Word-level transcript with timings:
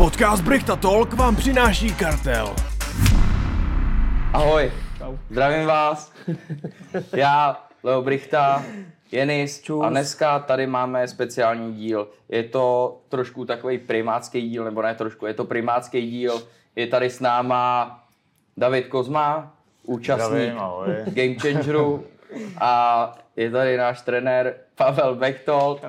Podcast 0.00 0.42
Brichta 0.42 0.76
Talk 0.76 1.12
vám 1.12 1.36
přináší 1.36 1.94
kartel. 1.94 2.54
Ahoj, 4.32 4.72
zdravím 5.30 5.66
vás. 5.66 6.12
Já, 7.12 7.64
Leo 7.82 8.02
Brichta, 8.02 8.64
Jenis 9.12 9.62
Čus. 9.62 9.84
a 9.84 9.88
dneska 9.88 10.38
tady 10.38 10.66
máme 10.66 11.08
speciální 11.08 11.74
díl. 11.74 12.08
Je 12.28 12.42
to 12.42 12.98
trošku 13.08 13.44
takový 13.44 13.78
primácký 13.78 14.48
díl, 14.48 14.64
nebo 14.64 14.82
ne 14.82 14.94
trošku, 14.94 15.26
je 15.26 15.34
to 15.34 15.44
primácký 15.44 16.10
díl. 16.10 16.42
Je 16.76 16.86
tady 16.86 17.10
s 17.10 17.20
náma 17.20 17.98
David 18.56 18.86
Kozma, 18.86 19.54
účastník 19.84 20.52
Zdravím. 20.52 20.58
Game 21.14 21.34
Changeru 21.34 22.04
a 22.60 23.12
je 23.36 23.50
tady 23.50 23.76
náš 23.76 24.00
trenér 24.00 24.54
Pavel 24.74 25.14
Bechtold 25.14 25.84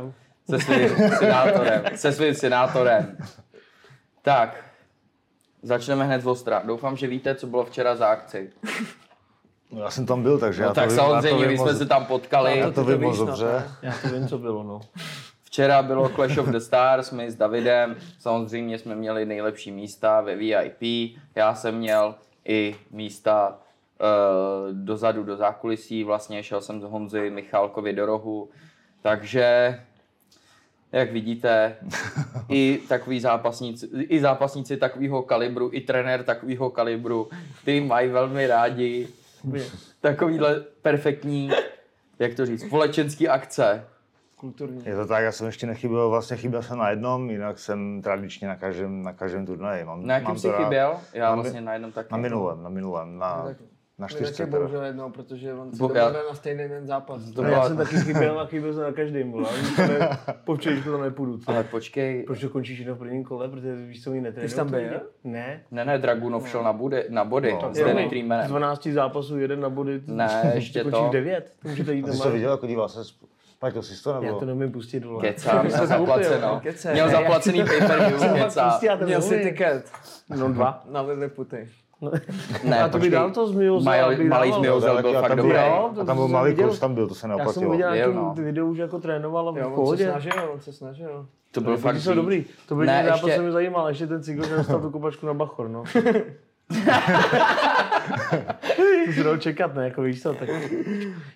se 0.50 0.60
svým 0.60 0.90
senátorem. 1.20 1.84
Se 1.96 2.12
svým 2.12 2.34
senátorem. 2.34 3.18
Tak, 4.22 4.66
začneme 5.62 6.06
hned 6.06 6.22
z 6.22 6.28
ostra. 6.28 6.62
Doufám, 6.66 6.98
že 6.98 7.08
víte, 7.08 7.36
co 7.36 7.48
bylo 7.48 7.66
včera 7.66 7.96
za 7.96 8.08
akci. 8.08 8.52
No, 9.72 9.82
já 9.82 9.90
jsem 9.90 10.06
tam 10.06 10.24
byl, 10.24 10.40
takže 10.40 10.62
No 10.62 10.68
já 10.68 10.74
tak 10.74 10.84
to 10.84 10.90
vím, 10.90 11.00
já 11.00 11.06
samozřejmě, 11.06 11.30
to 11.30 11.40
my 11.40 11.48
vím 11.48 11.58
jsme 11.58 11.76
se 11.76 11.86
tam 11.86 12.06
potkali. 12.06 12.60
Já 12.60 12.72
to 12.72 12.86
Ty 12.86 12.92
vím 12.92 13.02
moc 13.02 13.20
no, 13.20 13.26
dobře. 13.26 13.64
Já 13.82 13.94
to 14.02 14.08
vím, 14.08 14.28
co 14.28 14.38
bylo, 14.38 14.64
no. 14.64 14.82
Včera 15.44 15.84
bylo 15.84 16.10
Clash 16.10 16.38
of 16.38 16.48
the 16.48 16.58
Stars, 16.58 17.12
my 17.12 17.32
s 17.32 17.36
Davidem, 17.36 17.96
samozřejmě 18.20 18.80
jsme 18.80 18.96
měli 18.96 19.26
nejlepší 19.26 19.72
místa 19.72 20.22
ve 20.22 20.36
VIP, 20.36 21.16
já 21.36 21.56
jsem 21.56 21.76
měl 21.76 22.16
i 22.46 22.76
místa 22.92 23.58
uh, 23.58 24.76
dozadu 24.76 25.24
do 25.24 25.36
zákulisí, 25.36 26.04
vlastně 26.04 26.44
šel 26.44 26.62
jsem 26.62 26.82
z 26.82 26.84
Honzy 26.84 27.30
Michálkovi 27.30 27.94
do 27.94 28.06
rohu, 28.06 28.50
takže 29.02 29.80
jak 30.92 31.12
vidíte, 31.12 31.76
i 32.50 32.80
takový 32.90 33.20
zápasníci, 33.20 33.86
i 33.94 34.20
zápasníci 34.20 34.78
takového 34.78 35.22
kalibru, 35.22 35.70
i 35.74 35.82
trenér 35.82 36.24
takového 36.24 36.70
kalibru, 36.70 37.30
ty 37.66 37.82
mají 37.82 38.10
velmi 38.10 38.48
rádi 38.48 39.08
takovýhle 40.02 40.60
perfektní, 40.82 41.52
jak 42.20 42.34
to 42.34 42.46
říct, 42.46 42.62
společenský 42.66 43.28
akce. 43.28 43.86
Kulturní. 44.36 44.84
Je 44.86 44.96
to 44.96 45.06
tak, 45.08 45.24
já 45.24 45.32
jsem 45.32 45.46
ještě 45.48 45.68
nechyběl, 45.68 46.10
vlastně 46.10 46.38
chyběl 46.38 46.62
jsem 46.64 46.78
na 46.78 46.90
jednom, 46.90 47.30
jinak 47.30 47.60
jsem 47.60 48.02
tradičně 48.02 48.48
na 48.48 48.56
každém, 48.56 49.04
na 49.04 49.14
každém 49.14 49.46
turnaji. 49.46 49.84
Mám, 49.86 50.06
Na 50.08 50.14
jakým 50.14 50.28
mám 50.28 50.38
jsi 50.38 50.50
chyběl? 50.58 50.96
Já 51.14 51.30
Na 51.30 51.36
mi- 51.36 51.42
vlastně 51.42 51.62
na 51.62 51.74
jednom 51.74 51.92
taky. 51.92 52.08
Na 52.12 52.18
minulém, 52.18 52.64
na 52.64 52.70
minulém, 52.70 53.18
na, 53.18 53.44
tak- 53.44 53.58
na 54.02 54.08
čtyřce 54.08 54.38
taky 54.38 54.52
teda. 54.52 54.60
bohužel 54.64 54.84
jednou, 54.84 55.10
protože 55.10 55.54
on 55.54 55.72
se 55.72 55.78
Bo- 55.78 55.94
já- 55.94 56.10
na 56.12 56.20
stejný 56.34 56.70
den 56.70 56.88
zápas. 56.88 57.22
To 57.32 57.42
byla- 57.42 57.58
já 57.58 57.68
jsem 57.68 57.78
taky 57.78 57.96
chyběl 57.96 58.40
a 58.40 58.46
chyběl 58.46 58.74
jsem 58.74 58.84
na 58.84 58.92
každém, 58.92 59.32
vole. 59.32 59.50
Po 60.46 60.56
včerejšku 60.56 60.92
tam 60.92 61.02
nepůjdu. 61.02 61.38
Co? 61.38 61.52
Ale 61.52 61.64
počkej, 61.64 62.24
Proč 62.24 62.42
to 62.42 62.50
končíš 62.50 62.80
jenom 62.80 62.96
v 62.96 63.00
prvním 63.00 63.24
kole, 63.24 63.48
protože 63.50 63.76
víš, 63.76 64.04
co 64.04 64.12
mi 64.12 64.22
netrénují. 64.22 64.46
Ty 64.46 64.50
jsi 64.50 64.56
tam 64.56 64.68
to 64.68 64.72
byl? 64.76 65.02
Ne. 65.24 65.62
ne, 65.72 65.86
ne, 65.86 65.98
Dragunov 65.98 66.50
šel 66.50 66.64
na, 66.64 66.74
body, 66.74 67.04
na 67.10 67.26
body, 67.26 67.54
No. 67.62 67.74
s 67.74 67.78
Z 67.78 67.84
Dreamerem. 68.10 68.48
12 68.48 68.88
zápasů 68.94 69.40
jeden 69.40 69.60
na 69.60 69.70
body. 69.70 70.02
Ne, 70.08 70.52
ještě 70.56 70.84
končíš 70.84 71.00
to. 71.00 71.08
v 71.10 71.12
9. 71.12 71.52
To 71.62 71.68
můžete 71.70 71.94
jít 71.94 72.04
Ty 72.06 72.12
jsi 72.12 72.22
to 72.24 72.32
viděl, 72.32 72.52
jako 72.52 72.68
díval 72.68 72.90
se, 72.90 73.04
jsi 73.04 74.04
to 74.04 74.10
Já 74.12 74.20
nebo? 74.20 74.40
to 74.40 74.46
nemím 74.46 74.72
pustit, 74.72 75.06
vole. 75.06 75.22
Kecám, 75.22 75.66
měl 75.66 75.88
zaplaceno. 75.88 76.60
Kece. 76.64 76.94
Měl 76.94 77.10
zaplacený 77.10 77.64
pay-per-view, 77.64 78.34
kecá. 78.44 78.70
Pustit, 78.70 78.86
já 78.86 78.98
to 78.98 79.06
Měl 79.06 79.20
neumím. 79.20 79.40
tiket 79.50 79.92
No 80.38 80.52
dva. 80.54 80.84
na 80.92 81.02
Lilleputy. 81.02 81.70
Ne, 82.64 82.84
A 82.84 82.90
to 82.90 82.98
by 83.00 83.10
dal 83.10 83.32
to 83.32 83.48
z 83.48 83.52
Mioza, 83.56 83.92
Malý, 84.30 84.54
z 84.54 84.58
Miozel 84.58 85.02
byl 85.02 85.14
fakt 85.14 85.28
tam 85.28 85.36
byl- 85.38 85.44
dobrý. 85.46 85.58
Jo, 85.58 85.92
to 85.96 86.02
A 86.02 86.06
tam 86.06 86.06
jsem 86.06 86.16
byl 86.16 86.28
malý 86.28 86.56
kurz, 86.56 86.80
tam 86.80 86.94
byl, 86.96 87.08
to 87.08 87.16
se 87.16 87.18
Já 87.18 87.22
jsem 87.22 87.30
neoplatilo. 87.38 87.72
viděl 87.72 87.88
Byl, 87.92 87.96
nějaký 87.98 88.16
no. 88.16 88.34
video, 88.46 88.66
už 88.68 88.78
jako 88.78 89.00
trénoval 89.00 89.50
a 89.50 89.52
v 89.52 89.58
Jo, 89.58 89.66
on 89.66 89.72
se 89.72 89.76
pohodě. 89.76 90.10
snažil, 90.10 90.32
on 90.54 90.60
se 90.60 90.74
snažil. 90.74 91.26
To 91.52 91.62
byl 91.62 91.78
fakt 91.78 91.98
žít. 91.98 92.14
dobrý. 92.16 92.46
To 92.68 92.76
byl 92.76 92.86
Ne, 92.86 92.98
ne, 92.98 93.04
zápas, 93.10 93.24
ještě- 93.24 93.36
se 93.38 93.42
mi 93.46 93.52
zajímal, 93.52 93.88
ještě 93.90 94.08
ten 94.08 94.24
cigl, 94.24 94.48
že 94.48 94.56
dostal 94.56 94.80
tu 94.82 94.90
kopačku 94.90 95.26
na 95.26 95.34
bachor, 95.34 95.70
no. 95.70 95.84
to 99.06 99.12
se 99.16 99.24
dalo 99.24 99.38
čekat, 99.38 99.76
ne, 99.76 99.86
jako 99.86 100.02
víš 100.02 100.22
co, 100.22 100.34
tak... 100.34 100.50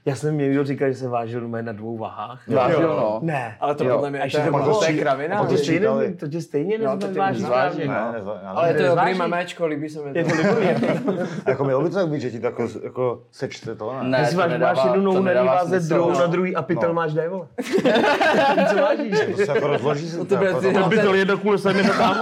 Já 0.06 0.16
jsem 0.16 0.36
mě 0.36 0.46
někdo 0.48 0.64
říkal, 0.64 0.88
že 0.90 0.96
se 0.96 1.08
vážil 1.08 1.48
na 1.62 1.72
dvou 1.72 1.98
vahách. 1.98 2.48
Vážil, 2.48 2.82
Jo. 2.82 2.88
no. 2.88 3.20
Ne. 3.22 3.58
Ale 3.60 3.76
to 3.76 3.84
Jo. 3.84 3.94
podle 3.96 4.10
mě, 4.10 4.20
to 4.20 4.26
ještě 4.26 4.38
je, 4.38 4.46
to 4.46 4.52
to 4.52 4.58
bylo- 4.64 4.84
je 4.84 4.94
kravina. 4.98 5.40
to 5.42 5.46
To, 5.52 5.58
si 5.58 5.64
stejně, 5.64 6.14
to 6.20 6.28
tě 6.28 6.42
stejně 6.42 6.78
No, 6.78 6.98
to 6.98 7.08
nezváží. 7.08 7.88
no. 7.88 8.12
Ne, 8.12 8.22
já 8.44 8.50
Ale 8.50 8.74
to 8.74 8.82
je 8.84 8.90
dobrý 8.90 9.14
memečko, 9.14 9.66
líbí 9.66 9.90
se 9.90 10.00
mi 10.02 10.12
to. 10.14 10.18
Je 10.18 10.24
to 10.26 10.60
líbí. 10.60 11.20
Jako 11.48 11.64
mělo 11.66 11.82
by 11.82 11.90
to 11.90 11.96
tak 11.96 12.08
být, 12.08 12.22
že 12.22 12.32
ti 12.32 12.40
to 12.40 12.46
jako, 12.46 12.68
jako 12.84 13.22
sečte 13.32 13.76
to, 13.76 13.94
ne? 14.04 14.10
Ne, 14.10 14.30
to 14.32 14.38
máš, 14.38 14.50
nedává- 14.52 14.74
máš 14.74 14.86
jednu 14.86 15.02
to 15.02 15.02
nohu 15.02 15.20
na 15.20 15.24
nedává 15.32 15.56
váze, 15.56 15.80
smysl, 15.80 15.94
druhou 15.96 16.12
no. 16.12 16.20
na 16.20 16.26
druhý 16.28 16.56
a 16.56 16.62
pytel 16.62 16.90
No. 16.90 16.94
máš 16.94 17.12
kde, 17.14 17.30
vole. 17.30 17.48
Co 18.70 18.76
vážíš? 18.82 19.20
To 19.32 19.38
se 19.46 19.52
jako 19.52 19.68
rozloží 19.68 20.10
to 20.28 20.36
jako, 20.44 20.60
ty- 20.60 20.74
to, 20.74 20.90
Pytel 20.90 21.16
jedno 21.16 21.38
kvůli 21.38 21.60
se 21.60 21.74
mi 21.74 21.84
to 21.84 21.94
tam, 21.94 22.16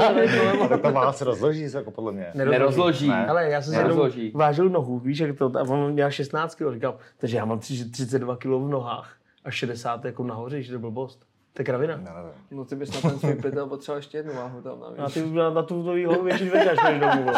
tak 0.70 0.82
ta 0.82 0.90
váha 0.92 1.14
se 1.14 1.26
rozloží 1.26 1.70
se 1.70 1.78
jako 1.78 1.92
podle 1.92 2.12
mě. 2.12 2.26
Nerozloží. 2.34 3.03
Ne. 3.08 3.28
Ale 3.28 3.50
já 3.50 3.62
jsem 3.62 3.74
si 3.74 3.80
jednou 3.80 3.90
Nerozloží. 3.90 4.32
vážil 4.36 4.70
nohu, 4.70 5.00
víš, 5.00 5.20
jak 5.20 5.38
to, 5.38 5.52
a 5.58 5.62
on 5.62 5.92
měl 5.92 6.12
16 6.12 6.56
kg, 6.56 6.74
říkal, 6.74 6.98
takže 7.18 7.38
já 7.38 7.46
mám 7.46 7.60
32 7.60 8.36
kg 8.38 8.46
v 8.46 8.68
nohách 8.70 9.14
a 9.46 9.52
60 9.52 10.06
jako 10.06 10.24
nahoře, 10.24 10.62
že 10.62 10.74
to 10.74 10.80
blbost. 10.80 11.20
To 11.54 11.62
je 11.62 11.66
kravina. 11.66 11.96
Nevím. 11.98 12.32
No 12.52 12.66
ty 12.66 12.76
bys 12.76 13.04
na 13.04 13.10
ten 13.10 13.20
svůj 13.20 13.36
pytel 13.36 13.68
potřeboval 13.68 13.98
ještě 14.00 14.18
jednu 14.18 14.34
váhu 14.34 14.62
tam 14.62 14.84
A 14.84 15.02
navíc. 15.02 15.14
ty 15.14 15.30
na, 15.30 15.50
na 15.50 15.64
tu 15.64 15.84
hlavu 15.84 16.24
větší 16.24 16.50
zvedáš 16.50 16.78
než 16.84 17.00
domů. 17.00 17.32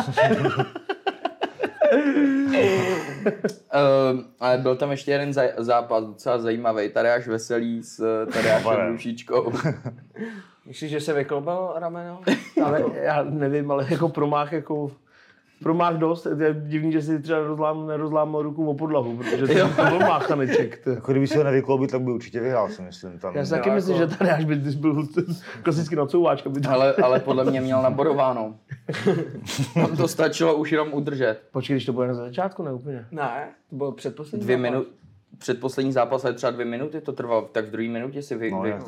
Uh, 3.75 4.19
ale 4.39 4.57
byl 4.57 4.75
tam 4.75 4.91
ještě 4.91 5.11
jeden 5.11 5.29
zaj- 5.31 5.53
zápas, 5.57 6.03
docela 6.05 6.39
zajímavý. 6.39 6.89
Tady 6.89 7.09
až 7.09 7.27
veselý 7.27 7.83
s 7.83 7.99
eh, 7.99 8.25
Tadeášem 8.25 8.63
Pavel. 8.63 8.91
Rušičkou. 8.91 9.53
Myslíš, 10.65 10.91
že 10.91 11.01
se 11.01 11.13
vyklobal 11.13 11.73
rameno? 11.77 12.21
Ale 12.65 12.83
já 12.93 13.23
nevím, 13.23 13.71
ale 13.71 13.85
jako 13.89 14.09
promách, 14.09 14.51
jako 14.53 14.91
promách 15.63 15.97
dost, 15.97 16.27
je 16.39 16.55
divný, 16.67 16.91
že 16.91 17.01
si 17.01 17.19
třeba 17.21 17.39
nerozlám, 17.39 17.87
nerozlámal 17.87 18.41
ruku 18.41 18.69
o 18.69 18.73
podlahu, 18.73 19.17
protože 19.17 19.47
to, 19.47 19.85
byl 19.89 19.99
máchaneček. 19.99 20.85
Jako 20.85 21.11
kdyby 21.11 21.27
si 21.27 21.37
ho 21.37 21.43
nevykloubit, 21.43 21.91
tak 21.91 22.01
by 22.01 22.11
určitě 22.11 22.39
vyhrál, 22.39 22.69
si 22.69 22.81
myslím. 22.81 23.19
Tam. 23.19 23.35
Já 23.35 23.45
si 23.45 23.51
taky 23.51 23.69
myslím, 23.69 23.95
jako- 23.95 24.11
že 24.11 24.17
tady 24.17 24.29
až 24.29 24.45
by 24.45 24.55
byl 24.55 25.07
klasicky 25.63 25.95
nacouváčka. 25.95 26.49
By 26.49 26.61
to... 26.61 26.71
ale, 26.71 26.93
ale 26.93 27.19
podle 27.19 27.43
mě 27.45 27.61
měl 27.61 27.81
nabodováno. 27.81 28.55
Tam 29.73 29.97
to 29.97 30.07
stačilo 30.07 30.55
už 30.55 30.71
jenom 30.71 30.93
udržet. 30.93 31.41
Počkej, 31.51 31.73
když 31.75 31.85
to 31.85 31.93
bude 31.93 32.07
na 32.07 32.13
začátku, 32.13 32.63
ne 32.63 32.73
úplně. 32.73 33.05
Ne, 33.11 33.47
to 33.69 33.75
bylo 33.75 33.91
předposlední 33.91 34.43
Dvě 34.45 34.57
minuty. 34.57 34.89
Předposlední 35.37 35.91
zápas, 35.91 36.25
ale 36.25 36.33
třeba 36.33 36.51
dvě 36.51 36.65
minuty 36.65 37.01
to 37.01 37.13
trvalo, 37.13 37.41
tak 37.51 37.65
v 37.65 37.71
druhé 37.71 37.87
minutě 37.89 38.21
si 38.21 38.35
vy, 38.35 38.51
No, 38.51 38.61
vy, 38.61 38.69
jak 38.69 38.83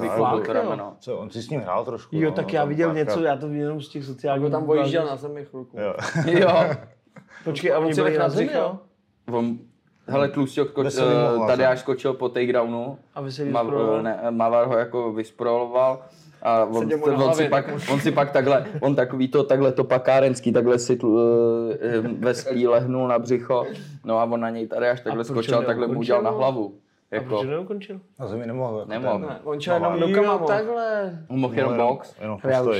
to 0.45 0.53
rameno. 0.53 0.95
Co, 0.99 1.17
on 1.17 1.29
si 1.29 1.41
s 1.41 1.49
ním 1.49 1.61
hrál 1.61 1.85
trošku. 1.85 2.15
Jo, 2.15 2.29
no, 2.29 2.35
tak 2.35 2.45
no, 2.45 2.51
já 2.53 2.65
viděl 2.65 2.87
párkrát. 2.89 3.03
něco, 3.03 3.23
já 3.23 3.35
to 3.37 3.47
jenom 3.47 3.81
z 3.81 3.89
těch 3.89 4.05
sociálních... 4.05 4.43
Jako 4.43 4.51
tam 4.51 4.65
bojížděl 4.65 5.05
na 5.05 5.15
zemi 5.15 5.45
chvilku. 5.45 5.77
Jo. 5.79 5.93
Jo. 6.25 6.49
Počkej, 7.43 7.71
a 7.73 7.77
On 7.77 7.83
oni 7.85 7.93
si 7.95 8.01
byli 8.01 8.17
na 8.17 8.29
zemi, 8.29 8.49
jo? 8.53 8.79
On, 9.31 9.57
hele, 10.07 10.27
Tlusťok, 10.29 10.71
koč, 10.71 10.83
Veselý 10.85 11.11
Tadeáš 11.47 11.77
zem. 11.77 11.83
skočil 11.83 12.13
po 12.13 12.29
takedownu, 12.29 12.97
A 13.15 13.21
vy 13.21 13.31
se 13.31 13.45
Ma, 13.45 13.63
vysproval. 13.63 14.03
ne, 14.03 14.19
Mavar 14.29 14.67
ho 14.67 14.77
jako 14.77 15.13
vysproloval 15.13 16.01
a 16.41 16.65
on, 16.65 16.89
on, 17.01 17.13
hlavě, 17.15 17.35
si 17.45 17.49
pak, 17.49 17.65
tak 17.65 17.75
on 17.91 17.99
si 17.99 18.11
pak 18.11 18.31
takhle, 18.31 18.65
on 18.79 18.95
takový 18.95 19.27
to, 19.27 19.43
takhle 19.43 19.71
to 19.71 19.83
pakárenský, 19.83 20.51
takhle 20.51 20.79
si 20.79 20.95
tl, 20.95 21.07
uh, 21.07 22.11
veselý 22.19 22.67
lehnul 22.67 23.07
na 23.07 23.19
břicho, 23.19 23.65
no 24.05 24.19
a 24.19 24.23
on 24.23 24.39
na 24.39 24.49
něj 24.49 24.67
tady 24.67 24.89
až 24.89 25.01
takhle 25.01 25.23
skočil, 25.23 25.63
takhle 25.63 25.87
mu 25.87 25.99
udělal 25.99 26.21
na 26.23 26.29
hlavu. 26.29 26.73
A 27.11 27.15
Jako, 27.15 27.27
proč 27.29 27.47
neukončil? 27.47 27.99
Na 28.19 28.27
zemi 28.27 28.45
nemohl. 28.47 28.77
Jako 28.79 28.89
Nemohl. 28.91 29.19
ten- 29.19 29.27
Ne, 29.29 29.39
on 29.43 29.59
šel 29.61 29.79
Mavar. 29.79 29.95
jenom 29.97 30.09
rukama 30.09 30.33
Jo, 30.33 30.39
mohl. 30.39 30.47
takhle. 30.53 31.19
on 31.27 31.39
mohl 31.39 31.53
jenom 31.55 31.77
box. 31.77 32.15
Jenom 32.21 32.39
já 32.49 32.61
už, 32.61 32.77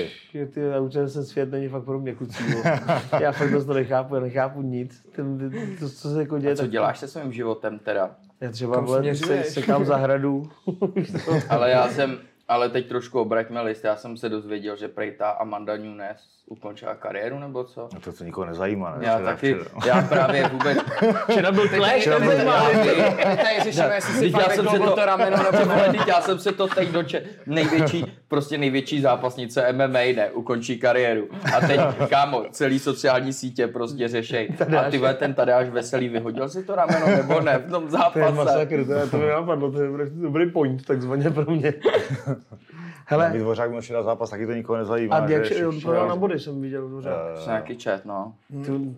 ty, 0.54 0.60
já 0.62 0.80
už 0.80 0.94
ten 0.94 1.10
svět 1.10 1.52
není 1.52 1.68
fakt 1.68 1.84
pro 1.84 2.00
mě 2.00 2.16
kucí. 2.16 2.44
já 3.22 3.32
fakt 3.32 3.52
dost 3.52 3.66
to 3.66 3.74
nechápu, 3.74 4.16
já 4.16 4.22
nechápu 4.22 4.62
nic. 4.62 5.06
Ten, 5.16 5.52
to, 5.80 5.90
co 5.90 6.10
se 6.10 6.20
jako 6.20 6.40
děje, 6.40 6.56
Co 6.56 6.62
tak- 6.62 6.72
děláš 6.72 7.00
se 7.00 7.08
svým 7.08 7.34
životem 7.34 7.80
teda? 7.80 8.12
Já 8.42 8.52
třeba 8.52 8.76
Kam 8.76 8.86
vole, 8.86 9.16
se, 9.16 9.44
sekám 9.44 9.86
zahradu. 9.86 10.50
Ale 11.50 11.70
já 11.72 11.88
jsem, 11.88 12.18
ale 12.48 12.70
teď 12.70 12.88
trošku 12.88 13.20
obraťme 13.20 13.62
list, 13.62 13.84
já 13.84 13.96
jsem 13.96 14.18
se 14.18 14.30
dozvěděl, 14.30 14.76
že 14.78 14.88
prej 14.88 15.12
ta 15.12 15.30
Amanda 15.30 15.78
Nunes 15.78 16.18
ukončila 16.50 16.96
kariéru 16.96 17.40
nebo 17.40 17.64
co? 17.64 17.90
No 17.94 18.00
to, 18.00 18.14
to 18.14 18.24
nikoho 18.24 18.46
nezajímá, 18.48 18.96
ne? 18.98 19.06
Já 19.06 19.18
Včera- 19.20 19.26
taky, 19.26 19.54
včera. 19.54 19.70
já 19.86 20.02
právě 20.08 20.48
vůbec, 20.48 20.78
Včera 21.30 21.52
byl 21.52 21.68
clash, 21.70 22.00
Včera 22.00 22.20
ten 22.20 22.28
byl- 22.28 22.46
tady 23.36 23.60
řešíme, 23.64 23.96
jestli 23.96 24.14
si 24.14 24.26
já 24.26 24.40
fakt 24.40 24.52
jsem 24.56 24.68
se 24.68 24.80
to, 24.80 24.96
to 24.96 25.06
rameno 25.06 25.38
nebo 25.38 25.74
já 26.08 26.22
jsem 26.22 26.40
se 26.40 26.52
to 26.52 26.68
teď 26.68 26.90
doče, 26.90 27.24
největší, 27.46 28.06
prostě 28.28 28.58
největší 28.58 29.02
zápasnice 29.02 29.74
MMA 29.74 30.00
ne, 30.16 30.32
ukončí 30.32 30.80
kariéru. 30.80 31.28
A 31.58 31.68
teď, 31.68 31.80
kámo, 32.10 32.44
celý 32.52 32.80
sociální 32.80 33.34
sítě 33.34 33.68
prostě 33.68 34.08
řešej. 34.08 34.50
A 34.80 34.92
ty 34.92 35.02
ten 35.18 35.34
tady 35.34 35.52
až 35.54 35.70
veselý, 35.70 36.10
vyhodil 36.10 36.50
si 36.50 36.64
to 36.64 36.76
rameno 36.76 37.08
nebo 37.08 37.42
ne 37.42 37.58
v 37.58 37.72
tom 37.72 37.88
To 37.88 37.88
je 37.88 37.92
zápase. 38.04 38.32
masakr, 38.32 38.86
to, 38.86 38.94
je, 38.94 39.08
to 39.08 39.18
mi 39.18 39.28
napadlo, 39.28 39.72
to 39.72 39.82
je 39.84 39.92
prostě 39.92 40.16
dobrý 40.18 40.52
point, 40.52 40.86
takzvaně 40.86 41.30
pro 41.32 41.52
mě. 41.52 41.74
Hele, 43.06 43.26
David 43.26 43.42
Dvořák 43.42 43.70
měl 43.70 43.82
včera 43.82 44.04
zápas, 44.04 44.30
taky 44.30 44.46
to 44.46 44.54
nikoho 44.54 44.78
nezajímá. 44.78 45.16
a 45.16 45.28
jak 45.30 45.68
on 45.68 45.82
prodal 45.82 46.08
na 46.08 46.16
body, 46.16 46.40
jsem 46.40 46.62
viděl, 46.62 47.02
Jsem 47.36 47.48
nějaký 47.48 47.80
chat, 47.80 48.06
no. 48.06 48.34
Tu- 48.66 48.96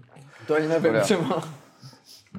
To 0.48 0.56
ani 0.56 0.68
nevím 0.68 0.94
třeba. 1.02 1.44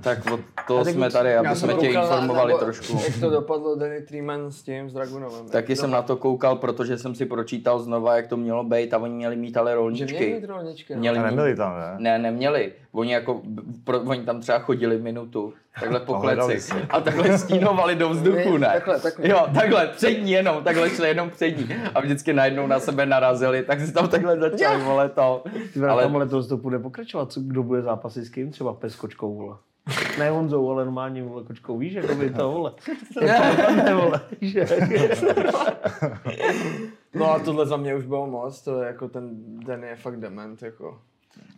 Tak 0.02 0.18
od 0.32 0.40
toho 0.66 0.84
tak 0.84 0.94
jsme 0.94 1.10
tady, 1.10 1.36
aby 1.36 1.56
jsme 1.56 1.74
tě 1.74 1.86
informovali 1.86 2.52
nebo 2.52 2.58
trošku. 2.58 3.00
Jak 3.06 3.20
to 3.20 3.30
dopadlo 3.30 3.74
Danny 3.76 4.00
Treeman 4.00 4.52
s 4.52 4.62
tím, 4.62 4.90
s 4.90 4.92
Dragunovem. 4.92 5.48
Taky 5.48 5.76
jsem 5.76 5.90
na 5.90 6.02
to 6.02 6.16
koukal, 6.16 6.56
protože 6.56 6.98
jsem 6.98 7.14
si 7.14 7.26
pročítal 7.26 7.78
znova, 7.78 8.16
jak 8.16 8.26
to 8.26 8.36
mělo 8.36 8.64
být 8.64 8.94
a 8.94 8.98
oni 8.98 9.14
měli 9.14 9.36
mít 9.36 9.56
ale 9.56 9.70
Že 9.70 9.74
měli 9.74 9.82
rolničky. 9.82 10.34
mít 10.34 10.44
rolničky. 10.44 10.94
no. 10.94 11.00
Měli 11.00 11.18
A 11.18 11.22
mít 11.22 11.30
nebyli 11.30 11.56
tam, 11.56 11.72
ne? 11.78 11.94
Ne, 11.98 12.18
neměli. 12.18 12.72
Oni, 12.92 13.12
jako, 13.12 13.40
pro, 13.84 14.00
oni 14.00 14.22
tam 14.24 14.40
třeba 14.40 14.58
chodili 14.58 14.98
minutu, 14.98 15.52
takhle 15.80 16.00
po 16.00 16.14
kleci. 16.14 16.74
A 16.90 17.00
takhle 17.00 17.38
stínovali 17.38 17.94
do 17.96 18.08
vzduchu, 18.08 18.56
ne? 18.56 18.68
Takhle, 18.72 19.00
takhle. 19.00 19.28
Jo, 19.28 19.46
takhle, 19.54 19.86
přední 19.86 20.32
jenom, 20.32 20.64
takhle 20.64 20.90
šli 20.90 21.08
jenom 21.08 21.30
přední. 21.30 21.68
A 21.94 22.00
vždycky 22.00 22.32
najednou 22.32 22.66
na 22.66 22.80
sebe 22.80 23.06
narazili, 23.06 23.62
tak 23.62 23.80
si 23.80 23.92
tam 23.92 24.08
takhle 24.08 24.38
začali, 24.38 24.82
vole, 24.82 25.08
to. 25.08 25.42
Ale 25.88 26.02
tam 26.02 26.14
letos 26.14 26.48
to 26.48 26.56
bude 26.56 26.78
pokračovat, 26.78 27.32
co, 27.32 27.40
kdo 27.40 27.62
bude 27.62 27.82
zápasit 27.82 28.24
s 28.24 28.28
kým? 28.28 28.50
Třeba 28.50 28.72
pes 28.74 28.96
kočkou, 28.96 29.34
vole. 29.34 29.56
Ne 30.18 30.30
Honzou, 30.30 30.70
ale 30.70 30.84
normálně 30.84 31.22
vole, 31.22 31.44
kočkou, 31.44 31.78
víš, 31.78 31.92
jako 31.92 32.14
by 32.14 32.30
to, 32.30 32.50
vole. 32.50 32.72
Ne, 33.76 33.94
vole, 33.94 34.20
jak- 34.40 34.70
No 37.14 37.30
a 37.30 37.38
tohle 37.38 37.66
za 37.66 37.76
mě 37.76 37.94
už 37.94 38.04
bylo 38.06 38.26
moc, 38.26 38.62
to 38.62 38.80
je 38.82 38.86
jako 38.86 39.08
ten 39.08 39.30
den 39.66 39.84
je 39.84 39.96
fakt 39.96 40.16
dement, 40.20 40.62
jako. 40.62 40.98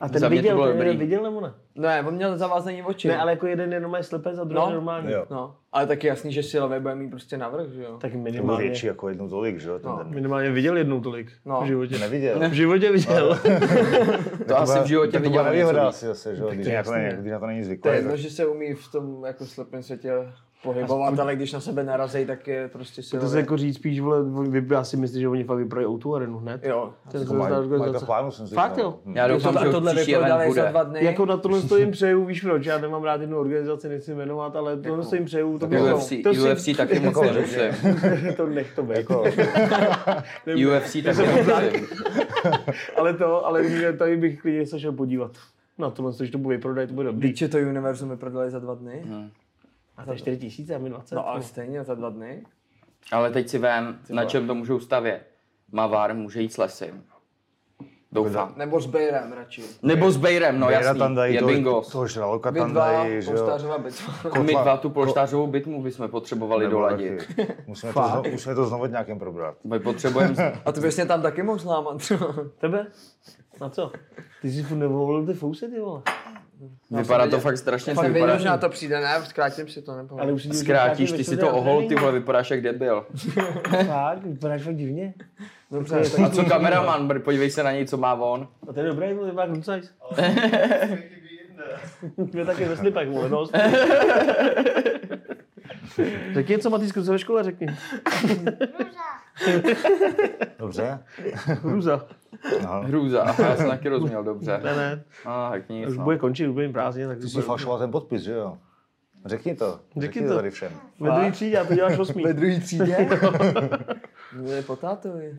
A 0.00 0.08
ten 0.08 0.20
Za 0.20 0.26
to 0.26 0.30
viděl, 0.30 0.62
ten 0.66 0.72
dobrý. 0.78 0.96
viděl 0.96 1.22
nebo 1.22 1.40
ne? 1.40 1.52
Ne, 1.74 2.02
on 2.08 2.14
měl 2.14 2.38
zavázaný 2.38 2.82
oči. 2.82 3.08
Ne, 3.08 3.18
ale 3.18 3.32
jako 3.32 3.46
jeden 3.46 3.72
je 3.72 3.80
normálně 3.80 4.04
slepec 4.04 4.38
a 4.38 4.44
druhý 4.44 4.54
No. 4.64 4.68
je 4.68 4.74
normální. 4.74 5.12
Jo. 5.12 5.24
No, 5.30 5.54
ale 5.72 5.86
taky 5.86 6.06
jasný, 6.06 6.32
že 6.32 6.42
silově 6.42 6.80
bude 6.80 6.94
mít 6.94 7.10
prostě 7.10 7.36
navrh, 7.36 7.68
že 7.68 7.82
jo? 7.82 7.98
Tak 8.00 8.12
To 8.12 8.18
minimálně, 8.18 8.62
větší 8.64 8.86
jako 8.86 9.08
jednou 9.08 9.28
tolik, 9.28 9.60
že 9.60 9.68
jo? 9.68 9.78
ten 9.78 9.90
No. 9.90 10.04
minimálně 10.08 10.50
viděl 10.50 10.76
jednou 10.76 11.00
tolik 11.00 11.32
No. 11.44 11.60
v 11.62 11.66
životě. 11.66 11.98
Neviděl. 11.98 12.38
V 12.48 12.52
životě 12.52 12.92
viděl. 12.92 13.38
to 14.48 14.58
asi 14.58 14.78
v 14.78 14.86
životě 14.86 15.12
tak 15.12 15.22
to 15.22 15.28
viděl 15.28 15.42
byla 15.42 15.52
nevýhoda 15.54 15.88
asi 15.88 16.06
zase, 16.06 16.36
že 16.36 16.42
jo? 16.42 16.50
Když, 16.50 16.66
je 16.66 16.76
na 16.76 16.82
to 16.82 16.90
jasný, 16.90 17.02
není, 17.02 17.14
ne? 17.14 17.20
když 17.20 17.32
na 17.32 17.38
to 17.38 17.46
není 17.46 17.58
To 17.58 17.62
je 17.62 17.64
zvyklý. 17.64 17.90
jedno, 17.92 18.10
tak- 18.10 18.20
že 18.20 18.30
se 18.30 18.46
umí 18.46 18.74
v 18.74 18.92
tom 18.92 19.24
jako 19.24 19.46
slepém 19.46 19.82
světě 19.82 20.12
pohybovat, 20.62 21.18
ale 21.20 21.36
když 21.36 21.52
na 21.52 21.60
sebe 21.60 21.84
narazí, 21.84 22.26
tak 22.26 22.46
je 22.48 22.68
prostě 22.68 23.02
To 23.02 23.08
silově. 23.08 23.28
se 23.30 23.38
jako 23.38 23.56
říct 23.56 23.76
spíš, 23.76 24.00
vole, 24.00 24.18
vy, 24.48 24.66
já 24.74 24.84
si 24.84 24.96
myslím, 24.96 25.20
že 25.20 25.28
oni 25.28 25.44
fakt 25.44 25.58
vyprojí 25.58 25.86
o 25.86 26.14
arenu 26.14 26.38
hned. 26.38 26.64
Jo. 26.64 26.90
To 27.10 27.16
je 27.16 27.20
Jako 27.20 27.32
to 27.32 27.38
mají, 27.38 27.68
mají 27.78 27.92
to 27.92 28.00
v 28.00 28.04
plánu, 28.06 28.30
jsem 28.30 28.46
si 28.46 28.54
Fakt 28.54 28.78
jo? 28.78 28.94
Hm. 29.06 29.16
Já 29.16 29.28
doufám, 29.28 29.58
že 29.64 29.70
tohle 29.70 29.90
už 29.92 29.96
příští 29.96 30.14
event 30.14 30.24
vyprodali 30.24 30.52
za 30.54 30.60
bude. 30.62 30.70
dva 30.70 30.82
dny. 30.82 31.04
Jako 31.04 31.26
na 31.26 31.36
tohle 31.36 31.62
to 31.68 31.76
jim 31.76 31.90
přeju, 31.90 32.24
víš 32.24 32.40
proč, 32.42 32.66
já 32.66 32.78
nemám 32.78 33.02
rád 33.04 33.20
jednu 33.20 33.38
organizaci, 33.38 33.88
nechci 33.88 34.14
jmenovat, 34.14 34.56
ale 34.56 34.76
tohle 34.76 35.04
to 35.06 35.14
jim 35.14 35.24
přeju. 35.24 35.58
To 35.58 35.66
bylo- 35.66 35.96
UFC, 35.96 36.22
to 36.22 36.34
si- 36.34 36.40
UFC 36.40 36.76
taky 36.76 37.00
moc 37.00 37.04
Jako, 37.16 37.24
nemusím. 37.24 38.34
to 38.36 38.46
nech 38.46 38.74
to 38.74 38.82
být. 38.82 38.96
Jako, 38.96 39.22
UFC 40.68 40.92
taky 41.02 41.18
nemusím. 41.26 41.86
ale 42.96 43.14
to, 43.14 43.46
ale 43.46 43.68
že 43.68 43.92
tady 43.92 44.16
bych 44.16 44.40
klidně 44.40 44.66
se 44.66 44.80
šel 44.80 44.92
podívat. 44.92 45.30
Na 45.78 45.90
tohle, 45.90 46.12
že 46.26 46.32
to 46.32 46.38
bude 46.38 46.56
vyprodat, 46.56 46.88
to 46.88 46.94
bude 46.94 47.06
dobrý. 47.06 47.28
Víš, 47.28 47.38
že 47.38 47.48
to 47.48 47.58
univerzum 47.58 48.10
vyprodali 48.10 48.50
za 48.50 48.58
dva 48.58 48.74
dny? 48.74 49.02
A 49.96 50.04
to 50.04 50.12
je 50.12 50.18
4 50.18 50.38
tisíce 50.38 50.74
a 50.74 50.78
my 50.78 50.90
20. 50.90 51.14
No 51.14 51.28
ale 51.28 51.42
stejně 51.42 51.84
za 51.84 51.94
dva 51.94 52.10
dny. 52.10 52.46
Ale 53.12 53.30
teď 53.30 53.48
si 53.48 53.58
vem, 53.58 53.98
na 54.10 54.22
vole. 54.22 54.26
čem 54.30 54.46
to 54.46 54.54
můžou 54.54 54.80
stavět. 54.80 55.26
Mavar 55.72 56.14
může 56.14 56.40
jít 56.40 56.52
s 56.52 56.58
Lesem. 56.58 57.02
Doufám. 58.14 58.52
Nebo 58.56 58.80
s 58.80 58.86
Bejrem 58.86 59.32
radši. 59.32 59.62
Nebo 59.82 60.10
s 60.10 60.16
Bejrem, 60.16 60.60
no 60.60 60.66
Bejra 60.66 60.80
jasný, 60.86 60.98
tam 60.98 61.14
dají, 61.14 61.34
je 61.34 61.40
toho- 61.40 61.52
bingo. 61.52 61.82
Toho 61.92 62.06
žraloka 62.06 62.52
tam 62.52 62.74
dají, 62.74 63.22
že 63.22 63.30
jo? 63.30 63.36
Polštářová 63.36 63.78
bitva. 63.78 64.14
My 64.42 64.52
dva 64.52 64.76
tu 64.76 64.90
polštářovou 64.90 65.46
bitmu 65.46 65.82
bychom 65.82 66.08
potřebovali 66.08 66.64
Nebo 66.64 66.76
doladit. 66.76 67.26
taky. 67.26 67.46
Musíme 67.66 67.92
to, 67.92 68.02
znovu, 68.08 68.30
musíme 68.30 68.54
to 68.54 68.66
znovu 68.66 68.86
nějakým 68.86 69.18
probrat. 69.18 69.56
My 69.64 69.78
potřebujeme... 69.80 70.60
A 70.64 70.72
ty 70.72 70.80
bys 70.80 70.96
mě 70.96 71.06
tam 71.06 71.22
taky 71.22 71.42
mohl 71.42 71.58
zlámat. 71.58 72.12
Tebe? 72.58 72.86
Na 73.62 73.68
co? 73.68 73.92
Ty 74.42 74.50
jsi 74.50 74.62
furt 74.62 74.76
nevolil 74.76 75.26
ty 75.26 75.34
fousy, 75.34 75.68
ty 75.68 75.80
vole. 75.80 76.02
Vypadá 76.90 77.26
to 77.26 77.40
fakt 77.40 77.58
strašně, 77.58 77.94
Fakt 77.94 78.06
to 78.06 78.12
věděl, 78.12 78.38
že 78.38 78.48
na 78.48 78.58
to 78.58 78.68
přijde, 78.68 79.00
ne? 79.00 79.22
Zkrátím 79.24 79.68
si 79.68 79.82
to, 79.82 79.96
nebo. 79.96 80.20
Ale 80.20 80.32
už 80.32 80.48
Zkrátíš, 80.52 81.12
ty 81.12 81.24
si 81.24 81.36
to 81.36 81.50
ohol, 81.52 81.88
ty 81.88 81.94
vole, 81.94 82.12
vypadáš 82.12 82.50
jak 82.50 82.62
debil. 82.62 83.06
Fakt, 83.86 84.22
vypadáš 84.24 84.62
fakt 84.62 84.76
divně. 84.76 85.14
Dobře, 85.70 86.00
A 86.24 86.30
co 86.30 86.44
kameraman, 86.44 87.08
Br- 87.08 87.22
podívej 87.22 87.50
se 87.50 87.62
na 87.62 87.72
něj, 87.72 87.86
co 87.86 87.96
má 87.96 88.14
on. 88.14 88.48
A 88.68 88.72
to 88.72 88.80
je 88.80 88.86
dobrý, 88.86 89.12
vole, 89.14 89.28
vypadá 89.30 89.52
klucajs. 89.52 89.90
Mě 92.32 92.44
taky 92.44 92.64
ve 92.64 92.76
slipech, 92.80 93.08
vole, 93.10 93.28
dost. 93.28 93.52
Řekni 96.34 96.52
něco, 96.54 96.70
Matýsku, 96.70 97.04
co 97.04 97.12
ve 97.12 97.18
škole 97.18 97.44
řekni. 97.44 97.66
Dobře? 97.66 98.58
Hruza. 101.62 102.06
No. 102.62 102.82
Hrůza, 102.82 103.22
Aha, 103.22 103.44
já 103.48 103.56
jsem 103.56 103.68
taky 103.68 103.88
rozuměl 103.88 104.24
dobře. 104.24 104.60
Ne, 104.64 104.76
ne, 104.76 105.04
A, 105.24 105.50
tak 105.50 105.68
nic, 105.68 105.88
už 105.88 105.98
no. 105.98 106.04
bude 106.04 106.18
končit, 106.18 106.46
už 106.46 106.52
bude 106.52 106.64
jim 106.64 106.72
prázdně, 106.72 107.06
tak 107.06 107.18
Ty 107.18 107.28
jsi 107.28 107.42
falšoval 107.42 107.78
ten 107.78 107.90
podpis, 107.90 108.22
že 108.22 108.32
jo? 108.32 108.58
Řekni 109.24 109.54
to. 109.54 109.80
Řekni 109.96 110.22
to 110.22 110.28
to. 110.28 110.34
tady 110.34 110.50
všem. 110.50 110.72
Ve 111.00 111.10
druhý 111.10 111.30
třídě, 111.30 111.58
a 111.58 111.64
to 111.64 111.74
děláš 111.74 111.98
osmý. 111.98 112.22
Ve 112.24 112.32
druhý 112.32 112.60
třídě? 112.60 113.08
Mě 114.36 114.62
po 114.62 114.76
tátovi. 114.76 115.38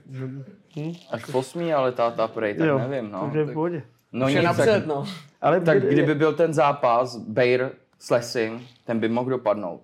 Až 1.11 1.25
v 1.25 1.35
osmý, 1.35 1.73
ale 1.73 1.91
táta 1.91 2.27
prej, 2.27 2.55
tak 2.55 2.67
Jo, 2.67 2.77
nevím, 2.79 3.11
no. 3.11 3.21
Takže 3.21 3.43
v 3.43 3.53
pohodě. 3.53 3.83
No 4.11 4.25
Už 4.25 4.33
nic, 4.33 4.43
napřed, 4.43 4.65
tak, 4.65 4.85
no. 4.85 5.05
Ale 5.41 5.61
tak 5.61 5.83
kdyby 5.85 6.15
byl 6.15 6.33
ten 6.33 6.53
zápas 6.53 7.17
Bayer 7.17 7.71
s 7.99 8.09
Lesing, 8.09 8.61
ten 8.85 8.99
by 8.99 9.09
mohl 9.09 9.29
dopadnout. 9.29 9.81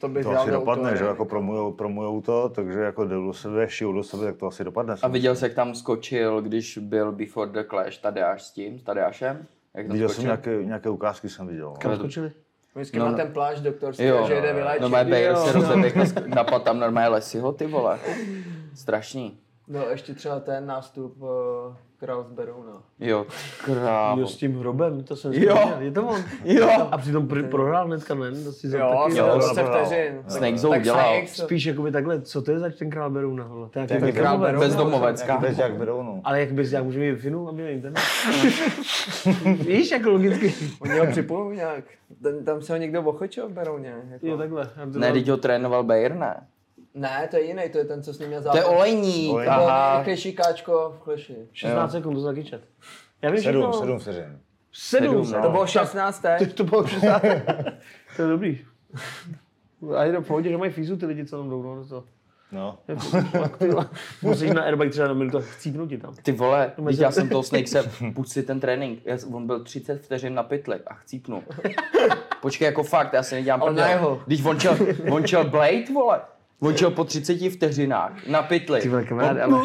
To 0.00 0.08
by 0.08 0.22
To 0.22 0.30
asi 0.30 0.50
do 0.50 0.56
dopadne, 0.56 0.96
že 0.96 1.04
jako 1.04 1.24
promujou, 1.24 1.72
promujou 1.72 2.20
to, 2.20 2.48
takže 2.48 2.80
jako 2.80 3.04
jdou 3.04 3.26
do 3.26 3.32
sebe, 3.32 3.68
šijou 3.68 3.92
do 3.92 4.02
sebe, 4.02 4.24
tak 4.24 4.36
to 4.36 4.46
asi 4.46 4.64
dopadne. 4.64 4.94
A 5.02 5.08
viděl 5.08 5.36
jsi, 5.36 5.44
jak 5.44 5.54
tam 5.54 5.74
skočil, 5.74 6.42
když 6.42 6.78
byl 6.78 7.12
Before 7.12 7.50
the 7.50 7.62
Clash 7.70 7.98
Tadeáš 7.98 8.42
s 8.42 8.50
tím, 8.52 8.78
s 8.78 8.82
Tadeášem? 8.82 9.46
Jak 9.74 9.86
tam 9.86 9.92
Viděl 9.92 10.08
jsem 10.08 10.14
skočil? 10.14 10.26
nějaké, 10.28 10.64
nějaké 10.64 10.88
ukázky, 10.90 11.28
jsem 11.28 11.46
viděl. 11.46 11.74
Kam 11.78 11.90
No. 11.90 11.96
skočili? 11.96 12.32
Vždycky 12.74 12.98
No, 12.98 13.04
má 13.04 13.10
no. 13.10 13.16
ten 13.16 13.32
plášť 13.32 13.62
doktorský, 13.62 14.04
Jo, 14.04 14.24
že 14.28 14.40
jde 14.40 14.52
vyléčit. 14.52 14.82
no, 14.82 14.88
Bayer 14.90 15.30
jo. 15.30 15.36
se 15.36 15.52
rozeběhl, 15.52 16.04
napad 16.26 16.62
tam 16.62 16.78
normálně 16.80 17.08
Lesiho, 17.08 17.52
ty 17.52 17.66
vole. 17.66 17.98
Strašný. 18.74 19.38
No 19.68 19.88
ještě 19.88 20.14
třeba 20.14 20.40
ten 20.40 20.66
nástup 20.66 21.16
uh, 22.02 22.06
Kraus 22.06 22.26
Beruna. 22.30 22.82
Jo, 23.00 23.26
krávo. 23.64 24.20
Jo, 24.20 24.26
s 24.26 24.36
tím 24.36 24.58
hrobem, 24.58 25.04
to 25.04 25.16
jsem 25.16 25.32
Jo. 25.32 25.72
Je 25.78 25.90
to 25.90 26.02
on. 26.06 26.20
Jo. 26.44 26.88
A 26.90 26.98
přitom 26.98 27.26
pr- 27.28 27.48
prohrál 27.48 27.86
hnedka, 27.86 28.14
ne? 28.14 28.30
To 28.30 28.52
si 28.52 28.66
Jo, 28.66 28.72
taky, 29.04 29.18
jo, 29.18 29.26
jo, 29.26 29.32
to 29.32 29.38
20 29.38 29.54
prohrál. 29.62 29.84
vteřin. 29.86 30.22
Snake 30.28 30.58
Zone 30.58 30.76
Tak 30.76 30.84
dělal. 30.84 31.00
Snake, 31.14 31.28
Spíš 31.28 31.64
jakoby 31.64 31.92
takhle, 31.92 32.20
co 32.22 32.42
to 32.42 32.50
je 32.50 32.58
zač 32.58 32.74
ten 32.74 32.90
král 32.90 33.10
Beruna, 33.10 33.44
vole? 33.46 33.68
To 33.68 33.78
je 33.78 33.86
To 33.86 33.94
je 33.94 34.00
nějaký 34.00 34.18
král 34.18 34.38
bezdomovec. 34.38 34.60
Beruna. 34.60 34.68
Bezdomovecká. 34.68 35.36
Bez 35.38 35.58
jak 35.58 35.76
berou, 35.76 36.02
no. 36.02 36.20
Ale 36.24 36.40
jak 36.40 36.52
bys, 36.52 36.72
jak 36.72 36.84
můžeme 36.84 37.10
mít 37.10 37.18
Finu, 37.18 37.48
aby 37.48 37.62
jim 37.70 37.82
ten. 37.82 37.94
Víš, 39.66 39.90
jako 39.90 40.10
logicky. 40.10 40.54
Oni 40.80 40.98
ho 40.98 41.06
připomínají 41.06 41.56
nějak. 41.58 41.84
Ten, 42.22 42.44
tam 42.44 42.62
se 42.62 42.72
ho 42.72 42.76
někdo 42.78 43.02
ochočil 43.02 43.48
v 43.48 43.52
Berouně. 43.52 43.94
Jako. 44.10 44.26
Jo, 44.26 44.36
takhle. 44.36 44.70
Ne, 44.84 45.12
teď 45.12 45.28
ho 45.28 45.36
trénoval 45.36 45.84
Bayer, 45.84 46.14
ne? 46.14 46.46
Ne, 46.98 47.28
to 47.30 47.36
je 47.36 47.44
jiný, 47.44 47.62
to 47.72 47.78
je 47.78 47.84
ten, 47.84 48.02
co 48.02 48.14
s 48.14 48.18
ním 48.18 48.28
měl 48.28 48.40
To 48.40 48.44
zápas. 48.44 48.58
je 48.58 48.64
olejník, 48.64 49.32
Olejník. 49.32 49.52
To 49.54 49.58
bylo 49.58 49.68
aha. 49.68 49.90
nejrychlejší 49.90 50.32
káčko 50.32 50.94
v 50.98 51.02
kleši. 51.02 51.36
16 51.52 51.92
sekund, 51.92 52.14
to 52.14 52.24
taky 52.24 52.44
čet. 52.44 52.62
Já 53.22 53.30
vím 53.30 53.42
Sedm, 53.42 53.62
všechno. 53.62 53.72
sedm 53.80 53.98
vteřin. 53.98 54.38
Sedm. 54.72 55.24
Sedm, 55.24 55.32
no. 55.32 55.42
To 55.42 55.50
bylo 55.50 55.66
16. 55.66 56.20
teď. 56.38 56.54
To 56.54 56.64
bylo 56.64 56.86
16. 56.86 57.22
to 58.16 58.22
je 58.22 58.28
dobrý. 58.28 58.58
A 59.96 60.04
je 60.04 60.12
to 60.12 60.20
v 60.20 60.26
pohodě, 60.26 60.50
že 60.50 60.56
mají 60.56 60.70
fízu 60.72 60.96
ty 60.96 61.06
lidi, 61.06 61.26
co 61.26 61.36
tam 61.38 61.50
jdou, 61.50 61.62
no, 61.62 61.84
to. 61.86 62.04
No. 62.52 62.78
Musíš 64.22 64.50
na 64.50 64.62
airbag 64.62 64.90
třeba 64.90 65.08
na 65.08 65.14
minutu 65.14 65.40
chcípnout 65.40 65.88
ti 65.88 65.98
tam. 65.98 66.14
Ty 66.22 66.32
vole, 66.32 66.72
teď 66.86 66.98
já 66.98 67.10
jsem 67.10 67.28
toho 67.28 67.42
Snake 67.42 67.66
se, 67.66 67.90
puď 68.14 68.28
si 68.28 68.42
ten 68.42 68.60
trénink, 68.60 69.00
já, 69.04 69.16
on 69.32 69.46
byl 69.46 69.64
30 69.64 70.02
vteřin 70.02 70.34
na 70.34 70.42
pytli 70.42 70.80
a 70.86 70.94
chcípnul. 70.94 71.42
Počkej, 72.42 72.66
jako 72.66 72.82
fakt, 72.82 73.12
já 73.12 73.22
si 73.22 73.34
nedělám 73.34 73.62
Ale 73.62 73.72
na 73.72 73.82
prdel. 73.82 73.90
jeho. 73.98 74.22
Když 74.26 74.44
on 74.44 74.60
čel, 74.60 74.76
on 75.10 75.24
čel 75.24 75.44
Blade, 75.44 75.84
vole, 75.94 76.20
on 76.60 76.74
čel 76.74 76.90
po 76.90 77.04
30 77.04 77.50
vteřinách 77.50 78.26
na 78.26 78.42
pytli. 78.42 78.80
Ty 78.80 78.88
vole, 78.88 79.04
kamaráde, 79.04 79.42
ale, 79.42 79.60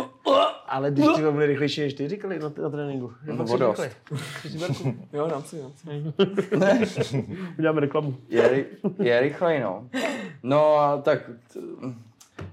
ale 0.67 0.91
když 0.91 1.05
ty 1.15 1.21
byli 1.21 1.45
rychlejší 1.45 1.81
než 1.81 1.93
ty 1.93 2.09
říkali 2.09 2.39
na, 2.39 2.51
na 2.61 2.69
tréninku. 2.69 3.11
No, 3.25 3.35
fakt 3.37 3.49
o 3.49 3.57
dost. 3.57 3.81
Jo, 5.13 5.27
dám 5.27 5.43
si, 5.43 5.57
dám 5.61 5.71
si. 6.85 7.25
Uděláme 7.57 7.81
reklamu. 7.81 8.15
Je, 8.29 8.65
je 9.01 9.19
rychlej, 9.19 9.59
no. 9.59 9.89
No 10.43 10.75
a 10.77 10.97
tak 11.01 11.19
t- 11.53 11.59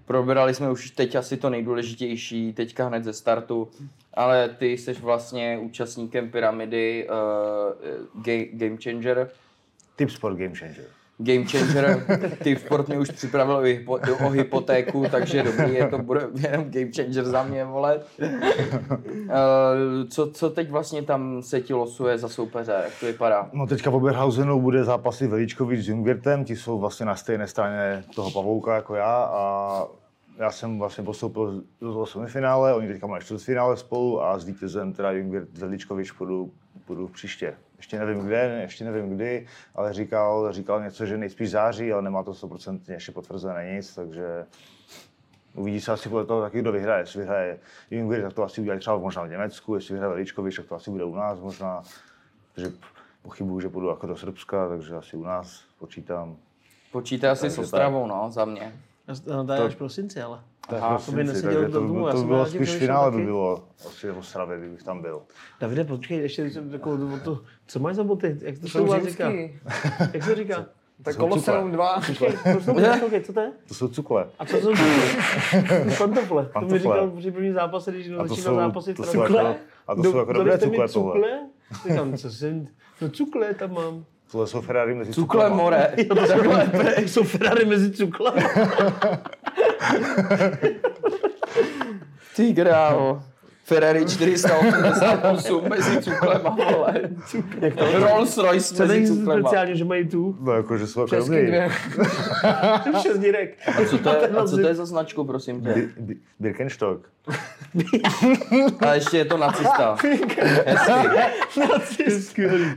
probrali 0.05 0.55
jsme 0.55 0.71
už 0.71 0.91
teď 0.91 1.15
asi 1.15 1.37
to 1.37 1.51
nejdůležitější, 1.51 2.53
teďka 2.53 2.87
hned 2.87 3.05
ze 3.05 3.13
startu, 3.13 3.69
ale 4.15 4.49
ty 4.49 4.67
jsi 4.79 4.93
vlastně 4.93 5.59
účastníkem 5.63 6.31
pyramidy 6.31 7.09
uh, 7.09 8.23
ga- 8.23 8.49
Game 8.53 8.77
Changer. 8.85 9.31
Tip 9.97 10.11
Sport 10.11 10.37
Game 10.39 10.55
Changer. 10.55 10.85
Game 11.23 11.45
Changer, 11.45 12.07
ty 12.43 12.57
sport 12.57 12.89
mě 12.89 12.99
už 12.99 13.11
připravil 13.11 13.57
o, 13.57 13.61
hypo, 13.61 13.99
o 14.27 14.31
hypotéku, 14.31 15.05
takže 15.11 15.43
dobrý, 15.43 15.75
je 15.75 15.89
to 15.89 15.99
bude 15.99 16.29
jenom 16.35 16.71
Game 16.71 16.91
Changer 16.97 17.25
za 17.25 17.43
mě, 17.43 17.65
vole. 17.65 18.01
Uh, 18.21 20.09
co, 20.09 20.31
co 20.31 20.51
teď 20.51 20.71
vlastně 20.71 21.03
tam 21.03 21.43
se 21.43 21.61
ti 21.61 21.75
losuje 21.75 22.19
za 22.19 22.29
soupeře, 22.29 22.81
jak 22.85 22.93
to 23.01 23.07
vypadá? 23.07 23.51
No 23.53 23.67
teďka 23.67 23.91
v 23.91 23.95
Oberhausenu 23.95 24.61
bude 24.61 24.85
zápasy 24.85 25.27
Veličkovič 25.27 25.85
s 25.85 25.89
Jungwirtem, 25.89 26.45
ti 26.45 26.57
jsou 26.57 26.79
vlastně 26.79 27.07
na 27.07 27.17
stejné 27.17 27.47
straně 27.47 28.05
toho 28.15 28.31
pavouka 28.31 28.75
jako 28.75 28.95
já 28.95 29.25
a 29.25 29.85
já 30.39 30.51
jsem 30.51 30.79
vlastně 30.79 31.05
postoupil 31.05 31.63
do 31.81 32.07
semifinále, 32.07 32.75
oni 32.75 32.89
teďka 32.89 33.07
mají 33.07 33.23
čtvrtfinále 33.23 33.77
spolu 33.77 34.23
a 34.23 34.39
s 34.39 34.45
vítězem 34.45 34.93
teda 34.93 35.13
Jungwirt 35.13 35.59
Veličkovič 35.59 36.11
půjdu, 36.11 36.51
půjdu 36.87 37.09
příště. 37.09 37.55
Ještě 37.81 37.99
nevím 37.99 38.21
kde, 38.21 38.59
ještě 38.63 38.85
nevím 38.85 39.17
kdy, 39.17 39.47
ale 39.75 39.93
říkal, 39.93 40.53
říkal 40.53 40.83
něco, 40.83 41.07
že 41.07 41.19
nejspíš 41.19 41.51
září, 41.51 41.93
ale 41.93 42.03
nemá 42.03 42.23
to 42.23 42.33
100% 42.33 42.81
ještě 42.89 43.13
potvrzené 43.13 43.73
nic, 43.75 43.95
takže 43.95 44.47
uvidí 45.55 45.81
se 45.81 45.93
asi 45.93 46.09
podle 46.09 46.27
toho 46.27 46.41
taky, 46.41 46.59
kdo 46.59 46.73
vyhraje. 46.73 47.03
Jestli 47.03 47.21
vyhraje 47.21 47.59
Jungwirth, 47.91 48.25
tak 48.25 48.33
to 48.33 48.43
asi 48.43 48.61
udělají 48.61 48.81
třeba 48.81 48.99
možná 48.99 49.23
v 49.23 49.31
Německu, 49.31 49.75
jestli 49.75 49.95
vyhraje 49.95 50.09
Veličkovič, 50.09 50.57
tak 50.57 50.67
to 50.67 50.75
asi 50.75 50.91
bude 50.91 51.05
u 51.05 51.15
nás 51.15 51.41
možná. 51.41 51.83
Takže 52.55 52.73
pochybuju, 53.23 53.61
že 53.61 53.69
půjdu 53.69 53.89
jako 53.89 54.07
do 54.07 54.17
Srbska, 54.17 54.69
takže 54.69 54.97
asi 54.97 55.17
u 55.17 55.25
nás 55.25 55.65
počítám. 55.79 56.37
Počítá 56.93 57.33
asi 57.33 57.51
s 57.51 57.59
Ostravou, 57.59 58.07
no, 58.07 58.31
za 58.31 58.45
mě. 58.45 58.73
No, 59.27 59.47
to 59.47 59.53
je 59.53 59.59
až 59.61 59.75
prosinci, 59.75 60.23
ale. 60.23 60.41
Tak 60.69 60.83
Aha, 60.83 60.99
to 61.07 61.13
by 61.13 61.25
takže 61.25 61.43
do 61.43 61.63
to, 61.63 61.69
domu, 61.69 62.07
to 62.07 62.11
jsem 62.13 62.21
by 62.21 62.27
bylo 62.27 62.47
spíš 62.47 62.73
to 62.73 62.79
finále 62.79 63.11
by 63.11 63.23
bylo 63.25 63.65
asi 63.87 64.11
v 64.11 64.19
Ostravě, 64.19 64.59
kdybych 64.59 64.83
tam 64.83 65.03
byl. 65.03 65.23
Davide, 65.61 65.85
počkej, 65.85 66.19
ještě 66.19 66.51
jsem 66.51 66.71
takovou 66.71 67.19
to, 67.25 67.41
co 67.67 67.79
máš 67.79 67.97
za 67.97 68.05
boty? 68.05 68.39
Jak 68.43 68.55
to, 68.55 68.61
to 68.61 68.69
Jsou 68.69 69.07
říká? 69.07 69.31
Jak 70.13 70.23
se 70.23 70.35
říká? 70.35 70.67
Tak 71.03 71.17
Koloseum 71.17 71.73
2. 71.73 72.01
Počkej, 72.07 72.33
poslouchej, 72.55 72.85
poslouchej, 72.93 73.21
co 73.23 73.33
to 73.33 73.41
je? 73.41 73.53
To 73.69 73.75
jsou 73.75 73.89
cukle. 73.89 74.27
A 74.39 74.45
co 74.47 74.57
jsou 74.57 74.73
pantofle? 75.99 76.49
To 76.61 76.67
mi 76.67 76.79
říkal 76.79 77.11
při 77.11 77.31
první 77.31 77.53
zápase, 77.53 77.93
když 77.93 78.11
A 78.11 78.23
to 78.23 78.29
začínal 78.29 78.55
jsou, 78.55 78.61
zápasy. 78.61 78.95
to 78.95 79.03
jsou 79.05 79.23
jako, 79.23 79.39
a 79.87 79.95
to 79.95 80.03
jsou 80.03 80.19
jako 80.19 80.33
dobré 80.33 80.59
cukle 80.59 80.89
tohle. 80.89 81.15
cukle? 81.15 81.39
Říkám, 81.89 82.17
co 82.17 82.31
jsem, 82.31 82.69
no 83.01 83.09
cukle 83.09 83.55
tam 83.55 83.73
mám. 83.75 84.05
Tohle 84.33 84.47
jsou 84.47 84.61
Ferrari 84.61 84.95
mezi 84.95 85.13
Cukle 85.13 85.45
cuklama. 85.45 85.57
more. 85.57 85.93
To 86.09 86.15
takhle, 86.15 86.69
jsou 87.07 87.23
Ferrari 87.23 87.65
mezi 87.65 87.91
cukle. 87.91 88.33
Ty 92.37 92.55
krávo. 92.55 93.23
Ferrari 93.71 94.05
488 94.07 95.69
mezi 95.69 96.03
cuklema, 96.03 96.51
vole. 96.71 96.95
Jak 97.61 97.75
to? 97.75 97.99
Rolls 97.99 98.39
Royce 98.39 98.75
Co 98.75 98.83
mezi 98.83 98.95
není 98.95 99.07
cuklema. 99.07 99.49
speciálně, 99.49 99.75
že 99.77 99.85
mají 99.85 100.09
tu? 100.09 100.37
No 100.41 100.53
jako, 100.53 100.79
že 100.79 100.87
jsou 100.87 101.01
jako 101.01 101.25
dvě. 101.27 101.71
Šest 103.03 103.19
dírek. 103.19 103.57
A 103.67 103.85
co 103.91 103.99
to 103.99 104.09
je, 104.09 104.29
a 104.29 104.45
co 104.47 104.57
to 104.57 104.69
je 104.69 104.75
za 104.75 104.87
značku, 104.87 105.25
prosím 105.25 105.61
tě? 105.61 105.69
Bi- 105.69 105.89
Bi- 106.01 106.17
Birkenstock. 106.41 107.09
A 108.87 108.95
ještě 108.95 109.17
je 109.17 109.25
to 109.25 109.37
nacista. 109.37 109.97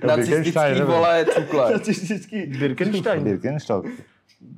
Nacistický 0.07 0.59
nevím. 0.59 0.83
vole 0.85 1.25
cukle. 1.25 1.71
Nacistický. 1.73 2.45
Birkenstein. 2.45 3.23
Birkenstock. 3.23 3.85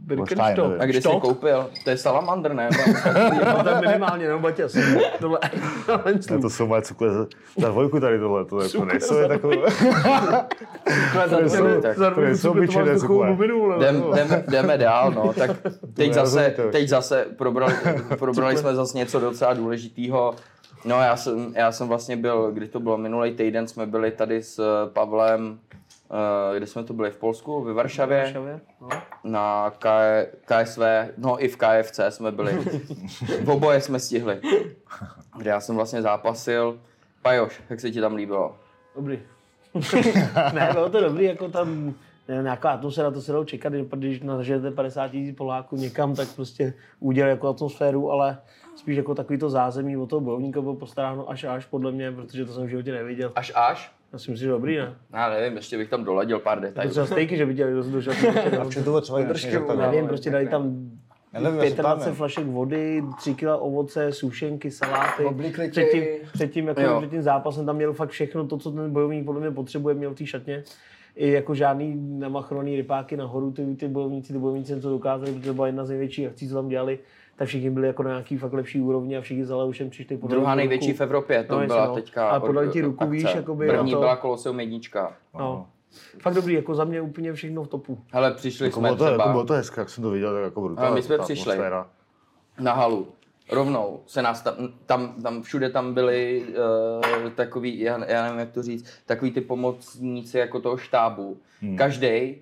Birkenstock. 0.05 0.79
A 0.79 0.85
kde 0.85 1.01
jsi 1.01 1.07
koupil? 1.21 1.69
To 1.83 1.89
je 1.89 1.97
salamandr, 1.97 2.53
ne? 2.53 2.69
No, 3.45 3.63
to 3.63 3.69
je 3.69 3.81
minimálně, 3.81 4.29
no, 4.29 4.39
Baťa, 4.39 4.69
jsem 4.69 4.99
tohle. 5.19 5.39
No 6.31 6.41
to 6.41 6.49
jsou 6.49 6.67
moje 6.67 6.81
cukle 6.81 7.13
za, 7.13 7.25
za 7.57 7.69
dvojku 7.69 7.99
tady 7.99 8.19
tohle, 8.19 8.45
to 8.45 8.61
jako 8.61 8.85
nejsou 8.85 9.17
je 9.17 9.27
takové. 9.27 9.57
Tak. 11.81 11.97
Za 11.97 12.11
to 12.11 12.21
jsou 12.21 12.51
obyčejné 12.51 12.99
cukle. 12.99 13.37
Jdem, 13.77 14.03
jdem, 14.13 14.43
jdeme 14.47 14.77
dál, 14.77 15.11
no. 15.11 15.33
Tak 15.33 15.51
teď 15.93 16.13
zase, 16.13 16.55
teď 16.71 16.89
zase 16.89 17.25
probrali, 17.37 17.73
probrali 18.19 18.57
jsme 18.57 18.75
zase 18.75 18.97
něco 18.97 19.19
docela 19.19 19.53
důležitého. 19.53 20.35
No 20.85 21.01
já 21.01 21.15
jsem, 21.15 21.53
já 21.55 21.71
jsem 21.71 21.87
vlastně 21.87 22.17
byl, 22.17 22.51
kdy 22.51 22.67
to 22.67 22.79
bylo 22.79 22.97
minulý 22.97 23.31
týden, 23.31 23.67
jsme 23.67 23.85
byli 23.85 24.11
tady 24.11 24.43
s 24.43 24.61
Pavlem, 24.93 25.59
kde 26.57 26.67
jsme 26.67 26.83
to 26.83 26.93
byli 26.93 27.11
v 27.11 27.17
Polsku, 27.17 27.63
ve 27.63 27.73
Varšavě, 27.73 28.17
Varšavě, 28.23 28.59
no. 28.81 28.89
na 29.23 29.73
K, 29.79 29.89
KSV, 30.45 30.81
no 31.17 31.43
i 31.43 31.47
v 31.47 31.57
KFC 31.57 31.99
jsme 32.09 32.31
byli. 32.31 32.53
V 33.43 33.49
oboje 33.49 33.81
jsme 33.81 33.99
stihli. 33.99 34.41
Kde 35.37 35.49
já 35.49 35.59
jsem 35.59 35.75
vlastně 35.75 36.01
zápasil. 36.01 36.79
Pajoš, 37.21 37.61
jak 37.69 37.79
se 37.79 37.91
ti 37.91 38.01
tam 38.01 38.15
líbilo? 38.15 38.55
Dobrý. 38.95 39.19
ne, 40.53 40.69
bylo 40.73 40.89
to 40.89 41.01
dobrý, 41.01 41.25
jako 41.25 41.49
tam 41.49 41.93
ne, 42.27 42.43
nějaká 42.43 42.69
atmosféra, 42.69 43.11
to 43.11 43.21
se 43.21 43.31
dalo 43.31 43.45
čekat, 43.45 43.73
když- 43.73 43.87
když 43.89 44.21
nažijete 44.21 44.71
50 44.71 45.07
tisíc 45.07 45.37
Poláků 45.37 45.75
někam, 45.75 46.15
tak 46.15 46.27
prostě 46.35 46.73
udělal 46.99 47.29
jako 47.29 47.47
atmosféru, 47.47 48.11
ale 48.11 48.37
spíš 48.75 48.97
jako 48.97 49.15
takový 49.15 49.39
to 49.39 49.49
zázemí 49.49 49.97
od 49.97 50.09
toho 50.09 50.19
bojovníka 50.21 50.61
bylo 50.61 50.75
postaráno 50.75 51.29
až 51.29 51.43
až 51.43 51.65
podle 51.65 51.91
mě, 51.91 52.11
protože 52.11 52.45
to 52.45 52.53
jsem 52.53 52.65
v 52.65 52.69
životě 52.69 52.91
neviděl. 52.91 53.31
Až 53.35 53.51
až? 53.55 53.91
Já 54.15 54.19
si 54.19 54.31
myslím, 54.31 54.45
že 54.47 54.51
dobrý, 54.51 54.77
ne? 54.77 54.95
Já 55.13 55.29
nevím, 55.29 55.55
ještě 55.57 55.77
bych 55.77 55.89
tam 55.89 56.03
doladil 56.03 56.39
pár 56.39 56.57
To 56.57 56.61
detailů. 56.65 56.89
třeba 56.91 57.05
stejky, 57.05 57.37
že 57.37 57.45
viděli 57.45 57.73
dost 57.73 57.87
došel. 57.87 58.13
Čím 58.69 58.83
to 58.83 58.89
bylo 58.89 59.01
třeba 59.01 59.21
Držky. 59.21 59.57
Nevím, 59.77 60.07
prostě 60.07 60.29
dali 60.29 60.47
tam 60.47 60.89
Já 61.33 61.39
nevím, 61.39 61.59
já 61.59 61.65
jsem 61.65 61.75
tam 61.75 61.85
25 61.85 62.07
jen. 62.09 62.15
flašek 62.15 62.45
vody, 62.45 63.03
3 63.17 63.33
kg 63.35 63.43
ovoce, 63.59 64.11
sušenky, 64.11 64.71
saláty. 64.71 65.23
Předtím, 65.71 66.03
předtím, 66.33 66.67
jako 66.67 66.81
Jo. 66.81 66.97
před 67.01 67.09
tím 67.09 67.21
zápasem 67.21 67.65
tam 67.65 67.75
měl 67.75 67.93
fakt 67.93 68.09
všechno 68.09 68.47
to, 68.47 68.57
co 68.57 68.71
ten 68.71 68.91
bojovník 68.93 69.25
podle 69.25 69.41
mě 69.41 69.51
potřebuje, 69.51 69.95
měl 69.95 70.11
v 70.11 70.17
té 70.17 70.25
šatně. 70.25 70.63
I 71.15 71.31
jako 71.31 71.55
žádný 71.55 71.95
namachrovaný 72.19 72.75
rypáky 72.75 73.17
nahoru, 73.17 73.51
ty, 73.51 73.75
ty 73.75 73.87
bojovníci, 73.87 74.33
ty 74.33 74.39
bojovníci 74.39 74.81
to 74.81 74.89
dokázali, 74.89 75.31
protože 75.31 75.47
to 75.47 75.53
byla 75.53 75.67
jedna 75.67 75.85
z 75.85 75.89
největších 75.89 76.27
akcí, 76.27 76.49
co 76.49 76.55
tam 76.55 76.67
dělali, 76.67 76.99
tak 77.35 77.47
všichni 77.47 77.69
byli 77.69 77.87
jako 77.87 78.03
na 78.03 78.09
nějaký 78.09 78.37
fakt 78.37 78.53
lepší 78.53 78.81
úrovni 78.81 79.17
a 79.17 79.21
všichni 79.21 79.45
za 79.45 79.55
Leušem 79.57 79.89
přišli 79.89 80.17
podali 80.17 80.39
Druhá 80.39 80.53
ti 80.53 80.57
největší 80.57 80.87
ruku. 80.87 80.97
v 80.97 81.01
Evropě, 81.01 81.43
to 81.43 81.59
No, 81.59 81.67
byla 81.67 81.85
no. 81.87 81.95
teďka 81.95 82.29
A 82.29 82.39
podali 82.39 82.69
ti 82.69 82.79
or- 82.81 82.85
ruku, 82.85 83.03
akce. 83.03 83.11
víš, 83.11 83.35
jakoby 83.35 83.67
První 83.67 83.91
to. 83.91 83.99
byla 83.99 84.15
Koloseum 84.15 84.59
jednička. 84.59 85.13
No. 85.39 85.67
Fakt 86.21 86.33
dobrý, 86.33 86.53
jako 86.53 86.75
za 86.75 86.83
mě 86.83 87.01
úplně 87.01 87.33
všechno 87.33 87.63
v 87.63 87.67
topu. 87.67 87.99
Hele, 88.11 88.33
přišli 88.33 88.65
Jako 88.65 88.79
jsme 88.79 88.87
bylo, 88.87 88.97
to, 88.97 89.03
jako 89.05 89.17
třeba 89.17 89.31
bylo 89.31 89.45
to 89.45 89.53
hezké, 89.53 89.81
jak 89.81 89.89
jsem 89.89 90.03
to 90.03 90.09
viděl, 90.09 90.33
tak 90.33 90.43
jako 90.43 90.61
brutální. 90.61 90.87
Ale 90.87 90.95
my 90.95 91.01
jsme 91.03 91.17
přišli. 91.17 91.51
atmosféra. 91.51 91.87
na 92.59 92.73
halu. 92.73 93.07
Rovnou 93.51 93.99
se 94.05 94.21
nás 94.21 94.41
tam, 94.41 94.53
tam, 94.85 95.13
tam 95.23 95.41
všude 95.41 95.69
tam 95.69 95.93
byli 95.93 96.45
uh, 97.25 97.29
takový, 97.31 97.79
já, 97.79 98.05
já 98.05 98.23
nevím 98.23 98.39
jak 98.39 98.51
to 98.51 98.63
říct, 98.63 98.89
takový 99.05 99.31
ty 99.31 99.41
pomocníci 99.41 100.37
jako 100.37 100.59
toho 100.59 100.77
štábu. 100.77 101.37
Hmm. 101.61 101.77
Každý 101.77 102.35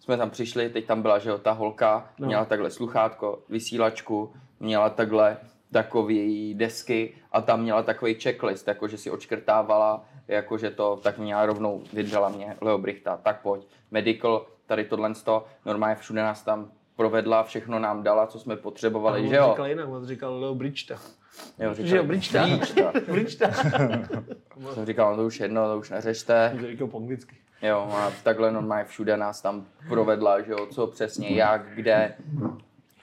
jsme 0.00 0.16
tam 0.16 0.30
přišli, 0.30 0.68
teď 0.68 0.86
tam 0.86 1.02
byla, 1.02 1.18
že 1.18 1.30
jo, 1.30 1.38
ta 1.38 1.52
holka, 1.52 2.10
no. 2.18 2.26
měla 2.26 2.44
takhle 2.44 2.70
sluchátko, 2.70 3.38
vysílačku, 3.48 4.32
měla 4.60 4.90
takhle 4.90 5.36
takový 5.72 6.54
desky 6.54 7.14
a 7.32 7.40
tam 7.40 7.62
měla 7.62 7.82
takový 7.82 8.14
checklist, 8.14 8.68
jako 8.68 8.88
že 8.88 8.98
si 8.98 9.10
odškrtávala, 9.10 10.04
jako 10.28 10.58
že 10.58 10.70
to, 10.70 11.00
tak 11.02 11.18
měla 11.18 11.46
rovnou, 11.46 11.82
vydala 11.92 12.28
mě 12.28 12.56
Leo 12.60 12.78
Brichta, 12.78 13.16
tak 13.16 13.42
pojď, 13.42 13.66
medical, 13.90 14.46
tady 14.66 14.84
tohle 14.84 15.14
sto, 15.14 15.46
normálně 15.66 15.96
všude 15.96 16.22
nás 16.22 16.42
tam 16.42 16.70
provedla, 16.96 17.42
všechno 17.42 17.78
nám 17.78 18.02
dala, 18.02 18.26
co 18.26 18.38
jsme 18.38 18.56
potřebovali, 18.56 19.20
On 19.20 19.28
že 19.28 19.36
jo? 19.36 19.48
říkal 19.50 19.66
jinak, 19.66 19.88
on 19.88 20.06
říkal 20.06 20.40
Leo 20.40 20.54
Bridgeta. 20.54 20.94
jo 21.58 21.74
Že 21.74 21.96
jo, 21.96 22.04
Bridgeta. 22.04 22.46
Bridgeta. 22.46 22.92
Bridgeta. 23.12 23.50
Jsem 24.74 24.86
říkal, 24.86 25.10
no 25.10 25.16
to 25.16 25.26
už 25.26 25.40
jedno, 25.40 25.68
to 25.68 25.78
už 25.78 25.90
neřešte. 25.90 26.50
On 26.54 26.60
to 26.60 26.66
říkal 26.66 26.88
po 26.88 26.98
anglicky. 26.98 27.36
Jo, 27.62 27.88
a 27.92 28.10
takhle 28.24 28.52
normálně 28.52 28.84
všude 28.84 29.16
nás 29.16 29.42
tam 29.42 29.64
provedla, 29.88 30.40
že 30.40 30.52
jo, 30.52 30.66
co 30.70 30.86
přesně, 30.86 31.28
jak, 31.28 31.62
kde. 31.74 32.14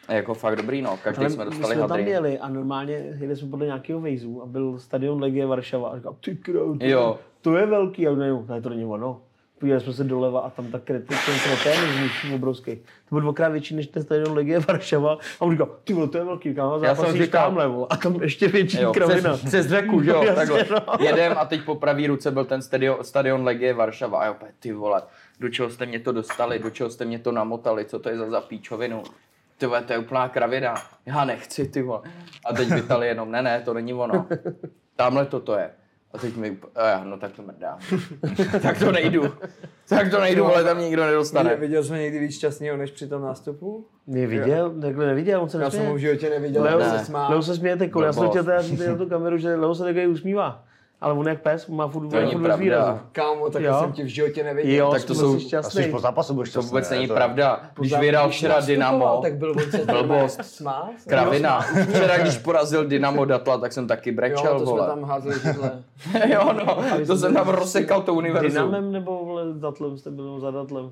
A 0.07 0.13
jako 0.13 0.33
fakt 0.33 0.55
dobrý, 0.55 0.81
no, 0.81 0.97
každý 1.03 1.19
Ale 1.19 1.29
jsme 1.29 1.45
my 1.45 1.49
dostali 1.51 1.73
jsme 1.75 1.81
tam 1.81 1.89
hadry. 1.89 2.09
jeli 2.09 2.39
a 2.39 2.49
normálně 2.49 2.93
jeli 2.93 3.35
jsme 3.35 3.49
podle 3.49 3.65
nějakého 3.65 4.01
vejzu 4.01 4.41
a 4.41 4.45
byl 4.45 4.79
stadion 4.79 5.21
Legie 5.21 5.45
Varšava 5.45 5.89
a 5.89 5.95
říkal, 5.97 6.15
ty 6.25 6.35
král, 6.35 6.77
to, 6.77 6.85
Jo. 6.85 7.19
to 7.41 7.57
je 7.57 7.65
velký. 7.65 8.07
A 8.07 8.15
ne, 8.15 8.43
ne, 8.49 8.61
to 8.61 8.69
není 8.69 8.85
ono. 8.85 9.21
Podívali 9.59 9.83
jsme 9.83 9.93
se 9.93 10.03
doleva 10.03 10.39
a 10.39 10.49
tam 10.49 10.71
ta 10.71 10.79
krety, 10.79 11.05
ten 11.25 11.35
kreténismus 11.43 12.11
obrovský. 12.35 12.75
To 13.09 13.15
byl 13.15 13.21
dvakrát 13.21 13.49
větší 13.49 13.75
než 13.75 13.87
ten 13.87 14.03
stadion 14.03 14.33
Legie 14.35 14.59
Varšava. 14.59 15.13
A 15.13 15.41
on 15.41 15.51
říkal, 15.51 15.69
ty 15.83 15.93
vole, 15.93 16.07
to 16.07 16.17
je 16.17 16.23
velký, 16.23 16.55
kámo, 16.55 16.73
Já 16.83 16.95
jsem 16.95 17.03
zápasíš 17.05 17.21
říkal- 17.21 17.43
tamhle, 17.45 17.67
vole. 17.67 17.87
A 17.89 17.97
tam 17.97 18.21
ještě 18.21 18.47
větší 18.47 18.81
Jo, 18.81 18.93
kravina. 18.93 19.33
přes, 19.33 19.45
přes 19.49 19.67
řeku, 19.67 20.03
že 20.03 20.09
jo, 20.09 20.23
Jasně, 20.23 20.35
takhle. 20.35 20.65
no. 20.87 21.05
Jedem 21.05 21.33
a 21.37 21.45
teď 21.45 21.61
po 21.65 21.75
pravý 21.75 22.07
ruce 22.07 22.31
byl 22.31 22.45
ten 22.45 22.61
stadion, 22.61 22.97
stadion 23.01 23.43
Legie 23.43 23.73
Varšava. 23.73 24.19
A 24.19 24.25
jo, 24.25 24.35
ty 24.59 24.73
vole, 24.73 25.01
do 25.39 25.49
čeho 25.49 25.69
jste 25.69 25.85
mě 25.85 25.99
to 25.99 26.11
dostali, 26.11 26.59
do 26.59 26.69
čeho 26.69 26.89
jste 26.89 27.05
mě 27.05 27.19
to 27.19 27.31
namotali, 27.31 27.85
co 27.85 27.99
to 27.99 28.09
je 28.09 28.17
za 28.17 28.29
zapíčovinu. 28.29 29.03
Ty 29.57 29.65
vole, 29.65 29.81
to 29.81 29.93
je 29.93 29.99
úplná 29.99 30.29
kravina. 30.29 30.75
Já 31.05 31.25
nechci, 31.25 31.67
ty 31.67 31.81
vole. 31.81 32.01
A 32.45 32.53
teď 32.53 32.69
vytali 32.69 33.07
jenom, 33.07 33.31
ne, 33.31 33.41
ne, 33.41 33.61
to 33.65 33.73
není 33.73 33.93
ono. 33.93 34.27
Tamhle 34.95 35.25
toto 35.25 35.55
je. 35.57 35.69
A 36.15 36.17
teď 36.17 36.35
mi, 36.35 36.57
a 36.75 36.87
já, 36.87 37.03
no 37.03 37.17
tak 37.17 37.31
to 37.31 37.41
mrdá. 37.41 37.77
tak 38.61 38.79
to 38.79 38.91
nejdu. 38.91 39.33
Tak 39.89 40.11
to 40.11 40.19
nejdu, 40.19 40.45
ale 40.45 40.63
tam 40.63 40.79
nikdo 40.79 41.05
nedostane. 41.05 41.49
Viděl, 41.49 41.61
viděl 41.61 41.83
jsme 41.83 41.99
někdy 42.01 42.19
víc 42.19 42.35
šťastného 42.35 42.77
než 42.77 42.91
při 42.91 43.07
tom 43.07 43.21
nástupu? 43.21 43.87
Neviděl, 44.07 44.73
takhle 44.81 45.05
neviděl, 45.05 45.41
on 45.41 45.49
se 45.49 45.61
Já 45.61 45.69
jsem 45.69 45.85
ho 45.85 45.93
v 45.95 45.97
životě 45.97 46.29
neviděl, 46.29 46.63
Leo, 46.63 46.79
Ne. 46.79 46.99
se 46.99 47.05
smál. 47.05 47.31
Leo 47.31 47.41
se 47.41 47.55
směje 47.55 47.77
teď, 47.77 47.91
já 48.03 48.13
jsem 48.13 48.29
chtěl 48.29 48.43
teda 48.43 48.61
říct 48.61 48.85
na 48.87 48.95
tu 48.95 49.09
kameru, 49.09 49.37
že 49.37 49.55
Leo 49.55 49.75
se 49.75 49.83
takhle 49.83 50.07
usmívá. 50.07 50.65
Ale 51.05 51.13
on 51.13 51.27
jak 51.27 51.41
pes, 51.41 51.67
má 51.67 51.87
furt, 51.87 52.09
To 52.09 52.15
není 52.15 52.31
pravda. 52.31 52.55
výrazu. 52.55 52.99
Kámo, 53.11 53.49
tak 53.49 53.61
Jo. 53.63 53.77
jsem 53.79 53.91
tě 53.91 54.03
v 54.03 54.07
životě 54.07 54.43
neviděl. 54.43 54.75
Jo, 54.75 54.91
Tak 54.91 55.01
to 55.01 55.07
to 55.07 55.13
jsou- 55.15 55.21
jsou 55.31 55.35
Asi 55.35 55.45
šťastný. 55.47 55.83
po 55.91 55.99
zápasu 55.99 56.33
budeš 56.33 56.49
To 56.49 56.51
šťastný, 56.51 56.69
vůbec 56.69 56.89
ne? 56.89 56.95
není 56.95 57.07
To- 57.07 57.13
pravda. 57.13 57.61
Když 57.79 57.97
vyhrál 57.99 58.29
včera 58.29 58.59
Dynamo, 58.61 59.19
Tak 59.21 59.35
byl 59.37 59.55
Blbost. 59.85 60.61
kravina. 61.07 61.59
Včera, 61.89 62.17
když 62.17 62.37
porazil 62.37 62.85
Dynamo 62.87 63.25
Datla, 63.25 63.57
tak 63.57 63.73
jsem 63.73 63.87
taky 63.87 64.09
Jo, 64.09 64.15
brečel, 64.15 64.53
to 64.53 64.59
jsme 64.59 64.65
vole. 64.65 64.87
tam 64.87 65.03
házeli 65.03 65.35
jo, 66.33 66.53
no, 66.65 66.77
to 67.07 67.15
jsem 67.17 67.33
tam 67.33 67.49
rozsekal 67.49 68.01
to 68.01 68.13
univerzum. 68.13 68.51
Dynamem 68.51 68.91
nebo 68.91 69.25
vole, 69.25 69.43
datlem 69.53 69.97
jste 69.97 70.11
byl 70.11 70.39
za 70.39 70.51
datlem? 70.51 70.91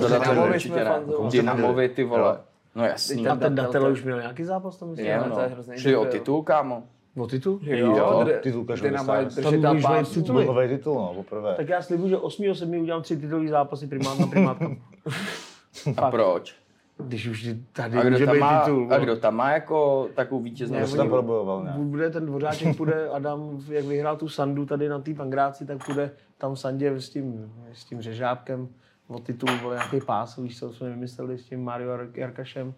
To 0.00 0.08
Dynamovi 0.08 0.50
určitě 0.54 0.74
jsme 0.74 0.84
ne. 0.84 0.90
fandovali. 0.90 1.30
Dynamovi, 1.30 1.88
ty 1.88 2.04
vole. 2.04 2.38
No 2.74 2.84
jasný. 2.84 3.28
A 3.28 3.36
ten 3.36 3.54
Datel, 3.54 3.82
to- 3.84 3.90
už 3.90 4.04
měl 4.04 4.20
nějaký 4.20 4.44
zápas 4.44 4.76
tam 4.76 4.88
myslím. 4.88 5.06
Je, 5.06 5.14
Jo, 5.14 5.22
no. 5.28 5.34
to 5.36 5.40
je 5.40 5.46
hrozný 5.48 5.78
Šli 5.78 5.96
o 5.96 6.04
titul, 6.04 6.42
kámo. 6.42 6.82
O 7.16 7.26
titul? 7.26 7.58
Jo, 7.62 8.20
kde- 8.24 8.38
titul 8.38 8.64
Clash 8.64 8.82
of 8.82 9.00
Stars. 9.00 9.34
Tam 9.34 9.60
ta 9.62 9.72
můžeš 9.72 9.86
mít 9.86 9.92
pásu. 9.92 10.14
tituly. 10.20 10.44
Nový 10.46 10.68
titul, 10.68 10.94
no, 10.94 11.12
poprvé. 11.14 11.54
Tak 11.54 11.68
já 11.68 11.82
slibuju, 11.82 12.08
že 12.08 12.16
8. 12.16 12.54
7. 12.54 12.80
udělám 12.80 13.02
tři 13.02 13.16
titulový 13.16 13.48
zápasy 13.48 13.86
primát 13.86 14.18
na 14.18 14.26
primátka. 14.26 14.66
A 15.96 16.10
proč? 16.10 16.54
Když 16.98 17.26
už 17.26 17.48
tady 17.72 17.96
A 17.98 18.00
kdo, 18.00 18.10
může 18.10 18.26
tam 18.26 18.34
být 18.34 18.40
má, 18.40 18.60
titul. 18.64 18.88
a 18.94 18.98
kdo 18.98 19.16
tam 19.16 19.34
má 19.36 19.50
jako 19.52 20.08
takovou 20.14 20.40
vítěznou 20.42 20.78
Já 20.78 20.86
jsem 20.86 20.96
tam 20.98 21.08
probojoval, 21.08 21.64
ne? 21.64 21.74
Bude 21.76 22.10
ten 22.10 22.26
dvořáček, 22.26 22.76
půjde 22.76 23.08
Adam, 23.08 23.60
jak 23.68 23.84
vyhrál 23.84 24.16
tu 24.16 24.28
Sandu 24.28 24.66
tady 24.66 24.88
na 24.88 24.98
té 24.98 25.14
pangráci, 25.14 25.66
tak 25.66 25.86
půjde 25.86 26.10
tam 26.38 26.56
Sandě 26.56 26.90
s 27.00 27.08
tím, 27.10 27.52
s 27.72 27.84
tím 27.84 28.02
řežábkem 28.02 28.68
o 29.08 29.18
titul, 29.18 29.48
vole, 29.62 29.74
nějaký 29.76 30.00
pás, 30.06 30.36
víš 30.38 30.58
co 30.58 30.72
jsme 30.72 30.90
vymysleli 30.90 31.38
s 31.38 31.44
tím 31.44 31.64
Mario 31.64 31.90
Jar- 31.90 32.10
Jarkašem. 32.14 32.74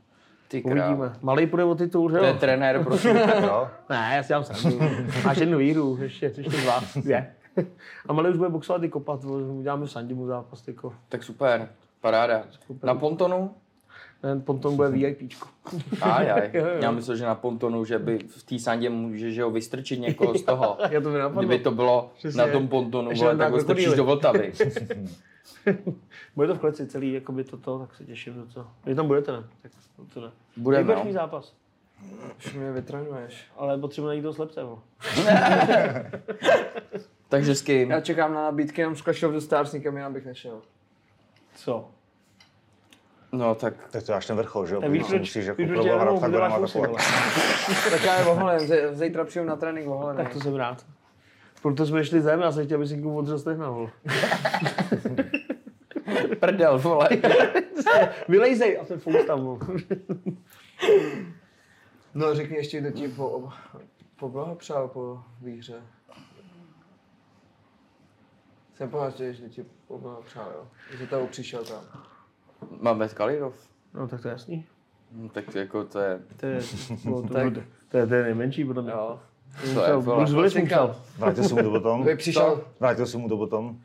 Ty. 0.62 0.70
Uvidíme. 0.70 1.12
Malý 1.22 1.46
půjde 1.46 1.64
o 1.64 1.74
titul, 1.74 2.10
že 2.10 2.18
To 2.18 2.24
je 2.24 2.30
jo? 2.30 2.36
trenér, 2.40 2.84
prosím. 2.84 3.16
Jo? 3.42 3.68
Ne, 3.90 4.12
já 4.16 4.22
si 4.22 4.28
dám 4.32 4.44
srandu. 4.44 4.78
Máš 5.24 5.36
jednu 5.38 5.58
výhru, 5.58 5.98
ještě, 6.02 6.26
ještě 6.26 6.42
dva, 6.62 6.80
dvě. 6.96 7.34
A 8.08 8.12
Malý 8.12 8.30
už 8.30 8.36
bude 8.36 8.48
boxovat 8.48 8.82
i 8.82 8.88
kopat, 8.88 9.24
uděláme 9.24 9.88
Sandě 9.88 10.14
mu 10.14 10.26
zápas, 10.26 10.62
tyko. 10.62 10.92
tak 11.08 11.22
super, 11.22 11.68
paráda. 12.00 12.42
Na 12.82 12.94
pontonu? 12.94 13.50
Ten 14.20 14.40
potom 14.42 14.76
bude 14.76 14.88
VIPčko. 14.88 15.48
Aj, 16.00 16.30
aj. 16.32 16.50
Jo, 16.54 16.64
jo. 16.66 16.74
Já 16.80 16.90
myslel, 16.90 17.16
že 17.16 17.24
na 17.24 17.34
pontonu, 17.34 17.84
že 17.84 17.98
by 17.98 18.18
v 18.18 18.42
té 18.42 18.58
sandě 18.58 18.90
může 18.90 19.30
že 19.32 19.42
ho 19.42 19.50
vystrčit 19.50 20.00
někoho 20.00 20.34
z 20.34 20.42
toho. 20.42 20.76
Já 20.90 21.00
to 21.00 21.10
mi 21.10 21.18
napadlo. 21.18 21.42
Kdyby 21.42 21.58
to 21.64 21.70
bylo 21.70 22.10
Přesně. 22.18 22.42
na 22.42 22.48
tom 22.48 22.68
pontonu, 22.68 23.10
vole, 23.16 23.36
tak 23.36 23.52
ho 23.52 23.60
strčíš 23.60 23.94
do 23.94 24.04
Vltavy. 24.04 24.52
Bude 26.36 26.48
to 26.48 26.54
v 26.54 26.58
kleci 26.58 26.86
celý, 26.86 27.12
jakoby 27.12 27.44
toto, 27.44 27.78
tak 27.78 27.94
se 27.94 28.04
těším 28.04 28.34
docela. 28.34 28.72
Vy 28.86 28.94
tam 28.94 29.06
budete, 29.06 29.32
ne? 29.32 29.44
Tak 29.62 29.72
to 30.14 30.20
ne. 30.20 30.30
Budeme, 30.56 30.84
Nejberší 30.84 31.08
no. 31.08 31.14
zápas. 31.14 31.54
Už 32.38 32.54
mě 32.54 32.72
vytrénuješ. 32.72 33.46
Ale 33.56 33.78
potřebuji 33.78 34.06
najít 34.06 34.22
toho 34.22 34.34
slepce, 34.34 34.64
vole. 34.64 34.78
Takže 37.28 37.54
s 37.54 37.62
kým? 37.62 37.90
Já 37.90 38.00
čekám 38.00 38.34
na 38.34 38.42
nabídky 38.42 38.80
jenom 38.80 38.96
z 38.96 39.02
Clash 39.02 39.22
of 39.22 39.32
the 39.32 39.38
Stars, 39.38 39.72
nikam 39.72 39.96
jinam 39.96 40.12
bych 40.12 40.26
nešel. 40.26 40.62
Co? 41.54 41.88
No 43.32 43.54
tak 43.54 43.74
Tak 43.90 44.02
to 44.02 44.14
až 44.14 44.26
ten 44.26 44.36
vrchol, 44.36 44.66
že 44.66 44.74
jo? 44.74 44.80
Tak 44.80 44.90
víš, 44.90 45.06
proč, 45.06 45.20
musíš 45.20 45.46
jako 45.46 45.62
jenom 45.62 46.20
tak 46.20 46.30
fousy, 46.58 46.78
vole. 46.78 46.88
atakovat. 46.88 47.02
Tak 47.90 48.04
já 48.04 48.18
je 48.18 48.24
oholen, 48.24 48.60
zítra 48.92 49.24
přijdu 49.24 49.46
na 49.46 49.56
trénink 49.56 49.88
oholen. 49.88 50.16
Tak 50.16 50.32
to 50.32 50.40
jsem 50.40 50.54
rád. 50.54 50.84
Proto 51.64 51.86
jsme 51.86 52.04
šli 52.04 52.22
zem, 52.22 52.40
já 52.40 52.52
jsem 52.52 52.64
chtěl, 52.64 52.78
aby 52.78 52.88
si 52.88 52.96
někomu 52.96 53.18
odřel 53.18 53.38
stehna, 53.38 53.70
vole. 53.70 53.90
prdel, 56.40 56.78
vole. 56.78 57.08
Vylejzej 58.28 58.78
a 58.80 58.84
ten 58.84 59.00
fous 59.00 59.24
tam. 59.26 59.58
No 62.14 62.34
řekni 62.34 62.56
ještě, 62.56 62.80
kdo 62.80 62.90
ti 62.90 63.08
po, 63.08 63.48
po 64.16 64.28
blahopřál 64.28 64.88
po 64.88 65.22
výhře. 65.40 65.82
Jsem 68.74 68.90
pohážděl, 68.90 69.32
že 69.32 69.48
ti 69.48 69.64
po 69.88 69.98
blahopřál, 69.98 70.52
jo. 70.54 70.68
Že 70.98 71.06
to 71.06 71.26
přišel 71.26 71.64
tam. 71.64 71.84
Máme 72.80 73.08
Kalirov. 73.08 73.68
No 73.94 74.08
tak 74.08 74.22
to 74.22 74.28
je 74.28 74.32
jasný. 74.32 74.66
No, 75.12 75.28
tak 75.28 75.54
jako 75.54 75.84
to 75.84 75.98
je, 75.98 76.20
To 76.36 76.46
je, 76.46 76.60
to, 77.04 77.22
Tak. 77.32 77.54
to, 77.54 77.60
to, 77.88 77.96
je, 77.96 78.06
to 78.06 78.14
je 78.14 78.22
nejmenší, 78.22 78.64
podle 78.64 78.82
mě. 78.82 78.92
Jo. 78.92 79.20
To 79.74 80.00
vole. 80.00 80.16
Bruce 80.16 80.34
Willis 80.34 80.54
mu 80.54 80.66
psal. 80.66 80.96
Vrátil 81.18 81.44
jsem 81.44 81.56
mu 81.56 81.62
to 81.62 81.70
potom. 81.70 82.04
Vy 82.04 82.16
přišel, 82.16 82.60
Vrátil 82.80 83.06
jsem 83.06 83.20
mu 83.20 83.28
to 83.28 83.36
potom. 83.36 83.76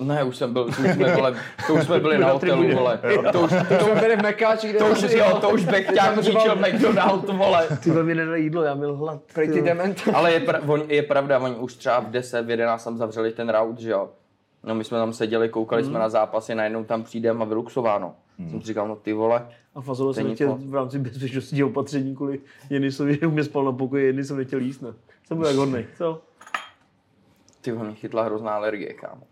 Ne, 0.00 0.24
už 0.24 0.36
jsem 0.36 0.52
byl, 0.52 0.64
to 0.64 0.70
už 0.70 0.94
jsme, 0.94 1.14
vole, 1.16 1.34
to 1.66 1.74
už 1.74 1.84
jsme 1.84 2.00
byli 2.00 2.18
na 2.18 2.32
hotelu, 2.32 2.74
vole. 2.74 3.00
To 3.32 3.40
už, 3.40 3.50
to 3.78 3.84
jsme 3.84 3.94
byli 4.00 4.16
v 4.16 4.22
Mekáči, 4.22 4.68
kde 4.68 4.78
to 4.78 4.86
už, 4.86 5.02
jo, 5.02 5.38
to 5.40 5.50
už 5.50 5.64
Bechťák 5.64 6.22
zničil 6.22 6.56
McDonald, 6.56 7.28
vole. 7.28 7.68
Ty 7.82 7.90
mi 7.90 8.14
nedali 8.14 8.40
jídlo, 8.40 8.62
já 8.62 8.74
měl 8.74 8.96
hlad. 8.96 9.20
Prej 9.34 9.46
ty 9.46 9.52
ty 9.52 9.58
jo. 9.58 9.64
dement. 9.64 10.02
Ale 10.14 10.32
je, 10.32 10.40
pra, 10.40 10.60
on, 10.66 10.82
je 10.88 11.02
pravda, 11.02 11.38
oni 11.38 11.54
už 11.54 11.74
třeba 11.74 12.00
v 12.00 12.10
10, 12.10 12.46
v 12.46 12.50
11 12.50 12.84
tam 12.84 12.96
zavřeli 12.96 13.32
ten 13.32 13.48
route, 13.48 13.82
že 13.82 13.90
jo. 13.90 14.08
No 14.64 14.74
my 14.74 14.84
jsme 14.84 14.98
tam 14.98 15.12
seděli, 15.12 15.48
koukali 15.48 15.82
Mhm. 15.82 15.90
jsme 15.90 15.98
na 15.98 16.08
zápasy, 16.08 16.54
najednou 16.54 16.84
tam 16.84 17.02
přijdeme 17.02 17.42
a 17.42 17.44
vyluxováno. 17.44 18.14
Jsem 18.38 18.60
si 18.60 18.66
říkal, 18.66 18.88
no 18.88 18.96
ty 18.96 19.12
vole, 19.12 19.48
A 19.74 19.80
fazolo 19.80 20.10
To 20.10 20.14
jsem 20.14 20.28
nechtěl 20.28 20.48
nic 20.48 20.58
moc. 20.60 20.70
v 20.70 20.74
rámci 20.74 20.98
bezpečnostního 20.98 21.68
opatření 21.68 22.16
kvůli 22.16 22.40
Jenisovi, 22.70 23.18
u 23.20 23.30
mě 23.30 23.44
spal 23.44 23.64
na 23.64 23.72
pokoji, 23.72 24.06
jedný 24.06 24.24
jsem 24.24 24.36
nechtěl 24.36 24.60
jíst, 24.60 24.80
ne. 24.82 24.88
Jsem 25.26 25.38
byl 25.38 25.46
jak 25.46 25.56
hodnej, 25.56 25.86
co? 25.98 26.22
ty 27.60 27.72
vole, 27.72 27.86
mě 27.86 27.94
chytla 27.94 28.22
hrozná 28.22 28.50
alergie, 28.50 28.92
kámo. 28.94 29.22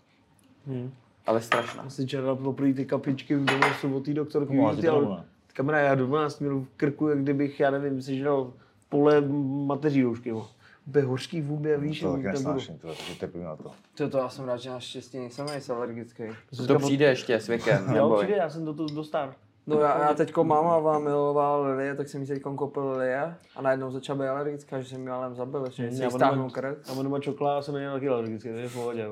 Hmm. 0.67 0.91
Ale 1.27 1.41
strašná. 1.41 1.83
Asi 1.83 2.07
červal 2.07 2.37
poprvé 2.37 2.73
ty 2.75 2.85
kapičky 2.85 3.35
v 3.37 3.45
domu 3.45 3.63
jsou 3.81 3.97
od 3.97 4.05
té 4.05 4.15
doktorky. 4.15 4.57
No, 4.57 4.77
ty 4.77 4.89
ale. 4.89 5.25
Kamera, 5.55 5.79
já 5.79 5.95
do 5.95 6.07
12 6.07 6.41
měl 6.41 6.61
v 6.61 6.67
krku, 6.77 7.09
jak 7.09 7.19
kdybych, 7.23 7.61
já 7.61 7.71
nevím, 7.71 8.03
si 8.03 8.19
žral 8.19 8.53
pole 8.89 9.21
mateří 9.67 10.03
doušky. 10.03 10.29
jo. 10.29 10.47
Úplně 10.87 11.05
hořký 11.05 11.41
v 11.41 11.47
hubě, 11.47 11.79
víš, 11.79 12.01
To 12.01 12.13
taky 12.13 12.25
nesnáším, 12.25 12.79
to, 12.79 12.87
takže 12.89 13.15
trpím 13.21 13.45
na 13.45 13.57
to. 13.57 13.71
To, 13.95 14.09
to 14.09 14.19
já 14.19 14.29
jsem 14.29 14.45
rád, 14.45 14.57
že 14.57 14.71
naštěstí 14.71 15.19
nejsem 15.19 15.47
nejsem 15.47 15.77
alergický. 15.77 16.25
To 16.67 16.79
přijde 16.79 17.05
ještě 17.07 17.35
s 17.35 17.49
věkem, 17.49 17.85
Jo, 17.97 18.17
přijde, 18.17 18.37
já 18.37 18.51
jsem 18.51 18.65
do 18.65 18.75
toho 18.75 18.89
dostal. 18.89 19.35
No 19.67 19.79
já, 19.81 20.03
já 20.03 20.15
teďko 20.15 20.45
máma 20.45 20.79
vám 20.79 21.03
miloval 21.05 21.63
lilie, 21.63 21.95
tak 21.95 22.09
jsem 22.09 22.21
jí 22.21 22.27
teďko 22.27 22.55
koupil 22.55 22.91
lilie 22.91 23.35
a 23.57 23.63
najednou 23.63 23.91
začala 23.91 24.19
být 24.19 24.29
alergická, 24.29 24.81
že 24.81 24.89
jsem 24.89 25.03
ji 25.03 25.09
ale 25.09 25.35
zabil, 25.35 25.65
ještě 25.65 25.93
jsem 25.93 26.05
jí 26.05 26.11
stáhnul 26.11 26.51
krk. 26.51 26.79
A 26.89 26.93
on 26.93 27.05
doma 27.05 27.19
čokla, 27.21 27.55
já 27.55 27.63
jsem 27.63 27.75
měl 27.75 27.93
taky 27.93 28.09
alergický, 28.09 28.49
to 28.49 28.55
je 28.55 28.69
v 28.69 28.75
pohodě. 28.75 29.07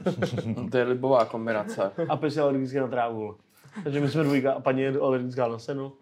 to 0.70 0.76
je 0.78 0.84
libová 0.84 1.24
kombinace. 1.24 1.92
A 2.08 2.16
pes 2.16 2.36
je 2.36 2.42
alergický 2.42 2.78
na 2.78 2.88
trávu. 2.88 3.36
Takže 3.84 4.00
my 4.00 4.08
jsme 4.08 4.22
dvojka 4.22 4.52
a 4.52 4.60
paní 4.60 4.82
je 4.82 4.92
alergická 5.02 5.48
na 5.48 5.58
seno. 5.58 5.92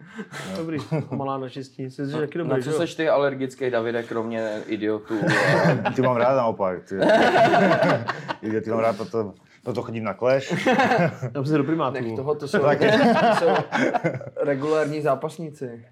Dobrý, 0.56 0.78
malá 1.10 1.38
naštěstí. 1.38 1.90
Jsi 1.90 2.06
že 2.06 2.16
taky 2.16 2.38
dobrý, 2.38 2.52
Na 2.52 2.72
co 2.72 2.72
seš 2.72 2.94
ty 2.94 3.08
alergický, 3.08 3.70
Davide, 3.70 4.02
kromě 4.02 4.62
idiotů? 4.66 5.14
Ty 5.96 6.02
mám 6.02 6.16
rád 6.16 6.36
naopak. 6.36 6.84
Ty, 6.84 6.98
ty, 8.40 8.60
ty 8.60 8.70
mám 8.70 8.78
rád, 8.78 8.96
proto, 8.96 9.34
proto 9.62 9.82
chodím 9.82 10.04
na 10.04 10.14
Clash. 10.14 10.66
Já 11.34 11.44
se 11.44 11.58
do 11.58 11.64
primátu. 11.64 11.94
Nech 11.94 12.16
toho, 12.16 12.34
to 12.34 12.48
jsou, 12.48 12.58
to 12.58 13.36
jsou 13.38 13.54
regulární 14.42 15.00
zápasníci. 15.00 15.84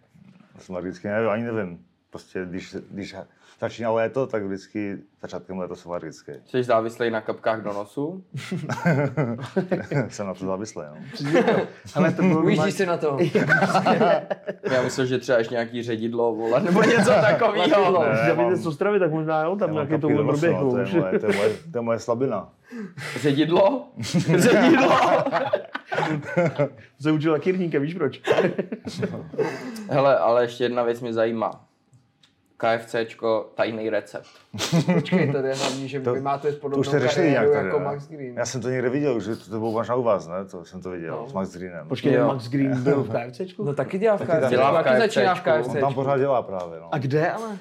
Jsem 0.58 0.74
alergický, 0.74 1.08
nevím, 1.08 1.30
ani 1.30 1.42
nevím. 1.44 1.87
Prostě 2.10 2.44
když, 2.44 2.76
když 2.90 3.14
začíná 3.60 3.90
léto, 3.90 4.26
tak 4.26 4.42
vždycky 4.42 4.98
začátkem 5.22 5.58
léta 5.58 5.74
jsem 5.74 5.90
alergický. 5.90 6.32
Jsi 6.46 6.62
závislý 6.62 7.10
na 7.10 7.20
kapkách 7.20 7.62
do 7.62 7.72
nosu? 7.72 8.24
jsem 10.08 10.26
na 10.26 10.34
to 10.34 10.46
závislý, 10.46 10.82
no. 10.88 10.96
Ale 11.94 12.12
to 12.12 12.22
bylo 12.22 12.42
Ujíždíš 12.42 12.74
si 12.74 12.86
na 12.86 12.96
to. 12.96 13.18
Já 14.72 14.82
myslím, 14.84 15.06
že 15.06 15.18
třeba 15.18 15.38
ještě 15.38 15.54
nějaký 15.54 15.82
ředidlo, 15.82 16.34
vole, 16.34 16.60
nebo 16.60 16.82
něco 16.82 17.10
takového. 17.10 18.04
Když 18.04 18.36
mám- 18.36 18.56
z 18.56 18.66
Ostravy, 18.66 18.98
tak 18.98 19.10
možná 19.10 19.42
jo, 19.42 19.56
tam 19.56 19.72
nějaký 19.72 19.92
no, 19.92 19.98
to, 19.98 20.10
je 20.10 20.22
moje, 20.22 20.38
to, 20.38 20.78
je 20.78 21.36
moje, 21.36 21.50
to 21.72 21.78
je 21.78 21.82
moje 21.82 21.98
slabina. 21.98 22.48
Ředidlo? 23.20 23.88
Ředidlo? 24.36 24.98
Se 27.00 27.12
učil 27.12 27.32
na 27.32 27.38
kýrníka, 27.38 27.78
víš 27.78 27.94
proč? 27.94 28.20
Hele, 29.88 30.18
ale 30.18 30.44
ještě 30.44 30.64
jedna 30.64 30.82
věc 30.82 31.00
mě 31.00 31.12
zajímá. 31.12 31.67
KFCčko, 32.58 33.50
tajný 33.54 33.90
recept. 33.90 34.26
Počkej, 34.94 35.32
to 35.32 35.38
je 35.38 35.54
hlavní, 35.54 35.88
že 35.88 36.00
To- 36.00 36.14
vy 36.14 36.20
máte 36.20 36.48
To 36.48 36.54
už 36.54 36.60
podobnou 36.60 36.84
jste 36.84 36.98
řešili 37.00 37.26
kariéru 37.26 37.44
nějak 37.44 37.56
tady, 37.56 37.66
jako 37.66 37.78
ne? 37.78 37.84
Max 37.84 38.08
Green. 38.08 38.36
Já 38.36 38.46
jsem 38.46 38.60
to 38.60 38.68
někde 38.68 38.88
viděl, 38.90 39.20
že 39.20 39.36
to, 39.36 39.50
to 39.50 39.58
bylo 39.58 39.72
možná 39.72 39.94
u 39.94 40.02
vás, 40.02 40.28
ne? 40.28 40.44
To 40.50 40.64
jsem 40.64 40.82
to 40.82 40.90
viděl, 40.90 41.16
No. 41.16 41.28
s 41.28 41.32
Max 41.32 41.56
Greenem. 41.56 41.88
Počkej, 41.88 42.12
Jo. 42.12 42.26
Max 42.26 42.48
Green 42.48 42.82
byl 42.82 43.02
v 43.02 43.10
KFCčku? 43.10 43.64
No 43.64 43.74
taky 43.74 43.98
dělá 43.98 44.16
v 44.16 44.18
Taky 44.26 44.40
KFC. 44.40 44.50
dělá 44.50 44.80
v 44.80 44.84
Taky 44.84 44.98
začíná 45.00 45.34
v 45.34 45.40
KFCčku. 45.40 45.62
KFC. 45.62 45.74
On 45.74 45.80
tam 45.80 45.94
pořád 45.94 46.18
dělá 46.18 46.42
právě, 46.42 46.80
no. 46.80 46.94
A 46.94 46.98
kde 46.98 47.30
ale? 47.30 47.58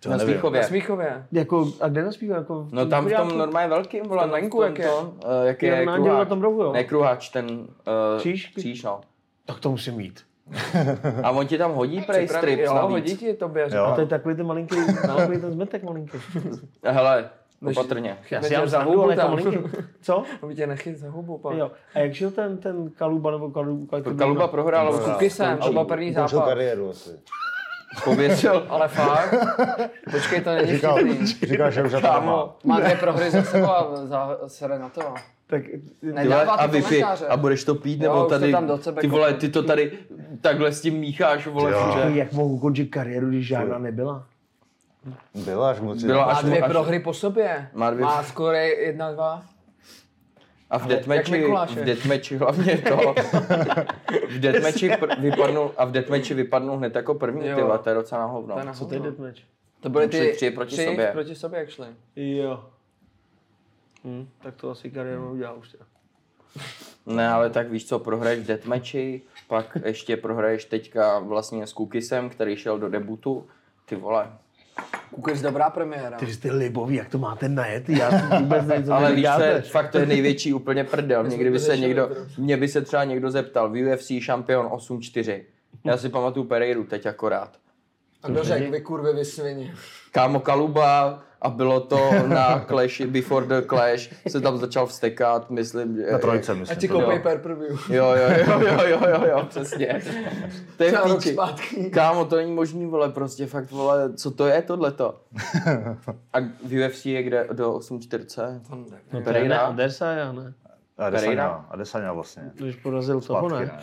To 0.00 0.10
Na 0.10 0.16
nevím. 0.16 0.32
Smíchově. 0.34 0.60
Na 0.60 0.66
Smíchově. 0.66 1.26
Jako, 1.32 1.72
a 1.80 1.88
kde 1.88 2.02
naspívá? 2.04 2.36
Jako 2.36 2.68
No 2.72 2.86
tam 2.86 3.06
v 3.06 3.12
tom 3.12 3.38
normálně 3.38 3.68
velkým, 3.68 4.04
vole, 4.08 4.26
na 4.26 4.32
venku, 4.32 4.62
jak 4.62 4.78
je? 4.78 4.90
jak 5.44 5.62
Je 5.62 5.68
je 5.74 5.86
na 5.86 5.92
Andělu 5.92 6.06
na 6.08 6.12
kruháč. 6.12 6.28
tom 6.28 6.42
rohu, 6.42 6.62
jo? 6.62 6.72
Ne 6.72 6.84
kruháč, 6.84 7.28
ten 7.28 7.50
uh, 7.50 7.66
Kříž? 8.18 8.52
kříž, 8.56 8.82
no. 8.82 9.00
Tak 9.44 9.60
to 9.60 9.70
musím 9.70 9.94
mít. 9.94 10.20
A 11.22 11.30
on 11.30 11.46
ti 11.46 11.58
tam 11.58 11.72
hodí 11.72 12.00
prej 12.02 12.28
strips 12.28 12.62
Jo, 12.62 12.72
hodí 12.74 12.94
navíc. 12.94 13.18
ti 13.18 13.34
tobě. 13.34 13.68
Jo. 13.74 13.84
A 13.84 13.94
to 13.94 14.00
je 14.00 14.06
takový 14.06 14.34
ten 14.34 14.46
malinký, 14.46 14.76
takový 15.06 15.40
ten 15.40 15.52
zmetek 15.52 15.82
malinký. 15.82 16.18
Hele, 16.84 17.30
Než- 17.60 17.76
opatrně. 17.76 18.16
Já 18.30 18.42
si 18.42 18.54
za 18.70 18.82
hubu 18.82 19.02
ale 19.02 19.12
jako 19.16 19.22
tam. 19.22 19.30
malinký. 19.30 19.70
Co? 20.02 20.24
Aby 20.42 20.54
tě 20.54 20.66
nechyt 20.66 20.98
za 20.98 21.10
hubu, 21.10 21.38
pak. 21.38 21.56
Jo. 21.56 21.70
A 21.94 21.98
jak 21.98 22.12
šel 22.14 22.30
ten, 22.30 22.58
ten 22.58 22.90
Kaluba 22.90 23.30
nebo 23.30 23.50
Kalu, 23.50 23.86
Kalu, 23.86 24.16
Kaluba 24.16 24.48
prohrál, 24.48 24.92
s 24.92 25.00
Kukisem, 25.04 25.58
byl 25.72 25.84
první 25.84 26.12
zápas. 26.12 26.44
kariéru 26.44 26.90
asi. 26.90 27.10
Pověsil. 28.04 28.66
Ale 28.68 28.88
fakt? 28.88 29.34
Počkej, 30.10 30.40
to 30.40 30.50
není 30.54 30.72
Říkal, 30.72 30.96
vtipný. 30.96 31.26
říkal, 31.26 31.70
že 31.70 31.82
už 31.82 31.92
to. 31.92 32.00
Kámo. 32.00 32.54
Má 32.64 32.80
dvě 32.80 32.96
prohry 32.96 33.30
za 33.30 33.42
sebou 33.42 33.70
a 33.70 33.90
za, 34.06 34.38
sere 34.46 34.78
na 34.78 34.88
to. 34.88 35.00
Tak, 35.46 35.62
Ne, 36.02 36.22
Ty 36.22 36.28
vole, 36.28 36.44
dává 36.44 36.52
a 36.52 36.68
komentáře. 36.68 37.26
a 37.26 37.36
budeš 37.36 37.64
to 37.64 37.74
pít, 37.74 38.02
Jo, 38.02 38.12
nebo 38.14 38.24
tady, 38.26 38.52
tam 38.52 38.66
do 38.66 38.78
sebe 38.78 39.00
ty 39.00 39.06
vole, 39.06 39.32
ty 39.34 39.48
to 39.48 39.62
tady 39.62 39.92
takhle 40.40 40.72
s 40.72 40.80
tím 40.80 40.94
mícháš, 40.94 41.46
vole, 41.46 41.70
Jo. 41.72 41.86
všude. 41.90 42.18
jak 42.18 42.32
mohu 42.32 42.54
ukončit 42.54 42.86
kariéru, 42.86 43.28
když 43.28 43.46
žádná 43.46 43.78
nebyla? 43.78 44.24
Byla 45.44 45.70
až 45.70 45.80
moc. 45.80 46.02
Byla 46.04 46.26
Má 46.26 46.32
až- 46.32 46.44
dvě 46.44 46.60
až- 46.62 46.70
prohry 46.70 46.98
po 47.00 47.14
sobě. 47.14 47.68
Má 47.74 47.90
dvě- 47.90 48.04
Má 48.04 48.22
skoro 48.22 48.52
jedna, 48.56 49.12
dva. 49.12 49.42
A 50.72 50.78
v 50.78 50.86
deathmatchi, 50.86 51.44
v 51.68 51.84
deathmatchi 51.84 52.36
hlavně 52.36 52.78
to, 52.78 53.14
v 54.28 54.40
deathmatchi 54.40 54.90
pr- 54.90 55.20
vypadnul, 55.20 55.72
a 55.76 55.84
v 55.84 55.90
deathmatchi 55.92 56.34
vypadnul 56.34 56.76
hned 56.76 56.94
jako 56.94 57.14
první, 57.14 57.46
Jo. 57.46 57.56
ty 57.78 57.82
to 57.84 57.88
je 57.88 57.94
docela 57.94 58.20
na 58.20 58.26
hovno. 58.26 58.54
To 58.66 58.72
Co 58.72 58.86
to 58.86 58.94
je 58.94 59.00
deathmatch? 59.00 59.38
To 59.80 59.88
byly 59.88 60.08
ty 60.08 60.32
tři 60.36 60.50
proti 60.50 60.72
tři 60.74 60.84
sobě. 60.84 61.10
proti 61.12 61.34
sobě, 61.34 61.58
jak 61.60 61.70
šli. 61.70 61.86
Jo. 62.16 62.64
Hm, 64.04 64.28
tak 64.42 64.54
to 64.56 64.70
asi 64.70 64.90
kariéru 64.90 65.30
udělal 65.32 65.58
už. 65.58 65.68
teda. 65.68 65.84
Ne, 67.06 67.28
ale 67.28 67.50
tak 67.50 67.70
víš 67.70 67.88
co, 67.88 67.98
prohraješ 67.98 68.40
v 68.40 68.46
deathmatchi, 68.46 69.22
pak 69.48 69.78
ještě 69.84 70.16
prohraješ 70.16 70.64
teďka 70.64 71.18
vlastně 71.18 71.66
s 71.66 71.72
Kukisem, 71.72 72.30
který 72.30 72.56
šel 72.56 72.78
do 72.78 72.88
debutu. 72.88 73.46
Ty 73.84 73.96
vole. 73.96 74.32
Kukers 75.14 75.40
dobrá 75.40 75.70
premiéra. 75.70 76.16
Ty 76.16 76.32
jste 76.32 76.52
libový, 76.52 76.96
jak 76.96 77.08
to 77.08 77.18
máte 77.18 77.48
najet? 77.48 77.88
Já 77.88 78.38
vůbec 78.38 78.66
nevím, 78.66 78.92
Ale 78.92 79.14
víš, 79.14 79.26
je, 79.40 79.62
fakt 79.62 79.90
to 79.90 79.98
je 79.98 80.06
největší 80.06 80.54
úplně 80.54 80.84
prdel. 80.84 81.24
Někdy 81.24 81.50
by 81.50 81.58
se 81.58 81.76
někdo, 81.76 82.10
mě 82.38 82.56
by 82.56 82.68
se 82.68 82.82
třeba 82.82 83.04
někdo 83.04 83.30
zeptal, 83.30 83.70
v 83.70 83.92
UFC 83.92 84.12
šampion 84.20 84.66
8-4. 84.66 85.40
Já 85.84 85.96
si 85.96 86.08
pamatuju 86.08 86.44
Pereiru 86.44 86.84
teď 86.84 87.06
akorát. 87.06 87.56
A 88.22 88.28
kdo 88.28 88.44
řekl, 88.44 88.70
vy 88.70 88.80
kurvy, 88.80 89.12
vy 89.12 89.24
svině. 89.24 89.74
Kámo 90.10 90.40
Kaluba 90.40 91.22
a 91.42 91.50
bylo 91.50 91.80
to 91.80 92.10
na 92.26 92.64
Clash, 92.68 93.00
Before 93.00 93.46
the 93.46 93.66
Clash, 93.68 94.10
se 94.28 94.40
tam 94.40 94.58
začal 94.58 94.86
vstekat, 94.86 95.50
myslím, 95.50 95.96
že... 95.96 96.12
Na 96.12 96.18
trojce, 96.18 96.54
myslím. 96.54 96.78
ti 96.78 96.88
to 96.88 96.94
koupej 96.94 97.18
per 97.18 97.38
per 97.38 97.54
view. 97.54 97.90
Jo, 97.90 98.14
jo, 98.14 98.28
jo, 98.46 98.60
jo, 98.60 98.78
jo, 98.86 99.00
jo, 99.08 99.24
jo, 99.30 99.46
přesně. 99.48 100.02
To 100.76 100.84
je 100.84 100.92
píči. 100.92 101.32
zpátky. 101.32 101.90
Kámo, 101.90 102.24
to 102.24 102.36
není 102.36 102.52
možný, 102.52 102.86
vole, 102.86 103.08
prostě 103.08 103.46
fakt, 103.46 103.70
vole, 103.70 104.12
co 104.12 104.30
to 104.30 104.46
je 104.46 104.62
tohleto? 104.62 105.20
A 106.32 106.40
v 106.64 106.86
UFC 106.86 107.06
je 107.06 107.22
kde 107.22 107.48
do 107.52 107.72
8.40? 107.72 108.60
To 108.68 108.76
nevím. 108.76 108.90
No 108.92 108.96
to 109.10 109.16
je 109.16 109.20
ne, 109.20 109.24
Pereira? 109.24 109.58
Adesanya, 109.58 110.32
ne? 110.32 110.54
A 110.98 111.10
Pereira? 111.10 111.46
Adesanya, 111.46 111.66
Adesanya 111.70 112.12
vlastně. 112.12 112.50
Když 112.54 112.76
porazil 112.76 113.20
toho, 113.20 113.48
ne? 113.48 113.60
ne? 113.60 113.80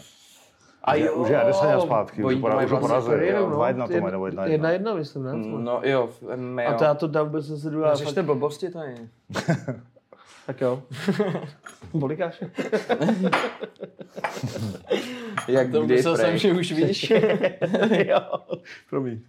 A 0.83 0.93
Už 0.93 0.99
je- 0.99 1.11
Už 1.11 1.29
je 1.29 1.41
Adesanya 1.41 1.79
zpátky, 1.79 2.23
už 2.23 2.27
Oni 2.27 2.35
ho 2.35 2.41
to 2.41 2.47
pora- 2.47 2.55
mají 2.55 2.65
už 2.65 2.71
ho 2.71 2.79
vlastně 2.79 3.27
jo. 3.27 3.49
no. 3.49 3.55
Dva 3.55 3.67
jedna 3.67 3.87
to 3.87 3.93
mají, 4.01 4.11
nebo 4.11 4.25
jedna 4.25 4.45
Jedna 4.45 4.69
jedna. 4.69 4.69
jedna, 4.71 4.93
myslím, 4.93 5.23
ne? 5.23 5.31
No 5.63 5.79
jo, 5.83 6.07
v 6.07 6.35
MMA, 6.35 6.61
A 6.63 6.73
to 6.73 6.83
já 6.83 6.93
to 6.93 7.07
dám 7.07 7.25
vůbec 7.25 7.61
se 7.61 7.69
důležitá. 7.69 7.95
Řešte 8.05 8.23
blbosti 8.23 8.69
tady. 8.69 8.95
Tak 10.45 10.61
jo. 10.61 10.81
Bolikáš? 11.93 12.43
Jak 15.47 15.71
To 15.71 15.81
kdy, 15.81 15.95
myslel 15.95 16.17
jsem, 16.17 16.37
že 16.37 16.51
už 16.53 16.71
víš. 16.71 17.13
jo. 18.05 18.19
Promiň. 18.89 19.19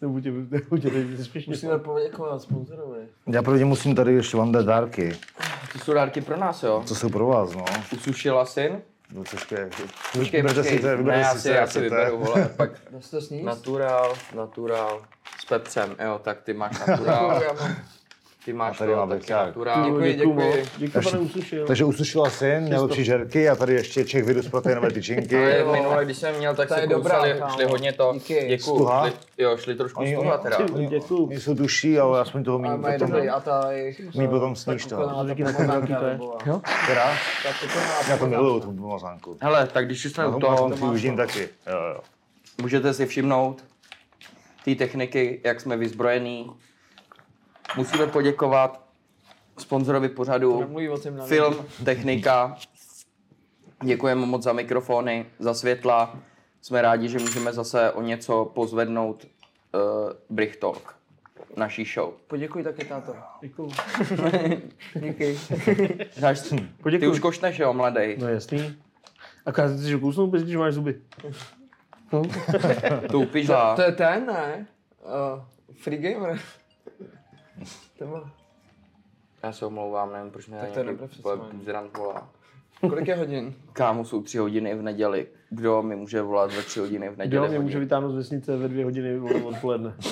Nebuď 0.00 0.22
tě, 0.22 0.30
nebuď 0.50 0.82
tě 0.82 0.90
teď 0.90 1.06
spěšně. 1.22 1.50
Musíme 1.50 1.78
poděkovat 1.78 2.42
sponzorovi. 2.42 2.98
Já 3.26 3.42
první 3.42 3.64
musím 3.64 3.94
tady 3.94 4.14
ještě 4.14 4.36
vám 4.36 4.52
dát 4.52 4.66
dárky. 4.66 5.16
To 5.72 5.78
jsou 5.78 5.92
dárky 5.94 6.20
pro 6.20 6.36
nás, 6.36 6.62
jo? 6.62 6.82
Co 6.86 6.94
jsou 6.94 7.08
pro 7.08 7.26
vás, 7.26 7.54
no? 7.54 7.64
Usušila 7.94 8.44
syn? 8.44 8.80
No 9.12 9.24
počkej. 9.24 9.58
Počkej, 10.12 10.42
Vyberte 10.42 10.60
počkej. 10.62 10.76
si 10.78 10.82
to, 10.82 10.86
ne, 10.88 10.96
vyberte 10.96 11.20
já 11.20 11.34
si, 11.34 11.40
si, 11.40 11.48
já 11.48 11.66
si 11.66 11.80
vyberu, 11.80 12.18
vole, 12.18 12.48
pak 12.56 12.70
to 13.10 13.20
sníst? 13.20 13.44
natural, 13.44 14.14
natural, 14.34 15.02
s 15.40 15.44
pepřem, 15.44 15.96
jo, 16.04 16.20
tak 16.24 16.42
ty 16.42 16.52
máš 16.54 16.78
natural, 16.86 17.42
Já 17.42 17.52
mám- 17.52 17.76
ty 18.48 18.54
máš 18.54 18.76
A 18.76 18.78
tady 18.78 18.94
to, 18.94 19.06
večák. 19.06 19.46
natural. 19.46 19.84
Děkuji, 19.84 20.14
děkuji. 20.14 20.64
Děkuji, 20.76 21.02
pane 21.04 21.18
Usušil. 21.18 21.66
Takže 21.66 21.84
usušila 21.84 22.30
syn, 22.30 22.68
nejlepší 22.68 23.04
žerky 23.04 23.48
a 23.48 23.56
tady 23.56 23.74
ještě 23.74 24.04
Čech 24.04 24.24
virus 24.24 24.48
proteinové 24.48 24.90
tyčinky. 24.90 25.36
Ale 25.62 25.72
minule, 25.76 26.04
když 26.04 26.16
jsem 26.16 26.34
měl, 26.38 26.54
tak 26.54 26.68
To 26.68 26.74
se 26.74 26.80
je 26.80 26.86
dobrá, 26.86 27.14
kousali, 27.14 27.42
šli 27.54 27.64
hodně 27.64 27.92
to, 27.92 28.10
Díky. 28.14 28.34
děkuju, 28.48 28.76
Stuha? 28.76 29.08
šli, 29.10 29.18
jo, 29.38 29.56
šli 29.56 29.74
trošku 29.74 30.00
Oni, 30.00 30.14
stuha 30.16 30.38
teda. 30.38 30.58
oni, 30.74 30.86
Děkuju. 30.86 31.24
oni 31.26 31.40
jsou 31.40 31.54
duší, 31.54 31.98
ale 31.98 32.20
aspoň 32.20 32.44
toho 32.44 32.58
méně. 32.58 32.76
mají 32.76 32.98
potom- 32.98 33.10
dobrý 33.10 33.28
a 33.28 33.40
ta. 33.40 33.68
Mí 34.18 34.28
potom 34.28 34.56
sníš 34.56 34.86
to. 34.86 34.96
Která? 36.84 37.12
Já 38.08 38.16
to 38.18 38.26
miluju, 38.26 38.60
tu 38.60 38.72
pomazánku. 38.72 39.36
Hele, 39.40 39.66
tak 39.72 39.86
když 39.86 40.04
jsme 40.04 40.24
Já 40.24 40.28
u 40.28 40.40
to 40.40 40.46
toho, 40.46 40.70
taky. 41.16 41.48
Můžete 42.62 42.94
si 42.94 43.06
všimnout 43.06 43.64
té 44.64 44.74
techniky, 44.74 45.40
jak 45.44 45.60
jsme 45.60 45.76
vyzbrojení. 45.76 46.50
Musíme 47.76 48.06
poděkovat 48.06 48.88
sponzorovi 49.58 50.08
pořadu 50.08 50.76
Film, 51.26 51.54
technika. 51.84 52.56
Děkujeme 53.84 54.26
moc 54.26 54.42
za 54.42 54.52
mikrofony, 54.52 55.26
za 55.38 55.54
světla. 55.54 56.16
Jsme 56.62 56.82
rádi, 56.82 57.08
že 57.08 57.18
můžeme 57.18 57.52
zase 57.52 57.90
o 57.92 58.02
něco 58.02 58.44
pozvednout 58.44 59.24
uh, 59.24 59.80
Brick 60.30 60.56
Talk, 60.56 60.94
naší 61.56 61.84
show. 61.84 62.12
Poděkuj 62.26 62.62
taky, 62.62 62.84
táto. 62.84 63.14
Děkuju. 63.40 63.70
Díky. 64.94 65.38
Znáš, 66.12 66.40
ty 67.00 67.08
už 67.08 67.18
košneš, 67.18 67.58
jo, 67.58 67.72
mladej. 67.72 68.16
No 68.20 68.28
jasný. 68.28 68.76
Akorát 69.46 69.68
ty 69.68 69.78
si 69.78 69.98
kousnout, 69.98 70.30
bez 70.30 70.42
když 70.42 70.56
máš 70.56 70.74
zuby. 70.74 71.00
No. 72.12 72.22
Tu 73.10 73.26
pižla. 73.26 73.76
To 73.76 73.82
je 73.82 73.92
ten, 73.92 74.26
ne? 74.26 74.66
Uh, 75.04 75.42
free 75.74 75.98
gamer. 75.98 76.38
Tema. 77.98 78.30
Já 79.42 79.52
se 79.52 79.66
omlouvám, 79.66 80.12
nevím, 80.12 80.30
proč 80.30 80.46
mě 80.46 80.58
Tak 80.58 80.70
to 80.70 80.82
nějaký 80.82 81.22
volá. 81.96 82.28
Kolik 82.80 83.08
je 83.08 83.16
hodin? 83.16 83.54
Kámo, 83.72 84.04
jsou 84.04 84.22
tři 84.22 84.38
hodiny 84.38 84.74
v 84.74 84.82
neděli. 84.82 85.26
Kdo 85.50 85.82
mi 85.82 85.96
může 85.96 86.22
volat 86.22 86.52
ve 86.52 86.62
tři 86.62 86.80
hodiny 86.80 87.08
v 87.08 87.12
Kdo 87.12 87.18
neděli? 87.18 87.48
mě 87.48 87.58
může 87.58 87.78
vytáhnout 87.78 88.12
z 88.12 88.16
vesnice 88.16 88.56
ve 88.56 88.68
dvě 88.68 88.84
hodiny 88.84 89.20
odpoledne? 89.20 89.94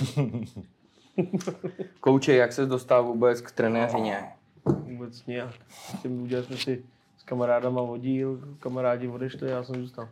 Kouče, 2.00 2.34
jak 2.34 2.52
se 2.52 2.66
dostal 2.66 3.04
vůbec 3.04 3.40
k 3.40 3.50
trenéřině? 3.50 4.24
Vůbec 4.64 5.26
nějak. 5.26 5.54
Tím 6.02 6.22
udělali 6.22 6.46
jsme 6.46 6.56
si 6.56 6.84
s 7.18 7.22
kamarádama 7.22 7.82
oddíl, 7.82 8.40
kamarádi 8.58 9.08
odešli, 9.08 9.50
já 9.50 9.64
jsem 9.64 9.74
zůstal. 9.74 10.08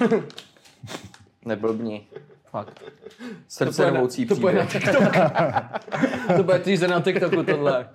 Neblbni. 1.44 2.06
Fakt. 2.50 2.82
Srdce 3.48 3.90
rvoucí 3.90 4.26
to 4.26 4.34
bude 4.34 4.52
na 4.52 4.66
příběh. 4.66 4.96
TikTok. 4.96 5.14
to 6.36 6.42
bude 6.42 6.58
teaser 6.58 6.90
na 6.90 7.00
TikToku 7.00 7.42
tohle. 7.42 7.88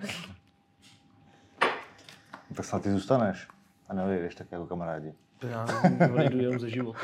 Tak 2.55 2.65
snad 2.65 2.81
ty 2.83 2.91
zůstaneš. 2.91 3.47
A 3.89 3.93
neodejdeš 3.93 4.35
tak 4.35 4.51
jako 4.51 4.65
kamarádi. 4.65 5.13
To 5.39 5.47
já 5.47 5.65
odejdu 6.13 6.37
jenom 6.37 6.59
ze 6.59 6.69
života. 6.69 6.99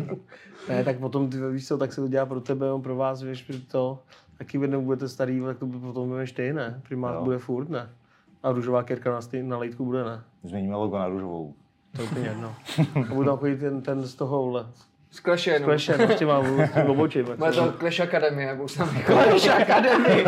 ne, 0.68 0.84
tak 0.84 0.98
potom, 0.98 1.30
ty 1.30 1.38
víš 1.50 1.68
co, 1.68 1.78
tak 1.78 1.92
se 1.92 2.00
to 2.00 2.08
dělá 2.08 2.26
pro 2.26 2.40
tebe, 2.40 2.72
on 2.72 2.82
pro 2.82 2.96
vás, 2.96 3.22
víš, 3.22 3.46
že 3.48 3.60
to, 3.60 4.02
taky 4.38 4.58
jednou 4.58 4.82
budete 4.82 5.08
starý, 5.08 5.40
tak 5.40 5.58
to 5.58 5.66
potom 5.66 6.08
budeme 6.08 6.26
ty, 6.26 6.52
ne? 6.52 6.80
Primát 6.88 7.14
Jo. 7.14 7.24
bude 7.24 7.38
furt, 7.38 7.68
ne? 7.68 7.90
A 8.42 8.52
růžová 8.52 8.82
kérka 8.82 9.12
na, 9.12 9.20
stej, 9.20 9.42
na 9.42 9.58
lejtku 9.58 9.84
bude, 9.84 10.04
ne? 10.04 10.22
Změníme 10.44 10.74
logo 10.74 10.98
na 10.98 11.08
růžovou. 11.08 11.54
To 11.96 12.02
je 12.02 12.08
úplně 12.08 12.26
jedno. 12.26 12.54
A 13.10 13.14
bude 13.14 13.26
tam 13.28 13.38
chodit 13.38 13.56
ten, 13.56 13.82
ten 13.82 14.02
z 14.04 14.14
toho, 14.14 14.66
Z 15.16 15.20
Clash 15.20 15.46
jenom. 15.46 15.64
kleše, 15.64 15.98
no, 15.98 16.08
s 16.08 16.14
těma 16.18 16.42
obočím. 16.88 17.24
Bude 17.36 17.52
to 17.52 17.72
Clash 17.78 18.00
Academy, 18.00 18.48
budou 18.54 18.68
se 18.68 18.78
tam, 18.78 18.88
Clash 19.06 19.48
Academy, 19.48 20.24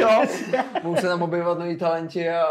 jo. 0.00 0.22
budou 0.82 0.96
se 0.96 1.06
tam 1.08 1.22
objevovat 1.22 1.58
noví 1.58 1.76
talenti 1.76 2.28
a 2.28 2.44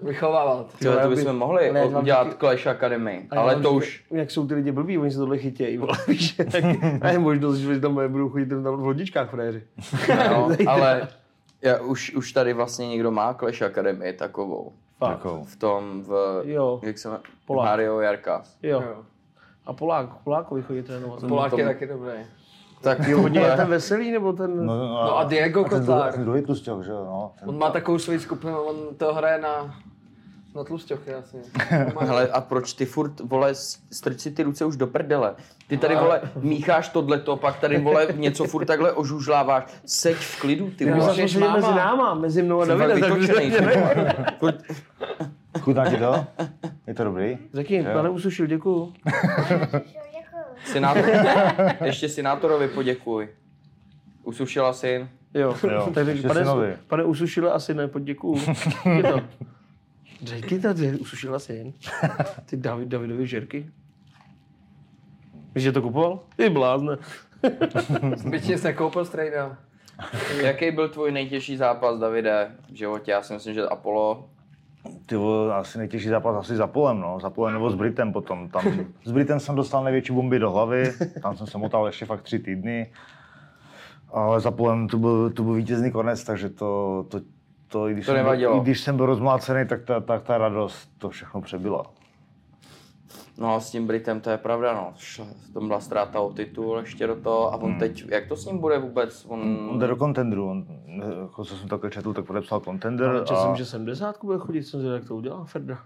vychovávat. 0.00 0.66
Jo, 0.80 0.92
to 1.02 1.08
bychom 1.08 1.24
bych- 1.24 1.32
mohli 1.40 1.70
vám 1.72 1.94
udělat 2.02 2.24
díky- 2.26 2.36
Clash 2.38 2.66
Academy, 2.66 3.26
ale 3.30 3.56
to 3.56 3.72
už, 3.72 4.04
Jak 4.10 4.30
jsou 4.30 4.46
ty 4.46 4.54
lidi 4.54 4.72
blbí, 4.72 4.98
oni 4.98 5.10
se 5.10 5.18
tohle 5.18 5.38
chytějí, 5.38 5.78
vole, 5.78 5.98
víš, 6.08 6.40
tak, 6.52 6.64
a 7.00 7.08
je 7.08 7.18
možnost, 7.18 7.56
že 7.56 7.80
tam 7.80 8.00
budou 8.08 8.28
chodit 8.28 8.46
tam 8.46 8.62
v 8.62 8.78
hodičkách 8.80 9.30
fréři. 9.30 9.62
no, 10.30 10.48
ale 10.68 11.08
já, 11.62 11.80
už, 11.80 12.14
už 12.14 12.32
tady 12.32 12.52
vlastně 12.52 12.88
někdo 12.88 13.10
má 13.10 13.34
Clash 13.34 13.62
Academy 13.62 14.12
takovou. 14.12 14.72
Fakt. 14.98 15.26
V 15.44 15.56
tom, 15.56 16.02
v, 16.02 16.40
Jo. 16.44 16.80
jak 16.82 16.98
se 16.98 17.08
Polák. 17.46 17.66
Mario 17.68 18.00
Jarka. 18.00 18.42
Jo. 18.62 18.80
Jo. 18.82 18.96
A 19.66 19.72
Polák, 19.72 20.08
Polákovi 20.24 20.62
chodí 20.62 20.82
trénovat. 20.82 21.20
Polák 21.28 21.52
je 21.58 21.64
taky 21.64 21.86
dobrý. 21.86 22.10
Tak 22.80 23.08
Jo, 23.08 23.20
hodně 23.22 23.40
je 23.40 23.56
ten 23.56 23.68
veselý, 23.68 24.10
nebo 24.10 24.32
ten... 24.32 24.66
no, 24.66 24.76
No 24.88 25.18
a 25.18 25.24
Diego 25.24 25.60
a 25.66 25.68
ten, 25.68 25.78
Kotlár. 25.80 26.00
druhý- 26.02 26.12
ten 26.14 26.24
druhý 26.24 26.42
tlusťok, 26.42 26.84
že 26.84 26.90
jo? 26.90 27.04
No, 27.06 27.32
ten, 27.40 27.48
On 27.48 27.58
má 27.58 27.70
takovou 27.70 27.98
svoji 27.98 28.20
skupinu, 28.20 28.60
on 28.62 28.76
to 28.96 29.14
hraje 29.14 29.40
na, 29.40 29.74
na 30.54 30.64
tlusťochy 30.64 31.14
asi. 31.14 31.36
Hele, 32.00 32.28
a 32.28 32.40
proč 32.40 32.72
ty 32.72 32.86
furt, 32.86 33.20
vole, 33.20 33.54
s- 33.54 33.78
strč 33.92 34.20
si 34.20 34.30
ty 34.30 34.42
ruce 34.42 34.64
už 34.64 34.76
do 34.76 34.86
prdele. 34.86 35.34
Ty 35.68 35.76
tady, 35.76 35.96
vole, 35.96 36.20
mícháš 36.40 36.88
tohleto, 36.88 37.36
pak 37.36 37.58
tady, 37.58 37.78
vole, 37.78 38.06
něco 38.16 38.44
furt 38.44 38.64
takhle 38.64 38.92
ožužláváš. 38.92 39.64
Seď 39.86 40.16
v 40.16 40.40
klidu, 40.40 40.70
ty 40.70 40.90
vole. 40.92 41.14
seděli 41.14 41.48
mezi 41.52 41.68
náma, 41.74 42.14
mezi 42.14 42.42
mnou 42.42 42.60
a 42.60 42.66
Jsem 42.66 42.78
fakt 42.78 43.00
Davidem. 43.00 43.70
Furt, 44.38 44.54
Chutná 45.60 45.90
ti 45.90 45.96
to? 45.96 46.26
Je 46.86 46.94
to 46.94 47.04
dobrý? 47.04 47.38
Řekni, 47.54 47.82
pane 47.82 48.08
Usušil, 48.10 48.46
děkuju. 48.46 48.92
Senátor, 50.64 51.04
ještě 51.84 52.08
senátorovi 52.08 52.68
poděkuj. 52.68 53.28
Usušila 54.22 54.72
syn. 54.72 55.08
Jo, 55.34 55.54
Jo, 55.70 55.90
tak 55.94 56.06
pane, 56.26 56.40
synovi. 56.40 56.76
pane 56.86 57.04
Usušile, 57.04 57.50
asi 57.52 57.74
ne, 57.74 57.88
poděkuju. 57.88 58.40
Je 58.96 59.02
to. 59.02 59.20
Řekni 60.22 60.60
to, 60.60 60.74
že 60.74 60.96
Usušila 60.96 61.38
syn. 61.38 61.72
Ty 62.46 62.56
David, 62.56 62.88
Davidovi 62.88 63.26
žerky. 63.26 63.70
Víš, 65.54 65.64
že 65.64 65.72
to 65.72 65.82
kupoval? 65.82 66.20
Ty 66.36 66.50
blázne. 66.50 66.96
Byť 68.28 68.48
nic 68.48 68.62
nekoupil 68.62 69.04
strejda. 69.04 69.56
Jaký 70.42 70.70
byl 70.70 70.88
tvůj 70.88 71.12
nejtěžší 71.12 71.56
zápas, 71.56 71.98
Davide, 71.98 72.50
v 72.70 72.74
životě? 72.74 73.10
Já 73.10 73.22
si 73.22 73.32
myslím, 73.32 73.54
že 73.54 73.62
Apollo. 73.62 74.30
Ty 75.06 75.16
vole, 75.16 75.54
asi 75.54 75.78
nejtěžší 75.78 76.08
zápas 76.08 76.36
asi 76.36 76.56
za 76.56 76.66
polem, 76.66 77.00
no. 77.00 77.18
Za 77.20 77.30
polem 77.30 77.52
nebo 77.54 77.70
s 77.70 77.74
Britem 77.74 78.12
potom. 78.12 78.48
Tam, 78.48 78.62
s 79.04 79.12
Britem 79.12 79.40
jsem 79.40 79.54
dostal 79.54 79.84
největší 79.84 80.12
bomby 80.12 80.38
do 80.38 80.50
hlavy, 80.50 80.92
tam 81.22 81.36
jsem 81.36 81.46
se 81.46 81.58
motal 81.58 81.86
ještě 81.86 82.06
fakt 82.06 82.22
tři 82.22 82.38
týdny. 82.38 82.92
Ale 84.12 84.40
za 84.40 84.50
polem 84.50 84.88
to 84.88 84.98
byl, 84.98 85.30
to 85.30 85.42
byl 85.42 85.52
vítězný 85.54 85.90
konec, 85.90 86.24
takže 86.24 86.48
to, 86.50 87.04
to, 87.08 87.20
to, 87.68 87.88
i, 87.88 87.92
když 87.92 88.06
To 88.06 88.12
jsem, 88.12 88.16
nevadilo. 88.16 88.52
byl, 88.54 88.60
i 88.60 88.64
když 88.64 88.80
jsem 88.80 88.96
byl 88.96 89.06
rozmlácený, 89.06 89.66
tak 89.68 89.82
ta, 89.84 90.00
tak 90.00 90.22
ta 90.22 90.38
radost 90.38 90.90
to 90.98 91.08
všechno 91.08 91.40
přebyla. 91.40 91.82
No 93.38 93.54
a 93.54 93.60
s 93.60 93.70
tím 93.70 93.86
Britem 93.86 94.20
to 94.20 94.30
je 94.30 94.38
pravda, 94.38 94.74
no. 94.74 94.94
To 95.52 95.60
byla 95.60 95.80
ztráta 95.80 96.20
o 96.20 96.32
titul 96.32 96.78
ještě 96.78 97.06
do 97.06 97.16
toho 97.16 97.52
a 97.52 97.56
on 97.56 97.70
Hmm. 97.70 97.78
teď, 97.80 98.04
jak 98.08 98.28
to 98.28 98.36
s 98.36 98.46
ním 98.46 98.58
bude 98.58 98.78
vůbec? 98.78 99.24
On, 99.28 99.68
On 99.70 99.78
jde 99.78 99.86
do 99.86 99.96
contendru, 99.96 100.50
on, 100.50 100.66
jako 101.22 101.44
co 101.44 101.56
jsem 101.56 101.68
takhle 101.68 101.90
četl, 101.90 102.12
tak 102.14 102.24
podepsal 102.24 102.60
contender. 102.60 103.08
Ale 103.08 103.20
a, 103.20 103.24
četl 103.24 103.40
jsem, 103.40 103.56
že 103.56 103.64
70 103.64 104.16
bude 104.24 104.38
chodit, 104.38 104.62
jsem 104.62 104.80
zvědavý, 104.80 105.00
jak 105.00 105.08
to 105.08 105.16
udělá 105.16 105.44
Ferda. 105.44 105.78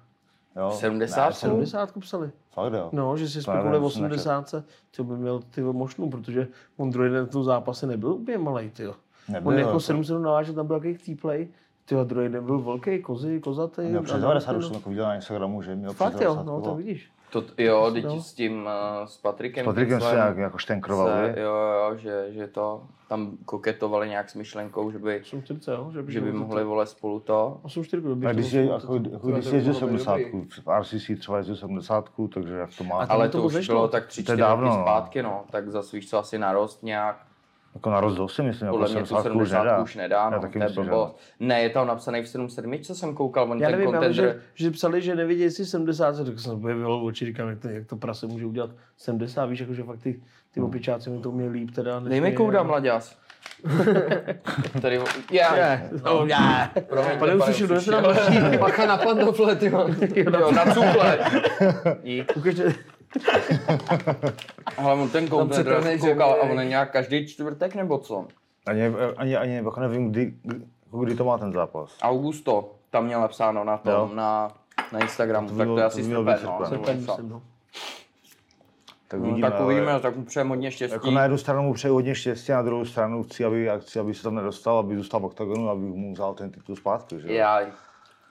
jo, 0.57 0.71
70? 0.71 1.27
Ne, 1.27 1.33
jsem, 1.33 1.51
70 1.51 1.93
psali. 2.01 2.31
fakt 2.51 2.73
jo. 2.73 2.89
No, 2.93 3.17
že 3.17 3.29
si 3.29 3.43
spekuluje 3.43 3.79
v 3.79 3.83
to 3.83 3.91
jsem 3.91 4.03
nečetl. 4.03 4.21
80, 4.21 4.55
to 4.97 5.05
by 5.05 5.17
měl 5.17 5.41
ty 5.51 5.63
možnou, 5.63 6.11
protože 6.11 6.49
on 6.77 6.91
druhý 6.91 7.11
den 7.11 7.27
v 7.27 7.31
tom 7.31 7.45
zápase 7.45 7.87
nebyl 7.87 8.13
úplně 8.13 8.39
malý, 8.39 8.71
ty 8.71 8.83
Nebyl, 9.29 9.49
On 9.49 9.55
jako 9.59 9.69
jako- 9.69 9.81
7 9.81 10.23
navážel, 10.23 10.55
tam 10.55 10.67
byl 10.67 10.77
jaký 10.85 11.05
týplej, 11.05 11.49
ty 11.85 11.95
a 11.97 12.05
druhý 12.05 12.29
den 12.29 12.45
byl 12.45 12.59
velký, 12.59 13.03
kozy, 13.03 13.41
kozatý. 13.41 13.83
Měl 13.83 14.01
a 14.01 14.03
přes 14.03 14.13
dal 14.21 14.21
90 14.21 14.53
ty, 14.53 14.59
už 14.59 14.63
no. 14.65 14.69
jsem 14.69 14.77
jako 14.77 14.89
viděl 14.91 15.05
na 15.05 15.15
Instagramu, 15.15 15.63
že 15.63 15.75
měl 15.75 15.93
Fakt 15.93 16.09
přes 16.15 16.21
jo, 16.23 16.31
90 16.35 16.53
no 16.53 16.61
to 16.61 16.75
vidíš. 16.75 17.11
To, 17.31 17.45
jo, 17.59 17.91
teď 17.93 18.05
s 18.21 18.33
tím, 18.33 18.63
uh, 18.63 19.07
s 19.07 19.17
Patrikem. 19.17 19.65
S 19.65 19.67
Patrikem 19.67 20.01
se 20.01 20.15
nějak 20.15 20.37
jako 20.37 20.59
štenkroval, 20.59 21.07
se, 21.07 21.35
jo, 21.41 21.55
jo, 21.55 21.97
že, 21.97 22.27
že 22.31 22.47
to 22.47 22.83
tam 23.11 23.37
koketovali 23.45 24.09
nějak 24.09 24.31
s 24.31 24.35
myšlenkou, 24.35 24.91
že 24.91 24.99
by, 24.99 25.21
840, 25.21 25.73
jo? 25.73 25.91
Že 25.93 26.03
by, 26.03 26.13
že 26.13 26.21
by 26.21 26.33
mohli 26.33 26.65
vole 26.65 26.87
spolu 26.87 27.21
to. 27.21 27.61
840, 27.63 28.15
by 28.15 28.27
A 28.27 28.33
když 28.33 28.53
je, 28.53 28.67
jako, 28.67 29.01
jako 29.11 29.27
když 29.27 29.45
jezdil 29.45 29.63
bylo 29.63 29.75
70, 29.75 30.17
dobrý. 30.17 30.49
v 30.67 30.81
RCC 30.81 31.21
třeba 31.21 31.37
jezdil 31.37 31.57
70, 31.57 32.11
takže 32.35 32.55
jak 32.55 32.71
to 32.79 32.85
má. 32.85 32.97
Ale 32.97 33.29
to 33.29 33.43
už 33.43 33.67
bylo 33.67 33.89
tak 33.89 34.07
tři, 34.07 34.23
To 34.23 34.33
je 34.33 34.37
čtyři 34.37 34.41
dávno, 34.41 34.65
roky 34.65 34.77
no. 34.77 34.83
zpátky, 34.85 35.23
no. 35.23 35.45
Tak 35.51 35.69
zase 35.69 35.97
víš 35.97 36.11
co, 36.11 36.19
asi 36.19 36.39
narost 36.39 36.83
nějak. 36.83 37.30
Jako 37.75 37.91
na 37.91 38.01
rozdíl 38.01 38.29
si 38.29 38.43
myslím, 38.43 38.69
Podle 38.71 38.85
jako 38.89 38.93
mě 38.93 39.01
tu 39.03 39.07
70 39.17 39.19
už 39.19 39.49
70 39.49 39.63
nedá. 39.65 39.83
už 39.83 39.95
nedá, 39.97 40.17
Já 40.17 40.31
no, 40.31 40.41
taky 40.41 40.53
to 40.59 40.65
je 40.65 40.69
myslím, 40.69 40.85
že. 40.85 40.91
Ne, 41.41 41.63
je 41.63 41.71
tam 41.71 41.87
napsaný 41.87 42.23
v 42.23 42.29
77, 42.29 42.79
co 42.83 42.95
jsem 42.95 43.15
koukal, 43.15 43.51
on 43.53 43.59
Já 43.59 43.69
ten 43.71 43.79
nevím, 43.79 43.95
ale 43.97 44.13
že, 44.13 44.23
contender, 44.23 44.43
že 44.55 44.71
psali, 44.71 45.03
že 45.03 45.15
nevidí, 45.15 45.41
jestli 45.43 45.65
70, 45.67 46.25
tak 46.27 46.39
jsem 46.39 46.53
objevil 46.53 47.05
oči, 47.05 47.25
říkám, 47.27 47.49
jak 47.49 47.59
to, 47.59 47.69
jak 47.69 47.87
to 47.87 47.97
prase 47.97 48.27
může 48.27 48.47
udělat 48.47 48.71
70, 48.97 49.47
víš, 49.47 49.61
jako, 49.61 49.75
že 49.75 49.83
fakt 49.83 49.99
ty, 49.99 50.21
ty 50.55 50.61
opičáci 50.61 51.11
mi 51.11 51.19
to 51.21 51.31
umějí 51.31 51.51
líp 51.51 51.71
teda. 51.75 52.01
než 52.01 52.11
Dej 52.11 52.21
mi 52.21 52.33
kouda, 52.33 52.59
jo. 52.59 52.65
mladěs. 52.65 53.17
Tady, 54.83 55.01
já, 55.33 55.53
Ne, 55.55 55.91
no, 56.05 56.25
ne. 56.25 56.71
promiňte, 56.89 57.19
Pane 57.19 57.35
Usuši, 57.35 57.65
kdo 57.65 57.81
se 57.81 57.91
nám? 57.91 58.03
Bacha 58.59 58.87
na 58.87 58.97
pantofle, 58.97 59.57
ty. 59.57 59.67
Jo, 60.17 60.53
na. 60.53 60.65
Dík. 62.03 62.33
Ukažte, 62.37 62.75
Ale 64.79 64.93
on 65.03 65.09
ten 65.09 65.29
přetrhnej 65.51 65.99
koukal 65.99 66.31
a 66.33 66.43
on 66.43 66.59
je 66.61 66.65
nějak 66.67 66.93
každý 66.93 67.27
čtvrtek 67.27 67.75
nebo 67.75 67.99
co? 67.99 68.27
Ani, 68.67 68.87
ani, 69.17 69.37
ani 69.37 69.55
jako 69.55 69.81
nevím, 69.81 70.11
kdy, 70.11 70.35
kdy, 71.01 71.15
to 71.15 71.25
má 71.25 71.39
ten 71.39 71.53
zápas. 71.53 71.97
Augusto, 72.03 72.75
tam 72.91 73.05
měl 73.05 73.21
napsáno 73.21 73.65
na 73.65 73.77
tom, 73.79 73.93
Jo. 73.93 74.11
na, 74.15 74.49
na 74.93 74.99
Instagramu, 74.99 75.49
To 75.49 75.55
tak 75.57 75.67
bylo- 75.67 75.77
to 75.77 75.81
je 75.81 75.83
to 75.83 75.87
asi 75.87 76.03
srpen, 76.05 76.39
no. 76.45 76.67
srpen. 76.67 77.01
něco. 77.01 77.13
myslím, 77.13 77.29
no. 77.29 77.43
Tak 79.09 79.21
No, 79.21 79.27
uvidíme, 79.27 79.51
tak 79.51 79.61
ale 79.61 79.67
uvidíme, 79.67 80.01
tak 80.01 80.17
mu 80.17 80.25
přejeme 80.25 80.49
hodně 80.49 80.71
štěstí. 80.71 80.95
Jako 80.95 81.11
na 81.11 81.23
jednu 81.23 81.39
stranu 81.39 81.63
mu 81.63 81.73
přeju 81.75 81.95
hodně 81.95 82.15
štěstí, 82.15 82.53
a 82.53 82.57
na 82.57 82.63
druhou 82.63 82.85
stranu 82.85 83.23
chci, 83.23 83.45
aby, 83.45 83.71
chci, 83.79 83.99
aby 84.01 84.15
se 84.15 84.23
tam 84.23 84.35
nedostal, 84.35 84.79
aby 84.79 84.97
zůstal 84.97 85.21
v 85.21 85.25
oktagonu, 85.25 85.71
aby 85.71 85.81
mu 85.81 86.13
vzal 86.15 86.35
ten 86.35 86.51
titul 86.51 86.77
zpátky. 86.77 87.21
Že? 87.21 87.33
Já, 87.33 87.61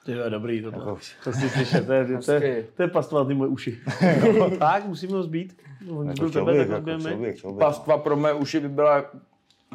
Ty 0.06 0.12
jo, 0.12 0.30
dobrý 0.30 0.62
tohle. 0.62 0.80
Jako- 0.80 0.98
To 1.24 1.34
si 1.34 1.50
slyšet, 1.50 1.86
to 1.86 1.94
je, 1.94 2.06
to 2.26 2.32
je, 2.32 2.66
to 2.76 2.82
je 2.82 2.88
pastovat 2.88 3.28
ty 3.28 3.34
moje 3.34 3.50
uši. 3.50 3.80
tak, 4.60 4.86
musíme 4.88 5.14
ho 5.14 5.24
zbít. 5.24 5.58
On 5.98 6.08
Jako 6.08 6.30
tebe, 6.30 6.52
bych, 6.54 6.62
tak 6.62 6.70
jako 6.70 6.82
zbijeme. 6.82 7.04
chtěl 7.04 7.18
bych, 7.18 7.38
chtěl 7.40 7.52
bych. 7.52 7.60
pastva 7.60 7.98
pro 7.98 8.16
mé 8.16 8.34
uši 8.34 8.60
by 8.60 8.70
byla, 8.70 9.06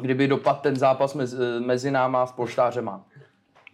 kdyby 0.01 0.27
dopadl 0.27 0.59
ten 0.61 0.75
zápas 0.75 1.13
mezi, 1.13 1.37
mezi 1.65 1.91
náma 1.91 2.23
a 2.23 2.25
s 2.25 2.31
polštářema. 2.31 3.05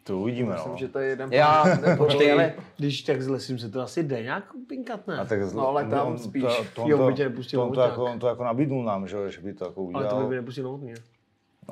To 0.03 0.17
uvidíme, 0.17 0.49
no. 0.49 0.53
Myslím, 0.55 0.77
že 0.77 0.87
to 0.87 0.99
je 0.99 1.07
jeden 1.09 1.33
Já, 1.33 1.63
Počkej, 1.97 2.31
ale 2.33 2.53
když 2.77 3.01
tak 3.01 3.21
zlesím 3.21 3.59
se 3.59 3.69
to 3.69 3.81
asi 3.81 4.03
jde 4.03 4.23
nějak 4.23 4.43
pinkat, 4.69 5.07
ne? 5.07 5.17
A 5.17 5.25
tak 5.25 5.41
zl- 5.43 5.55
No, 5.55 5.67
ale 5.67 5.85
tam 5.85 6.07
on, 6.07 6.17
spíš. 6.17 6.43
To, 6.43 6.49
to, 6.75 6.81
on 6.83 6.89
Jo, 6.89 6.97
to, 6.97 7.07
by 7.07 7.13
tě 7.13 7.23
nepustil 7.23 7.59
to, 7.59 7.67
on 7.67 7.73
to, 7.73 7.81
jako, 7.81 8.05
on 8.05 8.19
to 8.19 8.27
jako 8.27 8.43
nabídnul 8.43 8.83
nám, 8.83 9.07
že, 9.07 9.31
že 9.31 9.41
by 9.41 9.53
to 9.53 9.65
jako 9.65 9.81
udělal. 9.81 10.03
Ale 10.09 10.13
to 10.15 10.23
by 10.23 10.29
mi 10.29 10.35
nepustil 10.35 10.63
novotný, 10.63 10.93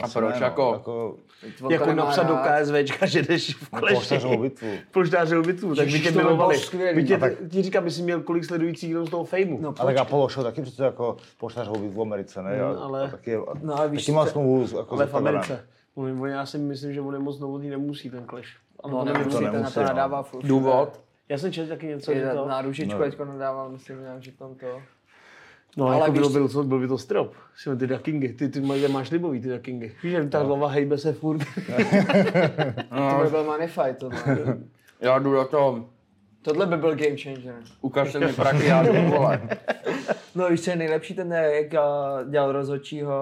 ne? 0.02 0.06
a 0.06 0.08
proč 0.14 0.40
jako? 0.40 0.74
jako 0.74 1.16
On 1.64 1.72
Jako 1.72 1.84
to 1.86 1.90
nemá 1.90 2.06
napsat 2.06 2.24
do. 2.24 2.36
KSVčka, 2.36 3.06
že 3.06 3.22
jdeš 3.22 3.56
v 3.56 3.70
kleši. 3.70 3.94
polštářovou 3.96 4.42
bitvu. 4.42 4.68
Polštářovou 4.92 5.42
bitvu, 5.44 5.76
tak 5.76 5.88
by 5.88 6.00
tě 6.00 6.12
milovali. 6.12 6.58
skvělý. 6.58 6.96
By 6.96 7.04
tě, 7.08 7.18
A 7.18 7.30
ti 7.50 7.62
říkám, 7.64 7.84
by 7.84 7.92
si 7.92 8.02
měl 8.02 8.22
kolik 8.22 8.46
sledujících 8.46 8.90
jenom 8.90 9.08
z 9.08 9.10
toho 9.10 9.24
fejmu. 9.24 9.58
No, 9.62 9.70
A 9.80 9.86
tak 9.86 9.98
Apollo 9.98 10.30
Show 10.30 10.44
taky 10.46 10.62
přece 10.62 10.84
jako 10.86 11.18
polštářovou 11.38 11.80
bitvu 11.80 11.98
v 12.00 12.02
Americe, 12.02 12.44
ne? 12.44 12.62
A, 12.62 12.70
ale- 12.84 13.04
a 13.04 13.08
taky, 13.08 13.36
a, 13.36 13.40
No, 13.62 13.78
ale 13.78 13.90
víš, 13.90 14.06
taky 14.06 14.12
má 14.16 14.26
smlouvu 14.26 14.78
jako 14.78 14.96
Ale 14.96 15.06
v. 15.06 15.14
Americe. 15.16 15.66
On, 15.96 16.28
já 16.28 16.46
si 16.46 16.58
myslím, 16.58 16.94
že 16.94 17.02
on 17.02 17.14
je 17.14 17.20
moc 17.20 17.40
novotný 17.40 17.70
nemusí 17.70 18.10
ten 18.10 18.26
clash. 18.30 18.48
Ale 18.84 18.94
No, 18.94 19.00
to 19.00 19.06
nemusí, 19.06 19.20
nemusí. 19.24 19.38
ten 19.38 19.46
na 19.46 19.52
nemusí, 19.52 19.74
to 19.74 19.80
no. 19.82 19.86
nadává 19.88 20.24
furt. 20.24 20.46
Důvod? 20.46 21.02
Já 21.30 21.38
jsem 21.38 21.52
četl 21.52 21.70
taky 21.70 21.88
něco, 21.88 22.14
že 22.14 22.30
to... 22.36 22.48
na 22.48 22.62
růžičku 22.62 23.00
No. 23.00 23.06
teďko 23.06 23.26
nadával, 23.26 23.70
myslím 23.70 24.02
nějak, 24.02 24.24
že 24.24 24.32
tam 24.32 24.56
to... 24.56 24.82
No, 25.78 25.86
Ale 25.86 25.96
ale 25.96 26.04
jako 26.04 26.12
bylo, 26.14 26.30
byl, 26.30 26.48
byl, 26.48 26.64
byl 26.64 26.80
by 26.80 26.88
to 26.88 26.98
strop. 26.98 27.34
Jsme 27.56 27.76
ty 27.76 27.88
duckingy, 27.88 28.34
ty, 28.34 28.50
ty 28.50 28.62
máš, 28.62 28.80
máš 28.92 29.12
libový 29.12 29.42
ty 29.42 29.50
duckingy. 29.50 29.92
Víš, 30.04 30.12
že 30.12 30.26
ta 30.30 30.40
hlava 30.44 30.68
hejbe 30.68 30.98
se 30.98 31.14
furt. 31.14 31.40
To 32.90 33.24
by 33.24 33.30
byl 33.30 33.44
money 33.44 33.68
fight, 33.68 33.98
tohle. 33.98 34.20
Já 35.02 35.20
jdu 35.20 35.32
do 35.34 35.46
toho, 35.46 35.90
Tohle 36.42 36.66
by 36.66 36.78
byl 36.78 36.96
game 36.96 37.18
changer. 37.18 37.56
ukažte 37.82 38.20
mi 38.20 38.34
praky, 38.34 38.66
já 38.66 38.84
jdu, 38.84 38.94
vole. 39.10 39.42
No 40.36 40.50
víš, 40.50 40.62
co 40.62 40.70
je 40.70 40.76
nejlepší, 40.76 41.14
ten 41.14 41.32
jak 41.34 41.74
eh, 41.74 41.80
dělal 42.30 42.52
rozhodčího 42.52 43.16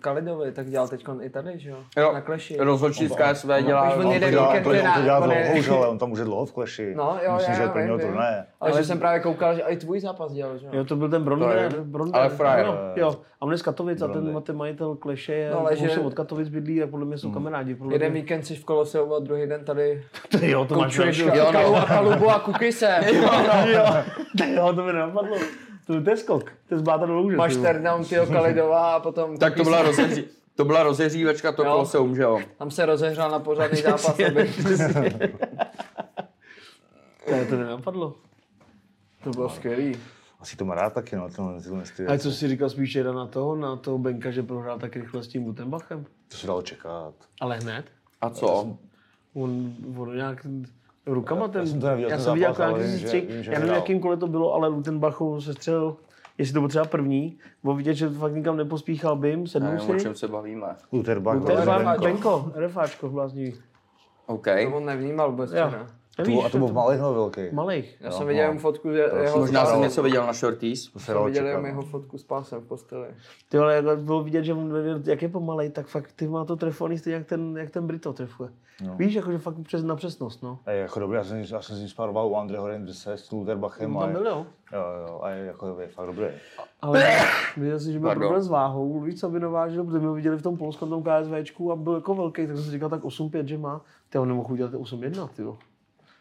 Kalidovi, 0.00 0.52
tak 0.52 0.70
dělal 0.70 0.88
teď 0.88 1.04
i 1.20 1.30
tady, 1.30 1.58
že 1.58 1.70
jo? 1.70 1.76
Jo, 1.98 2.12
Na 2.12 2.20
kleši. 2.20 2.56
rozhodčí 2.60 3.08
z 3.08 3.12
KSV 3.16 3.48
dělá, 3.66 3.88
Už 3.90 3.96
on 3.98 4.06
On 4.06 4.12
jede 4.12 4.26
to 4.26 4.30
dělá, 4.30 4.46
víkend, 4.46 4.62
to, 4.62 4.70
on 4.70 4.76
to 4.76 5.02
dělá 5.02 5.16
je- 5.16 5.42
dlouho 5.44 5.58
už, 5.58 5.68
ale 5.68 5.88
on 5.88 5.98
tam 5.98 6.12
už 6.12 6.18
je 6.18 6.24
dlouho 6.24 6.46
v 6.46 6.52
kleši. 6.52 6.94
No, 6.96 7.16
jo, 7.24 7.32
Myslím, 7.34 7.50
já, 7.50 7.56
že 7.56 7.62
je 7.62 7.66
já, 7.66 7.72
prvního 7.72 7.98
turnaje. 7.98 8.44
Ale 8.60 8.72
že 8.72 8.84
jsem 8.84 8.98
právě 8.98 9.20
koukal, 9.20 9.54
že 9.54 9.62
i 9.62 9.76
tvůj 9.76 10.00
zápas 10.00 10.32
dělal, 10.32 10.58
že 10.58 10.66
jo? 10.66 10.72
Jo, 10.74 10.84
to 10.84 10.96
byl 10.96 11.08
ten 11.08 11.20
je- 11.22 11.24
Bronder. 11.24 12.18
ale 12.20 12.28
frajer. 12.28 12.66
Jo, 12.66 12.74
jo, 12.96 13.16
a 13.40 13.42
on 13.42 13.52
je 13.52 13.58
z 13.58 13.62
Katovic 13.62 14.02
a 14.02 14.08
ten, 14.08 14.42
ten 14.42 14.56
majitel 14.56 14.94
kleše 14.96 15.32
je, 15.34 15.50
No, 15.50 15.60
ale 15.60 15.76
že- 15.76 15.88
že... 15.88 16.00
od 16.00 16.14
Katovic 16.14 16.48
bydlí 16.48 16.82
a 16.82 16.86
podle 16.86 17.06
mě 17.06 17.18
jsou 17.18 17.30
kamarádi. 17.30 17.74
Podle 17.74 17.94
Jeden 17.94 18.12
víkend 18.12 18.42
jsi 18.42 18.54
v 18.56 18.64
Koloseu 18.64 19.14
a 19.14 19.18
druhý 19.18 19.46
den 19.46 19.64
tady 19.64 20.02
jo, 20.42 20.64
to 20.64 20.74
máš 20.74 20.96
pravdu. 20.96 21.22
Jo, 21.24 21.44
no. 21.46 21.52
Kalu 21.52 21.76
a 21.76 21.84
Kalubu 21.84 22.30
a 22.30 22.38
Kukise. 22.38 23.00
jo, 23.72 23.84
jo, 24.56 24.72
to 24.74 24.82
mi 24.84 24.92
nenapadlo. 24.92 25.36
To, 25.90 26.02
to 26.02 26.10
je 26.10 26.16
skok, 26.16 26.44
to 26.68 26.74
je 26.74 26.78
zbáta 26.78 27.06
do 27.06 27.14
louže. 27.14 27.36
Máš 27.36 27.56
turnout 27.56 28.08
tyho 28.08 28.26
Kalidova 28.26 28.94
a 28.94 29.00
potom... 29.00 29.36
tak 29.36 29.54
to 29.54 29.64
byla 29.64 29.82
rozehří, 29.82 30.24
to 30.54 30.64
byla 30.64 30.82
rozehřívačka 30.82 31.52
to. 31.52 31.64
Koloseum, 31.64 32.16
že 32.16 32.22
jo? 32.22 32.40
Tam 32.58 32.70
se 32.70 32.86
rozehřál 32.86 33.30
na 33.30 33.38
pořádný 33.38 33.82
zápas. 33.82 34.16
To, 37.26 37.46
to 37.48 37.56
nenapadlo. 37.56 38.14
To 39.24 39.30
bylo 39.30 39.48
skvělý. 39.48 39.96
Asi 40.40 40.56
to 40.56 40.64
má 40.64 40.74
rád 40.74 40.92
taky, 40.92 41.16
no, 41.16 41.28
ty 41.96 42.06
A 42.06 42.18
co 42.18 42.32
jsi 42.32 42.48
říkal 42.48 42.70
spíš 42.70 42.94
jeda 42.94 43.12
na 43.12 43.26
toho, 43.26 43.56
na 43.56 43.76
toho 43.76 43.98
Benka, 43.98 44.30
že 44.30 44.42
prohrál 44.42 44.78
tak 44.78 44.96
rychle 44.96 45.22
s 45.22 45.28
tím 45.28 45.44
Gutenbachem? 45.44 46.04
To 46.28 46.36
se 46.36 46.46
dalo 46.46 46.62
čekat. 46.62 47.14
Ale 47.40 47.56
hned. 47.56 47.84
A 48.20 48.30
co? 48.30 48.46
On, 48.46 48.78
on 49.94 50.14
nějak 50.14 50.46
rukama 51.14 51.48
ten... 51.48 51.66
jsem 51.66 51.80
to 51.80 51.86
neviděl, 51.86 52.10
já 52.10 52.18
jsem 52.18 52.34
viděl, 52.34 52.54
zápas, 52.54 52.58
jak 52.66 52.70
ale 52.74 52.82
si 52.84 52.88
vím, 52.90 52.98
že- 52.98 53.06
střih, 53.06 53.46
já 53.52 53.58
nevím, 53.58 53.74
jakým 53.74 54.00
kole 54.00 54.16
to 54.16 54.26
bylo, 54.26 54.54
ale 54.54 54.68
Lutenbach 54.68 55.18
se 55.38 55.52
střelil, 55.54 55.96
jestli 56.38 56.54
to 56.54 56.60
byl 56.60 56.68
třeba 56.68 56.84
první, 56.84 57.38
bylo 57.62 57.74
vidět, 57.74 57.94
že 57.94 58.08
fakt 58.08 58.34
nikam 58.34 58.56
nepospíchal 58.56 59.16
bym, 59.16 59.46
sednul 59.46 59.72
Nevím, 59.72 59.90
o 59.90 59.98
si. 59.98 60.00
čem 60.02 60.14
se 60.14 60.28
bavíme. 60.28 60.66
Lutherbach, 60.92 61.42
To 61.44 61.50
je 61.50 61.56
Benko. 61.56 61.72
Benko, 61.82 62.00
Benko, 62.02 62.52
RFáčko 62.54 63.08
bláznivý. 63.08 63.54
OK. 64.26 64.44
To 64.44 64.76
on 64.76 64.84
nevnímal 64.84 65.30
vůbec 65.30 65.52
Jo. 65.52 65.66
včera. 65.66 65.86
To 66.24 66.30
bylo, 66.30 66.44
a 66.44 66.48
to 66.48 66.58
byl 66.58 66.66
v 66.66 66.72
malých 66.72 66.98
nebo 67.00 67.14
velký? 67.14 67.40
Malých. 67.52 67.96
Já 68.00 68.10
jsem 68.10 68.26
viděl 68.26 68.42
jenom 68.42 68.58
fotku 68.58 68.88
je- 68.88 69.10
jeho... 69.22 69.38
Možná 69.38 69.66
jsem 69.66 69.80
něco 69.80 70.02
viděl 70.02 70.26
na 70.26 70.32
shorties. 70.32 70.90
Jsem 70.96 71.24
viděl 71.24 71.46
jenom 71.46 71.62
no. 71.62 71.68
jeho 71.68 71.82
fotku 71.82 72.18
s 72.18 72.24
pásem 72.24 72.60
v 72.60 72.66
posteli. 72.66 73.08
Ty 73.48 73.58
ale 73.58 73.74
jak 73.74 73.98
bylo 74.02 74.22
vidět, 74.22 74.44
že 74.44 74.54
on, 74.54 74.74
jak 75.06 75.22
je 75.22 75.28
pomalej, 75.28 75.70
tak 75.70 75.86
fakt 75.86 76.12
ty 76.12 76.28
má 76.28 76.44
to 76.44 76.56
trefovaný 76.56 76.98
stejně 76.98 77.16
jak 77.16 77.26
ten, 77.26 77.56
jak 77.58 77.70
ten 77.70 77.86
Brito 77.86 78.12
trefuje. 78.12 78.50
No. 78.86 78.96
Víš, 78.96 79.14
jakože 79.14 79.38
fakt 79.38 79.54
přes, 79.62 79.84
na 79.84 79.96
přesnost, 79.96 80.42
no. 80.42 80.58
A 80.66 80.70
je 80.70 80.80
jako 80.80 81.00
dobrý, 81.00 81.16
já 81.16 81.24
jsem, 81.24 81.38
já 81.38 81.62
jsem 81.62 81.76
s 81.76 81.78
ním 81.78 81.88
sparoval 81.88 82.28
u 82.28 82.36
Andreho 82.36 82.68
Renderse 82.68 83.12
s 83.12 83.30
Lutherbachem. 83.30 83.96
On 83.96 84.02
a 84.02 84.06
tam 84.06 84.12
byl, 84.12 84.26
jo. 84.26 84.46
Jo, 84.72 84.82
jo, 85.08 85.20
a 85.22 85.30
je, 85.30 85.46
jako, 85.46 85.76
je 85.80 85.88
fakt 85.88 86.06
dobrý. 86.06 86.26
Ale 86.82 87.04
viděl 87.56 87.80
jsem, 87.80 87.92
že 87.92 87.98
byl 87.98 88.08
Pardon. 88.08 88.20
problém 88.20 88.42
s 88.42 88.48
váhou, 88.48 89.00
víc, 89.00 89.22
aby 89.22 89.40
navážil, 89.40 89.84
protože 89.84 89.98
my 89.98 90.06
ho 90.06 90.14
viděli 90.14 90.36
v 90.36 90.42
tom 90.42 90.56
polském 90.56 90.88
tom 90.88 91.02
KSVčku 91.02 91.72
a 91.72 91.76
byl 91.76 91.94
jako 91.94 92.14
velký, 92.14 92.46
tak 92.46 92.56
jsem 92.56 92.64
si 92.64 92.70
říkal 92.70 92.88
tak 92.88 93.02
8-5, 93.02 93.44
že 93.44 93.58
má. 93.58 93.80
Ty 94.08 94.18
on 94.18 94.28
nemohl 94.28 94.52
udělat 94.52 94.72
8-1, 94.72 95.28
ty 95.28 95.42
jo. 95.42 95.58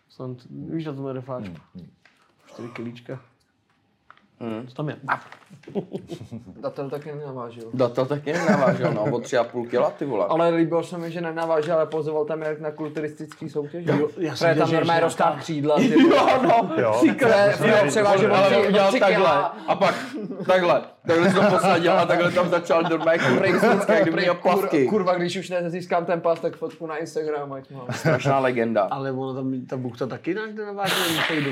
Snad, 0.10 0.38
víš, 0.50 0.86
na 0.86 0.94
tom 0.94 1.08
RFáčku. 1.08 1.56
4 2.46 2.70
kilíčka. 4.40 4.68
Co 4.70 4.76
tam 4.76 4.90
je? 4.90 4.96
Datel 6.62 6.90
taky 6.90 7.12
nenavážil. 7.12 7.64
Datel 7.74 8.06
taky 8.06 8.34
nenavážel, 8.34 8.94
no, 8.94 9.04
o 9.04 9.20
tři 9.20 9.38
a 9.38 9.44
půl 9.44 9.66
kila, 9.68 9.92
ty 9.92 10.06
vole. 10.06 10.26
Ale 10.30 10.50
líbilo 10.50 10.84
se 10.84 10.98
mi, 10.98 11.12
že 11.12 11.22
nenavážel, 11.22 11.76
ale 11.76 11.86
pozoval 11.86 12.26
tam 12.26 12.42
jak 12.42 12.60
na 12.60 12.72
kulturistický 12.72 13.50
soutěž. 13.50 13.86
já 14.18 14.36
jsem 14.36 14.58
tam 14.58 14.72
normálně 14.72 15.02
roztáhl 15.02 15.40
křídla. 15.40 15.76
Ty 15.80 16.04
vole. 16.04 16.40
no, 16.44 16.72
Jo. 16.78 17.02
Převážel 17.88 18.36
ale 18.36 18.50
tři- 18.50 18.68
udělal 18.68 18.90
tři 18.90 19.00
takhle 19.00 19.18
kila. 19.18 19.58
a 19.68 19.76
pak 19.76 19.96
takhle, 20.48 20.82
takhle 21.08 21.30
se 21.30 21.36
to 21.36 21.42
posadil 21.50 21.92
a 22.00 22.06
takhle 22.06 22.32
tam 22.32 22.50
začal 22.50 22.84
normálně 22.84 23.20
kurejsnické, 23.36 23.94
jak 23.94 24.02
kdyby 24.04 24.22
měl 24.22 24.36
plavky. 24.36 24.86
Kurva, 24.88 25.16
když 25.16 25.38
už 25.38 25.50
nezískám 25.50 26.06
ten 26.06 26.22
pas, 26.22 26.40
tak 26.40 26.56
fotku 26.58 26.88
na 26.88 26.98
Instagram, 26.98 27.54
ať 27.54 27.72
mám. 27.72 27.86
Strašná 27.92 28.40
legenda. 28.40 28.88
Ale 28.92 29.12
ono 29.12 29.34
tam, 29.34 29.66
ta 29.70 29.78
buchta 29.78 30.08
taky 30.08 30.34
do 30.34 30.42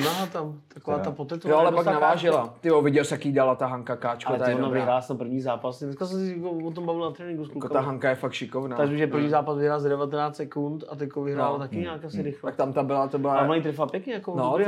náha 0.06 0.26
tam, 0.26 0.62
taková 0.74 1.00
ta 1.00 1.12
potetovaná. 1.12 1.62
Jo, 1.62 1.68
ale 1.68 1.76
pak 1.76 1.86
navážila. 1.86 2.54
Ty 2.62 2.72
jo, 2.78 2.82
viděl 2.84 3.06
jsi, 3.06 3.14
jaký 3.14 3.32
dala 3.32 3.56
ta 3.56 3.66
Hanka 3.68 3.96
Káčko, 3.96 4.30
Ale 4.30 4.40
ta 4.40 4.50
je 4.50 4.56
dobrá. 4.56 4.70
vyhrála 4.70 5.02
na 5.10 5.16
první 5.16 5.42
zápas. 5.42 5.84
Dneska 5.84 6.06
jsem 6.06 6.20
si 6.28 6.42
o 6.66 6.72
tom 6.72 6.86
bavil 6.86 7.02
na 7.02 7.12
tréninku 7.12 7.46
s 7.46 7.50
Jako 7.56 7.70
ta. 7.70 7.82
Hanka 7.82 8.10
je 8.10 8.16
fakt 8.16 8.32
šikovná. 8.34 8.78
Takže 8.78 8.98
že 8.98 9.08
první 9.08 9.30
zápas 9.30 9.58
vyhrál 9.58 9.80
za 9.80 9.90
19 9.90 10.36
sekund 10.36 10.84
a 10.90 10.96
teďko 10.96 11.24
vyhrál 11.24 11.54
No. 11.54 11.60
taky 11.60 11.78
nějak 11.78 12.06
asi 12.06 12.22
rychle. 12.22 12.52
Tak 12.52 12.58
tam 12.58 12.74
ta 12.74 12.84
byla, 12.84 13.08
to 13.08 13.18
A 13.18 13.20
byla... 13.20 13.48
mají 13.48 13.62
trefa 13.62 13.86
pěkně, 13.88 14.14
jako 14.14 14.36
No, 14.36 14.50
dobrý 14.52 14.66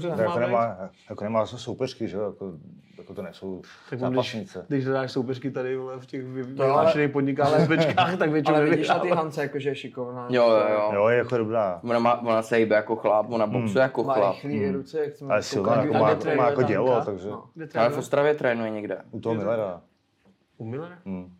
to 0.00 0.06
Jako 0.22 0.38
nemá, 0.38 0.76
jako 1.10 1.24
nemá 1.24 1.46
soupeřky, 1.46 2.08
že 2.08 2.16
jo, 2.16 2.22
jako, 2.22 2.52
jako 3.06 3.14
to 3.14 3.22
nejsou 3.22 3.62
Tak 3.90 4.02
on, 4.02 4.12
když, 4.12 4.16
zápasnice. 4.32 4.64
když 4.68 4.84
dáš 4.84 5.12
soupeřky 5.12 5.50
tady 5.50 5.76
vole, 5.76 6.00
v 6.00 6.06
těch 6.06 6.24
ale- 6.24 6.42
vyhlášených 6.42 7.10
podnikách, 7.10 7.60
SBčkách, 7.64 8.18
tak 8.18 8.30
většinou 8.30 8.56
Ale 8.56 8.66
vidíš 8.70 8.88
na 8.88 8.98
ty. 8.98 9.10
Hance, 9.10 9.42
jakože 9.42 9.68
je 9.68 9.74
šikovná. 9.74 10.26
Jo, 10.30 10.50
jo, 10.50 10.68
jo. 10.70 10.90
Jo, 10.94 11.08
je 11.08 11.18
jako 11.18 11.36
dobrá. 11.36 11.80
Ona, 11.84 11.98
má, 11.98 12.20
ona 12.22 12.42
se 12.42 12.56
hýbe 12.56 12.76
jako 12.76 12.96
chlap, 12.96 13.26
ona 13.30 13.46
boxuje 13.46 13.82
jako 13.82 14.04
Má 14.04 14.14
chlap. 14.14 14.34
rychlý 14.34 14.70
ruce, 14.70 15.00
jak 15.00 15.12
Ale 15.28 15.42
silná, 15.42 15.74
jako 15.82 15.94
má, 15.94 16.14
má 16.36 16.46
jako 16.50 16.62
dělo, 16.62 16.90
Hanka. 16.90 17.04
takže 17.04 17.28
No. 17.30 17.44
Kde 17.54 17.64
Ale 17.64 17.68
v 17.68 17.72
trénuje? 17.72 17.98
Ostravě 17.98 18.34
trénuje 18.34 18.70
někde. 18.70 18.98
u 19.10 19.20
toho 19.20 19.34
Millera. 19.34 19.80
U 20.58 20.64
Millera? 20.64 20.98
Hmm. 21.06 21.32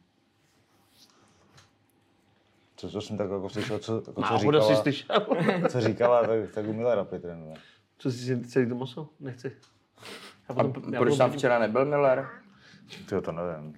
Co, 2.77 2.89
co 2.91 3.01
jsem 3.01 3.17
tak 3.17 3.31
jako 3.31 3.49
slyšel, 3.49 3.79
co, 3.79 3.95
jako, 3.97 4.13
co 4.13 4.21
Náhoda 4.21 4.61
si 4.61 4.67
říkala, 4.67 4.83
slyšel. 4.83 5.27
co 5.69 5.81
říkala, 5.81 6.21
tak, 6.27 6.39
tak 6.55 6.67
u 6.69 6.73
Millera 6.73 7.05
trénuje. 7.05 7.55
Co 7.99 8.11
jsi 8.11 8.19
si 8.19 8.41
celý 8.45 8.69
to 8.69 8.75
maso? 8.75 9.09
Nechci. 9.21 9.53
A 10.49 10.55
potom, 10.55 10.95
já 10.95 11.01
proč 11.01 11.17
tam 11.19 11.31
včera 11.31 11.59
nebyl 11.59 11.85
Miller? 11.85 12.29
Tyjo, 13.09 13.21
to 13.21 13.33
nevím. 13.33 13.75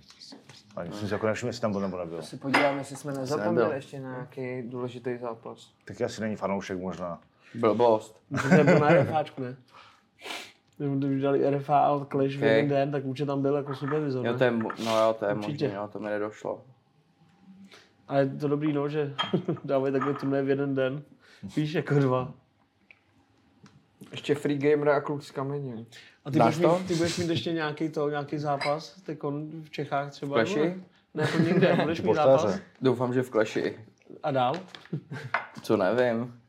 Ani 0.76 0.92
jsem 0.92 1.08
si 1.08 1.14
jako 1.14 1.26
nevšiml, 1.26 1.48
jestli 1.48 1.60
tam 1.60 1.72
byl 1.72 1.80
nebo 1.80 1.98
nebyl. 1.98 2.22
Si 2.22 2.36
podíváme, 2.36 2.78
jestli 2.78 2.96
jsme 2.96 3.12
nezapomněli 3.12 3.74
ještě 3.74 4.00
na 4.00 4.10
nějaký 4.10 4.62
důležitý 4.70 5.16
zápas. 5.18 5.72
Taky 5.84 6.04
asi 6.04 6.20
není 6.20 6.36
fanoušek 6.36 6.78
možná. 6.80 7.20
Blbost. 7.54 8.22
To 8.42 8.48
nebyl 8.48 8.78
na 8.78 8.88
RFáčku, 8.88 9.42
ne? 9.42 9.56
Když 10.98 11.22
dali 11.22 11.50
RFA 11.50 11.78
a 11.78 12.04
Clash 12.04 12.34
v 12.34 12.36
Okay. 12.38 12.48
jeden 12.48 12.68
den, 12.68 12.90
tak 12.92 13.04
určitě 13.04 13.26
tam 13.26 13.42
byl 13.42 13.54
jako 13.56 13.74
supervizor, 13.74 14.26
Jo, 14.26 14.38
to 14.38 14.44
je, 14.44 14.50
mo- 14.50 14.84
no 14.84 14.98
jo, 15.02 15.16
to 15.18 15.24
je 15.24 15.34
Určitě. 15.34 15.64
možné, 15.64 15.78
no, 15.80 15.88
to 15.88 15.98
mi 15.98 16.10
nedošlo. 16.10 16.64
Ale 18.08 18.20
je 18.20 18.26
to 18.26 18.48
dobrý, 18.48 18.72
no, 18.72 18.88
že 18.88 19.14
dávají 19.64 19.92
takhle 19.92 20.14
turné 20.14 20.42
v 20.42 20.48
jeden 20.48 20.74
den. 20.74 21.02
Víš, 21.56 21.72
jako 21.72 21.94
dva. 21.94 22.32
Ještě 24.10 24.34
Free 24.34 24.58
Gamer 24.58 24.88
a 24.88 25.00
kluk 25.00 25.22
s 25.22 25.30
kamením. 25.30 25.86
A 26.28 26.30
ty 26.30 26.38
Dáš 26.38 26.56
budeš, 26.56 26.70
to? 26.70 26.78
mít, 26.78 26.88
ty 26.88 26.94
budeš 26.94 27.18
mít 27.18 27.28
ještě 27.30 27.52
nějaký, 27.52 27.88
to, 27.88 28.08
nějaký 28.08 28.38
zápas, 28.38 29.00
teď 29.02 29.18
v 29.62 29.70
Čechách 29.70 30.10
třeba. 30.10 30.34
Clashi? 30.36 30.60
nebo 30.60 30.74
Ne, 30.74 30.80
ne 31.14 31.22
jako 31.22 31.38
někde, 31.38 31.76
budeš 31.82 32.02
mít 32.02 32.14
zápas. 32.14 32.58
Doufám, 32.80 33.14
že 33.14 33.22
v 33.22 33.30
Clashi. 33.30 33.78
A 34.22 34.30
dál? 34.30 34.54
Co 35.62 35.76
nevím. 35.76 36.40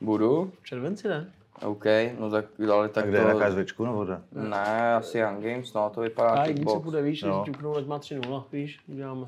Budu? 0.00 0.52
V 0.62 0.66
červenci, 0.66 1.08
ne? 1.08 1.32
OK, 1.62 1.84
no 2.18 2.30
tak, 2.30 2.44
ale 2.72 2.88
tak 2.88 2.94
Tak 3.04 3.08
kde 3.08 3.18
je 3.18 3.24
na 3.24 3.32
to... 3.32 3.40
KSVčku 3.40 3.84
nebo 3.84 4.04
kde? 4.04 4.20
Ne, 4.32 4.94
asi 4.94 5.18
Young 5.18 5.44
Games, 5.44 5.72
no 5.72 5.90
to 5.90 6.00
vypadá 6.00 6.30
A 6.30 6.46
nic 6.46 6.70
se 6.70 6.78
bude, 6.78 7.02
víš, 7.02 7.22
když 7.22 7.34
ťuknou, 7.44 7.76
ať 7.76 7.86
má 7.86 7.98
3-0, 7.98 8.44
víš, 8.52 8.80
uděláme. 8.88 9.26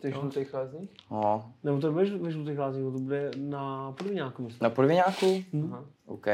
Ty 0.00 0.12
žlutých 0.12 0.54
lázní? 0.54 0.88
No, 1.10 1.52
Nebo 1.64 1.80
to 1.80 1.92
bude 1.92 2.04
ve 2.18 2.30
žlutých 2.30 2.58
lázních, 2.58 2.84
to 2.84 2.90
bude 2.98 3.30
na 3.36 3.92
podviňáku, 3.92 4.42
myslím. 4.42 4.58
na 4.62 4.70
podvěňáku? 4.70 5.44
Aha. 5.64 5.84
OK. 6.06 6.26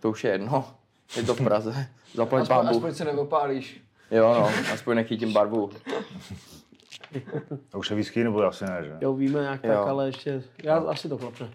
To 0.00 0.10
už 0.10 0.24
je 0.24 0.30
jedno. 0.30 0.74
Je 1.16 1.22
to 1.22 1.34
v 1.34 1.44
Praze. 1.44 1.88
Zaplať 2.14 2.42
Aspoň, 2.42 2.56
pán 2.56 2.66
Bůh. 2.66 2.76
aspoň 2.76 2.94
se 2.94 3.04
neopálíš. 3.04 3.80
Jo 4.10 4.34
no, 4.34 4.72
aspoň 4.74 4.96
nechytím 4.96 5.32
barvu. 5.32 5.70
A 7.72 7.76
už 7.78 7.90
je 7.90 7.96
whisky 7.96 8.24
nebo 8.24 8.42
asi 8.42 8.64
ne, 8.64 8.84
že? 8.84 8.96
Jo, 9.00 9.14
víme 9.14 9.40
nějak 9.40 9.64
Jo. 9.64 9.70
tak, 9.72 9.88
ale 9.88 10.06
ještě, 10.06 10.42
já 10.62 10.76
asi 10.76 11.08
to 11.08 11.18
klapne. 11.18 11.50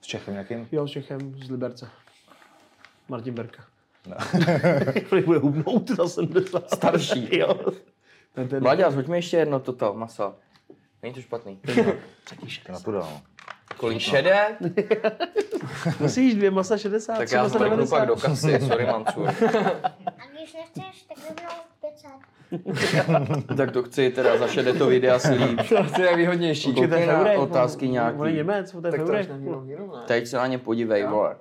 S 0.00 0.06
Čechem 0.06 0.34
nějakým? 0.34 0.68
Jo, 0.72 0.88
s 0.88 0.90
Čechem 0.90 1.34
z 1.44 1.50
Liberce. 1.50 1.90
Martin 3.08 3.34
Berka. 3.34 3.64
No. 4.06 4.16
Bude 5.24 5.38
hubnout 5.38 5.90
za 5.90 6.08
70. 6.08 6.70
Starší. 6.70 7.38
jo. 7.38 7.54
Ten, 8.34 8.48
ten, 8.48 8.62
Mladě, 8.62 8.84
zhoďme 8.90 9.18
ještě 9.18 9.36
jedno 9.36 9.60
toto 9.60 9.94
maso. 9.94 10.34
Není 11.02 11.14
to 11.14 11.20
špatný. 11.20 11.56
To 12.66 12.72
na 12.72 12.80
to 12.80 12.92
dal. 12.92 13.20
Kolik 13.80 13.98
šedé? 13.98 14.46
Musíš 16.00 16.34
dvě 16.38 16.50
masa 16.50 16.76
60, 16.78 17.16
Tak 17.18 17.32
já 17.32 17.42
masa 17.42 17.58
zmrknu 17.58 17.76
pak 17.86 18.00
90. 18.00 18.04
do 18.04 18.16
kasy, 18.16 18.60
sorry 18.68 18.86
Mancur. 18.86 19.26
A 19.28 19.32
když 20.32 20.54
nechceš, 20.54 21.02
tak 21.02 21.18
rovnou 21.28 21.50
500. 23.40 23.56
Tak 23.56 23.70
to 23.70 23.82
chci 23.82 24.10
teda 24.10 24.38
za 24.38 24.48
šedé 24.48 24.72
to 24.72 24.86
videa 24.86 25.18
slíp. 25.18 25.60
To 25.96 26.02
je 26.02 26.16
výhodnější. 26.16 26.74
Koukej 26.74 27.06
na 27.06 27.32
otázky 27.32 27.86
on- 27.86 27.92
nějaký. 27.92 28.18
On 28.18 28.26
je 28.26 28.32
Němec, 28.32 28.72
to 28.72 28.86
je? 28.86 29.26
Teď 30.06 30.26
se 30.26 30.36
na 30.36 30.46
ně 30.46 30.58
podívej, 30.58 31.04
vole. 31.06 31.36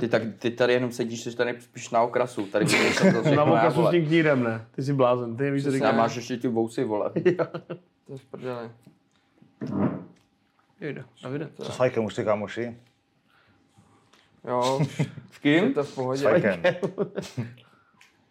Ty, 0.00 0.08
tak, 0.08 0.22
ty 0.38 0.50
tady 0.50 0.72
jenom 0.72 0.92
sedíš, 0.92 1.22
jsi 1.22 1.36
tady 1.36 1.60
spíš 1.60 1.90
na 1.90 2.02
okrasu. 2.02 2.46
Tady 2.46 2.64
to 3.24 3.34
Na 3.34 3.44
vokasu 3.44 3.86
s 3.86 3.90
tím 3.90 4.06
knírem, 4.06 4.44
ne? 4.44 4.64
Ty 4.74 4.82
jsi 4.82 4.92
blázen, 4.92 5.36
ty 5.36 5.42
nevíš, 5.42 5.62
co 5.62 5.68
A 5.68 5.72
říkáš. 5.72 5.94
máš 5.96 6.16
ještě 6.16 6.36
ty 6.36 6.48
vousy, 6.48 6.84
vole. 6.84 7.10
To 7.10 8.12
je 8.12 8.18
v 8.18 8.24
prdeli. 8.30 8.68
Jde, 10.80 11.04
Davide. 11.22 11.48
Co 11.54 11.64
s 11.72 11.76
Fajkem, 11.76 12.04
už 12.04 12.14
ty 12.14 12.24
kámoši? 12.24 12.76
Jo, 14.48 14.80
je 14.98 15.06
kým? 15.40 15.74
to 15.74 15.84
v 15.84 15.88
S 15.88 15.94
pohodě. 15.94 16.22
Fajkem. 16.22 16.62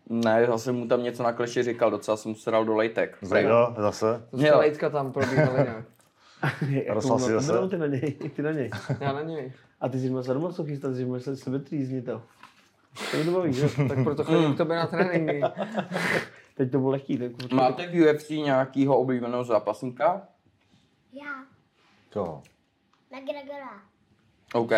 Ne, 0.09 0.45
zase 0.47 0.71
mu 0.71 0.87
tam 0.87 1.03
něco 1.03 1.23
na 1.23 1.33
kleši 1.33 1.63
říkal, 1.63 1.91
docela 1.91 2.17
jsem 2.17 2.35
se 2.35 2.51
dal 2.51 2.65
do 2.65 2.75
lejtek. 2.75 3.17
Jo, 3.41 3.75
zase. 3.77 4.27
To 4.31 4.37
Jo. 4.45 4.57
lejtka 4.57 4.89
tam 4.89 5.11
probíhaly 5.11 5.63
nějak. 5.63 5.85
Roslal 6.89 7.19
si 7.19 7.31
zase? 7.31 7.53
Jako, 7.53 7.67
Ty 7.67 7.77
na 7.77 7.87
něj, 7.87 8.11
ty 8.11 8.41
na 8.41 8.51
něj. 8.51 8.69
Já 8.99 9.13
na 9.13 9.21
něj. 9.21 9.53
A 9.81 9.89
ty 9.89 9.99
jsi 9.99 10.09
měl 10.09 10.23
sadomasochista, 10.23 10.89
ty 10.89 10.95
jsi 10.95 11.05
měl 11.05 11.19
sebe 11.19 11.59
trýznitel. 11.59 12.21
To 13.11 13.17
mi 13.17 13.23
to 13.25 13.31
baví, 13.31 13.53
že? 13.53 13.67
Tak 13.89 14.03
proto 14.03 14.23
chodím 14.23 14.53
k 14.53 14.57
tobě 14.57 14.75
na 14.77 14.87
tréninky. 14.87 15.41
Teď 16.55 16.71
to 16.71 16.77
bylo 16.79 16.89
lehký. 16.91 17.17
Tak 17.17 17.51
Máte 17.53 17.87
v 17.87 18.01
UFC 18.11 18.29
nějakýho 18.29 18.97
oblíbeného 18.99 19.43
zápasníka? 19.43 20.21
Já, 21.13 21.43
Koho? 22.13 22.43
na 23.11 23.19
Gregora. 23.19 23.81
OK. 24.53 24.71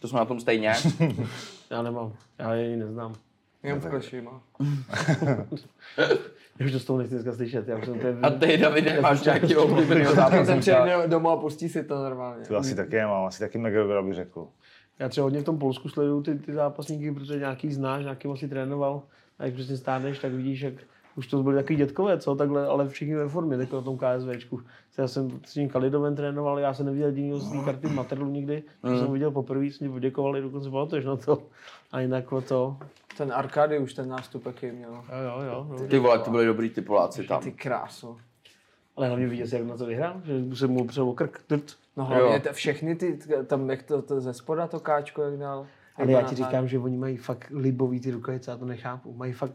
To 0.00 0.08
jsme 0.08 0.18
na 0.18 0.24
tom 0.24 0.40
stejně. 0.40 0.72
Já 1.70 1.82
nemám, 1.82 2.12
já 2.38 2.54
je 2.54 2.76
neznám. 2.76 3.14
Jenom 3.62 3.80
v 3.80 3.88
kleši 3.88 4.20
má. 4.20 4.42
Já 6.58 6.66
už 6.66 6.72
to 6.72 6.80
z 6.80 6.84
toho 6.84 6.98
nechci 6.98 7.14
dneska 7.14 7.32
slyšet. 7.32 7.68
Já 7.68 7.76
už 7.78 7.84
jsem 7.84 7.98
ten... 7.98 8.18
A 8.22 8.30
ty, 8.30 8.56
Davide, 8.56 9.00
máš 9.00 9.22
nějaký 9.22 9.56
oblíbeného 9.56 10.14
Ten 10.46 10.60
přijde 10.60 11.02
domů 11.06 11.30
a 11.30 11.36
pustí 11.36 11.68
si 11.68 11.84
to 11.84 12.02
normálně. 12.02 12.44
To 12.46 12.56
asi 12.56 12.74
taky 12.74 12.96
nemám, 12.96 13.24
asi 13.24 13.38
taky 13.38 13.58
McGregor, 13.58 14.04
bych 14.04 14.14
řekl. 14.14 14.48
Já 14.98 15.08
třeba 15.08 15.24
hodně 15.24 15.40
v 15.40 15.44
tom 15.44 15.58
Polsku 15.58 15.88
sleduju 15.88 16.22
ty, 16.22 16.34
ty 16.34 16.52
zápasníky, 16.52 17.12
protože 17.12 17.38
nějaký 17.38 17.72
znáš, 17.72 18.02
nějaký 18.02 18.28
asi 18.28 18.48
trénoval. 18.48 19.02
A 19.38 19.44
jak 19.44 19.54
přesně 19.54 19.76
stáneš, 19.76 20.18
tak 20.18 20.32
vidíš, 20.32 20.60
jak 20.60 20.74
už 21.18 21.26
to 21.26 21.42
byli 21.42 21.56
takový 21.56 21.76
dětkové, 21.76 22.18
co, 22.18 22.34
takhle, 22.34 22.66
ale 22.66 22.88
všichni 22.88 23.14
ve 23.14 23.28
formě, 23.28 23.56
tak 23.56 23.72
na 23.72 23.80
tom 23.80 23.98
KSVčku. 23.98 24.60
Já 24.98 25.08
jsem 25.08 25.30
s 25.44 25.52
tím 25.52 25.68
Kalidovem 25.68 26.16
trénoval, 26.16 26.58
já 26.58 26.74
jsem 26.74 26.86
neviděl 26.86 27.08
jedinýho 27.08 27.38
z 27.38 27.50
té 27.50 27.58
karty 27.64 27.86
materiálu 27.86 28.30
nikdy, 28.30 28.62
mm. 28.82 28.98
jsem 28.98 29.12
viděl 29.12 29.30
poprvé, 29.30 29.64
jsme 29.64 29.86
mi 29.86 29.92
poděkovali, 29.92 30.42
dokonce 30.42 30.70
pamatuješ 30.70 31.04
na 31.04 31.16
to. 31.16 31.42
A 31.92 32.00
jinak 32.00 32.32
o 32.32 32.40
to, 32.40 32.76
Ten 33.16 33.32
Arkady 33.32 33.78
už 33.78 33.94
ten 33.94 34.08
nástup 34.08 34.46
jaký 34.46 34.70
měl. 34.70 34.90
jo, 34.90 35.40
jo, 35.42 35.42
jo. 35.46 35.66
No. 35.70 35.86
Ty 35.88 35.98
vole, 35.98 36.18
to 36.18 36.30
byli 36.30 36.46
dobrý 36.46 36.70
ty 36.70 36.80
Poláci 36.82 37.24
tam. 37.24 37.42
Ty 37.42 37.52
krásu. 37.52 38.18
Ale 38.96 39.06
hlavně 39.08 39.26
vidět, 39.26 39.52
jak 39.52 39.66
na 39.66 39.76
to 39.76 39.86
vyhrál, 39.86 40.20
že 40.24 40.56
se 40.56 40.66
mu 40.66 40.86
přel 40.86 41.08
o 41.08 41.14
krk, 41.14 41.40
drт. 41.48 41.76
No 41.96 42.04
hlavně 42.04 42.34
Jo. 42.34 42.40
t- 42.40 42.52
všechny 42.52 42.94
ty, 42.96 43.18
tam 43.46 43.70
jak 43.70 43.82
to, 43.82 44.02
to 44.02 44.20
ze 44.20 44.34
spoda 44.34 44.66
to 44.66 44.80
káčko, 44.80 45.22
jak 45.22 45.36
dal. 45.36 45.66
Ale 45.96 46.12
já 46.12 46.22
ti 46.22 46.34
říkám, 46.34 46.68
že 46.68 46.78
oni 46.78 46.96
mají 46.96 47.16
fakt 47.16 47.50
libový 47.54 48.00
ty 48.00 48.10
rukavice, 48.10 48.50
já 48.50 48.56
to 48.56 48.64
nechápu. 48.64 49.14
Mají 49.14 49.32
fakt, 49.32 49.52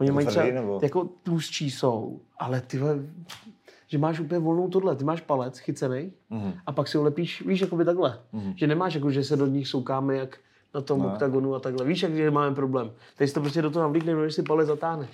oni 0.00 0.10
mají 0.10 0.26
třeba, 0.26 0.44
nebo? 0.46 0.80
jako 0.82 1.08
tlustší 1.22 1.70
jsou, 1.70 2.20
ale 2.38 2.60
ty 2.60 2.80
že 3.88 3.98
máš 3.98 4.20
úplně 4.20 4.38
volnou 4.40 4.68
tohle, 4.68 4.96
ty 4.96 5.04
máš 5.04 5.20
palec 5.20 5.58
chycený 5.58 6.12
Mhm. 6.30 6.52
a 6.66 6.72
pak 6.72 6.88
si 6.88 6.96
ho 6.96 7.02
lepíš, 7.04 7.42
víš, 7.46 7.60
jakoby 7.60 7.84
takhle. 7.84 8.18
Že 8.56 8.66
nemáš 8.66 8.94
jako, 8.94 9.10
že 9.10 9.24
se 9.24 9.36
do 9.36 9.46
nich 9.46 9.68
soukáme 9.68 10.16
jak 10.16 10.38
na 10.74 10.80
tom 10.80 11.00
Ne. 11.00 11.06
oktagonu 11.06 11.54
a 11.54 11.60
takhle. 11.60 11.84
Víš, 11.86 12.02
jak 12.02 12.14
že 12.14 12.30
máme 12.30 12.54
problém. 12.54 12.90
Teď 13.16 13.28
si 13.28 13.34
to 13.34 13.40
prostě 13.40 13.62
do 13.62 13.70
toho 13.70 13.82
navlíkne, 13.82 14.14
než 14.14 14.34
si 14.34 14.42
palec 14.42 14.66
zatáhne. 14.66 15.08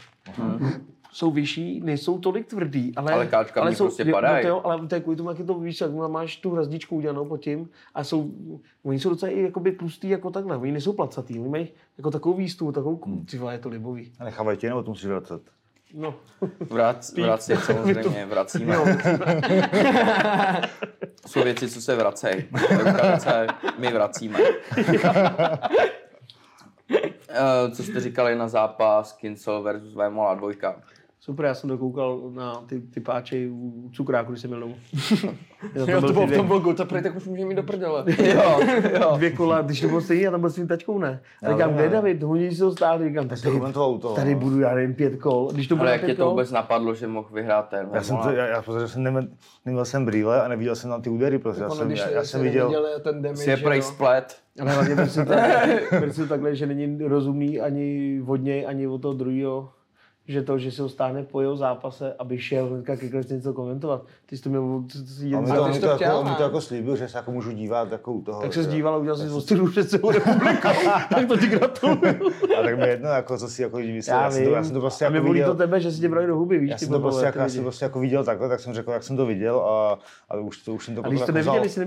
Jsou 1.13 1.31
vyšší, 1.31 1.81
nejsou 1.81 2.19
tolik 2.19 2.47
tvrdý, 2.47 2.93
ale, 2.97 3.13
Ale 3.13 3.27
káčkami 3.27 3.77
prostě 3.77 4.05
jo, 4.07 4.13
padají. 4.13 4.37
No 4.37 4.43
to 4.43 4.49
jo, 4.49 4.61
ale 4.65 4.87
to 4.87 4.95
je 4.95 5.01
kvůli 5.01 5.17
tomu, 5.17 5.29
jak 5.29 5.39
je 5.39 5.45
to 5.45 5.55
víš, 5.55 5.81
jak 5.81 5.91
máš 5.93 6.37
tu 6.37 6.51
hrazdičku 6.51 6.97
udělanou 6.97 7.25
pod 7.25 7.37
tím 7.37 7.69
a 7.95 8.05
jsou, 8.05 8.31
oni 8.83 8.99
jsou 8.99 9.11
docela 9.11 9.33
i 9.33 9.43
jakoby 9.43 9.73
tlustý 9.73 10.09
jako 10.09 10.31
takhle, 10.31 10.57
oni 10.57 10.73
nejsou 10.73 10.93
placatý, 10.93 11.39
oni 11.39 11.49
mají 11.49 11.69
jako 11.99 12.11
takovou 12.11 12.37
výstupu, 12.37 12.73
takovou, 12.73 13.01
hmm. 13.07 13.27
ty 13.27 13.39
vole, 13.39 13.55
je 13.55 13.59
to 13.59 13.69
libový. 13.69 14.13
A 14.19 14.25
nechávají 14.25 14.59
tě, 14.59 14.69
nebo 14.69 14.83
to 14.83 14.91
musíš 14.91 15.07
vracet? 15.07 15.43
No, 15.95 16.15
Vrac, 16.71 17.13
vracet 17.19 17.57
samozřejmě, 17.57 18.27
vracíme. 18.27 18.77
Jsou 21.27 21.43
věci, 21.43 21.69
co 21.69 21.81
se 21.81 21.97
vracejí. 21.97 22.45
Rukavice 22.71 23.47
my 23.79 23.93
vracíme. 23.93 24.39
Eh, 27.35 27.71
Co 27.71 27.83
jste 27.83 28.01
říkali 28.01 28.35
na 28.35 28.49
zápas 28.49 29.13
Kincel 29.13 29.63
versus 29.63 29.95
Vémola 29.95 30.35
dvojka? 30.35 30.83
Super, 31.23 31.47
já 31.47 31.55
jsem 31.55 31.71
dokoukal 31.71 32.21
na 32.31 32.63
ty, 32.67 32.81
ty 32.81 33.01
páče 33.01 33.49
u 33.51 33.91
cukráku, 33.93 34.33
když 34.33 34.41
jsem 34.41 34.51
měl 34.51 34.61
domů. 34.61 34.75
Jo, 35.75 35.87
Jo, 35.89 36.01
to 36.01 36.01
byl 36.01 36.13
bylo 36.13 36.13
v 36.13 36.15
tom 36.15 36.27
dvě, 36.27 36.43
vlogu, 36.43 36.73
to 36.73 36.85
prej 36.85 37.03
tak 37.03 37.17
už 37.17 37.27
můžeme 37.27 37.49
mít 37.49 37.55
do 37.55 37.63
prdele. 37.63 38.05
Jo, 38.19 38.61
jo. 39.01 39.13
dvě 39.17 39.31
kola, 39.31 39.61
když 39.61 39.81
to 39.81 39.89
bylo 39.89 40.01
stejný, 40.01 40.23
já 40.23 40.31
tam 40.31 40.41
byl 40.41 40.51
s 40.51 40.55
svým 40.55 40.69
tačkou, 40.69 40.99
ne. 40.99 41.21
A 41.43 41.47
Já 41.47 41.53
říkám, 41.53 41.75
kde. 41.75 41.89
David, 41.89 42.23
honí 42.23 42.55
si 42.55 42.63
ho 42.63 42.73
stáli, 42.73 43.09
říkám, 43.09 43.29
To 43.29 43.37
tady, 43.37 43.61
tady 44.15 44.35
no. 44.35 44.41
budu, 44.41 44.61
já 44.61 44.75
nevím, 44.75 44.95
pět 44.95 45.17
kol. 45.17 45.49
Když 45.53 45.67
to 45.67 45.77
bude 45.77 45.89
Ale 45.89 45.99
na 45.99 46.03
jak 46.03 46.11
tě 46.11 46.15
to 46.15 46.31
vůbec 46.31 46.51
napadlo, 46.51 46.95
že 46.95 47.07
mohl 47.07 47.29
vyhrát 47.33 47.69
ten 47.69 47.89
Já 47.93 48.03
jsem, 48.03 48.17
to, 48.17 48.31
já, 48.31 48.47
já, 48.47 48.63
protože 48.63 48.89
jsem 48.89 49.03
neměl, 49.03 49.23
neměl 49.67 49.85
jsem 49.85 50.05
brýle 50.05 50.43
a 50.43 50.49
neviděl 50.49 50.77
jsem 50.77 50.91
tam 50.91 51.03
ty 51.03 51.11
údery, 51.11 51.39
prostě. 51.39 51.63
Já 51.63 51.71
jsem, 51.71 51.87
když 51.87 52.01
já, 52.01 52.11
já 52.11 52.25
jsem 52.25 52.43
viděl, 52.43 52.71
neviděli 52.71 53.01
ten 53.01 53.23
damage, 53.23 53.43
Si 53.43 53.51
je 53.51 53.57
prej 53.57 53.83
splet. 53.83 54.37
Ale 54.61 54.73
hlavně 54.73 54.97
to 54.97 55.03
to 56.17 56.27
takhle, 56.27 56.57
že 56.57 56.67
není 56.67 56.99
rozumný 57.03 57.61
ani 57.61 58.21
od 58.27 58.37
něj, 58.37 58.67
ani 58.67 58.87
od 58.87 59.03
toho 59.03 59.15
druhého, 59.15 59.69
že 60.29 60.43
to, 60.43 60.59
že 60.59 60.71
se 60.71 60.83
ho 60.83 60.89
stáhne 60.89 61.23
po 61.23 61.41
jeho 61.41 61.57
zápase, 61.57 62.15
aby 62.19 62.39
šel 62.39 62.67
hnedka 62.67 62.97
ke 62.97 63.09
konci 63.09 63.35
něco 63.35 63.53
komentovat. 63.53 64.03
Ty 64.27 64.37
jsi 64.37 64.43
to 64.43 64.49
měl 64.49 64.83
jsi 64.89 65.29
jen 65.29 65.45
mi 65.45 65.51
Ale 65.51 65.69
to, 65.69 65.75
jsi 65.75 65.81
to, 65.81 65.87
to 65.87 65.93
jako, 65.93 65.97
chtěl, 65.97 66.17
on 66.17 66.31
mi 66.31 66.35
to 66.35 66.43
jako 66.43 66.61
slíbil, 66.61 66.97
že 66.97 67.09
se 67.09 67.19
jako 67.19 67.33
můžu 67.33 67.53
dívat 67.53 67.93
jako 67.93 68.13
u 68.13 68.23
toho. 68.23 68.43
tak 68.43 68.55
se 68.55 68.63
zdíval 68.63 68.95
a 68.95 68.97
udělal 68.97 69.19
si 69.19 69.29
ostudu 69.29 69.71
před 69.71 69.91
celou 69.91 70.11
republikou. 70.11 70.69
tak 71.15 71.29
to 71.29 71.37
ti 71.37 71.47
gratuluju. 71.47 72.31
A 72.59 72.63
tak 72.63 72.79
mi 72.79 72.89
jedno, 72.89 73.09
jako, 73.09 73.39
co 73.39 73.49
si 73.49 73.63
jako 73.63 73.77
lidi 73.77 73.93
myslí. 73.93 74.11
Já, 74.13 74.23
Já, 74.23 74.31
jsem 74.31 74.45
to, 74.45 74.51
já 74.51 74.65
jsem 74.65 74.75
to 74.75 74.81
prostě 74.81 75.05
a 75.05 75.07
jako 75.07 75.13
mě 75.13 75.21
volí 75.21 75.33
viděl. 75.33 75.53
to 75.53 75.59
tebe, 75.59 75.81
že 75.81 75.93
si 75.93 76.01
tě 76.01 76.09
brali 76.09 76.27
do 76.27 76.37
huby, 76.37 76.59
víš, 76.59 76.71
Já 76.71 76.77
ty 76.77 76.85
jsem 76.85 76.93
to 76.95 77.01
prostě, 77.01 77.27
jako, 77.27 77.39
já 77.39 77.49
jsem 77.49 77.63
prostě 77.63 77.85
jako 77.85 78.01
viděl 78.01 78.25
takhle, 78.25 78.49
tak 78.49 78.61
jsem 78.61 78.75
řekl, 78.75 78.91
jak 78.91 79.03
jsem 79.03 79.17
to 79.17 79.27
viděl 79.27 79.61
a, 79.61 79.99
a 80.29 80.37
už, 80.37 80.59
to, 80.59 80.75
už 80.75 80.85
jsem 80.85 80.95
to 80.95 81.07
A 81.07 81.09
když 81.09 81.21
to 81.23 81.39
jako 81.39 81.69
si. 81.69 81.87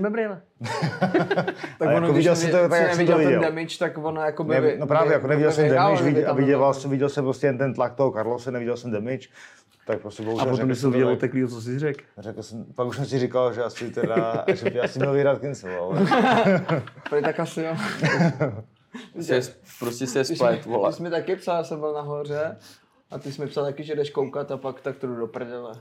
Tak 1.78 1.88
ono, 1.88 1.92
jako 1.92 2.12
když 2.12 2.16
viděl 2.16 2.34
nevi- 2.34 2.36
jsem 2.36 2.50
to 2.50 2.56
tak, 2.56 2.72
si 2.72 2.82
jak 2.82 2.94
jsem 2.94 3.06
to 3.06 3.12
neviděl 3.12 3.40
ten 3.40 3.40
damage, 3.40 3.78
tak 3.78 3.98
ono 3.98 4.20
jako 4.20 4.44
by... 4.44 4.76
No 4.78 4.86
právě, 4.86 5.12
jako 5.12 5.26
neviděl 5.26 5.52
jsem 5.52 5.68
damage 5.68 5.94
a 5.94 6.26
tam 6.26 6.36
viděl, 6.36 6.58
nebyl. 6.60 6.74
jsem, 6.74 6.90
viděl 6.90 7.08
jsem 7.08 7.24
prostě 7.24 7.46
jen 7.46 7.58
ten 7.58 7.74
tlak 7.74 7.94
toho 7.94 8.12
Carlose, 8.26 8.50
neviděl 8.50 8.76
jsem 8.76 8.90
damage, 8.90 9.28
tak 9.86 10.00
prostě 10.00 10.22
A 10.22 10.26
bohužel 10.26 10.44
potom, 10.44 10.56
řekl 10.56 10.66
když 10.66 10.78
jsem 10.78 10.82
jsem 10.82 10.92
viděl 10.92 11.08
to 11.08 11.12
oteklý, 11.14 11.48
co 11.48 11.60
jsi 11.60 11.78
řekl. 11.78 12.04
řekl 12.18 12.42
jsem, 12.42 12.64
pak 12.74 12.86
už 12.86 12.96
jsem 12.96 13.04
si 13.06 13.18
říkal, 13.18 13.52
že 13.52 13.62
asi 13.64 13.90
teda, 13.90 14.44
že 14.54 14.70
by 14.70 14.80
asi 14.80 14.98
měl 14.98 15.12
vyhrát 15.12 15.38
Kincel, 15.38 15.82
ale 17.10 17.22
tak 17.22 17.40
asi 17.40 17.62
jo. 17.62 17.76
Si 19.20 19.34
je, 19.34 19.40
prostě 19.78 20.06
se 20.06 20.24
splet, 20.24 20.64
vole. 20.66 20.90
ty 20.90 20.96
jsi 20.96 21.02
mi 21.02 21.10
taky 21.10 21.36
psal, 21.36 21.56
já 21.56 21.64
jsem 21.64 21.80
byl 21.80 21.92
nahoře 21.92 22.56
a 23.10 23.18
ty 23.18 23.32
jsi 23.32 23.42
mi 23.42 23.48
psal 23.48 23.64
taky, 23.64 23.84
že 23.84 23.94
jdeš 23.94 24.10
koukat 24.10 24.50
a 24.50 24.56
pak 24.56 24.80
tak 24.80 24.96
to 24.96 25.06
do 25.06 25.26
prdele. 25.26 25.72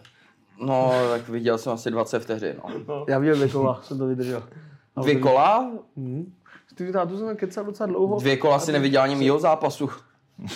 No, 0.62 0.92
tak 1.10 1.30
viděl 1.30 1.58
jsem 1.58 1.74
asi 1.74 1.92
20 1.92 2.20
vteřin, 2.20 2.56
no. 2.88 3.06
Já 3.10 3.20
viděl 3.20 3.36
dvě 3.36 3.48
kola, 3.48 3.80
jsem 3.84 3.98
to 3.98 4.08
vydržel. 4.08 4.44
A 4.96 5.02
Dvě 5.02 5.16
kola? 5.16 5.72
Hm. 5.98 6.34
Ty 6.76 6.92
tátu 6.92 7.18
jsem 7.18 7.36
kecal 7.36 7.64
docela 7.64 7.88
dlouho. 7.88 8.20
Dvě 8.20 8.38
kola 8.38 8.60
si 8.60 8.72
neviděl 8.72 9.02
ani 9.02 9.16
mýho 9.16 9.40
zápasu. 9.40 9.90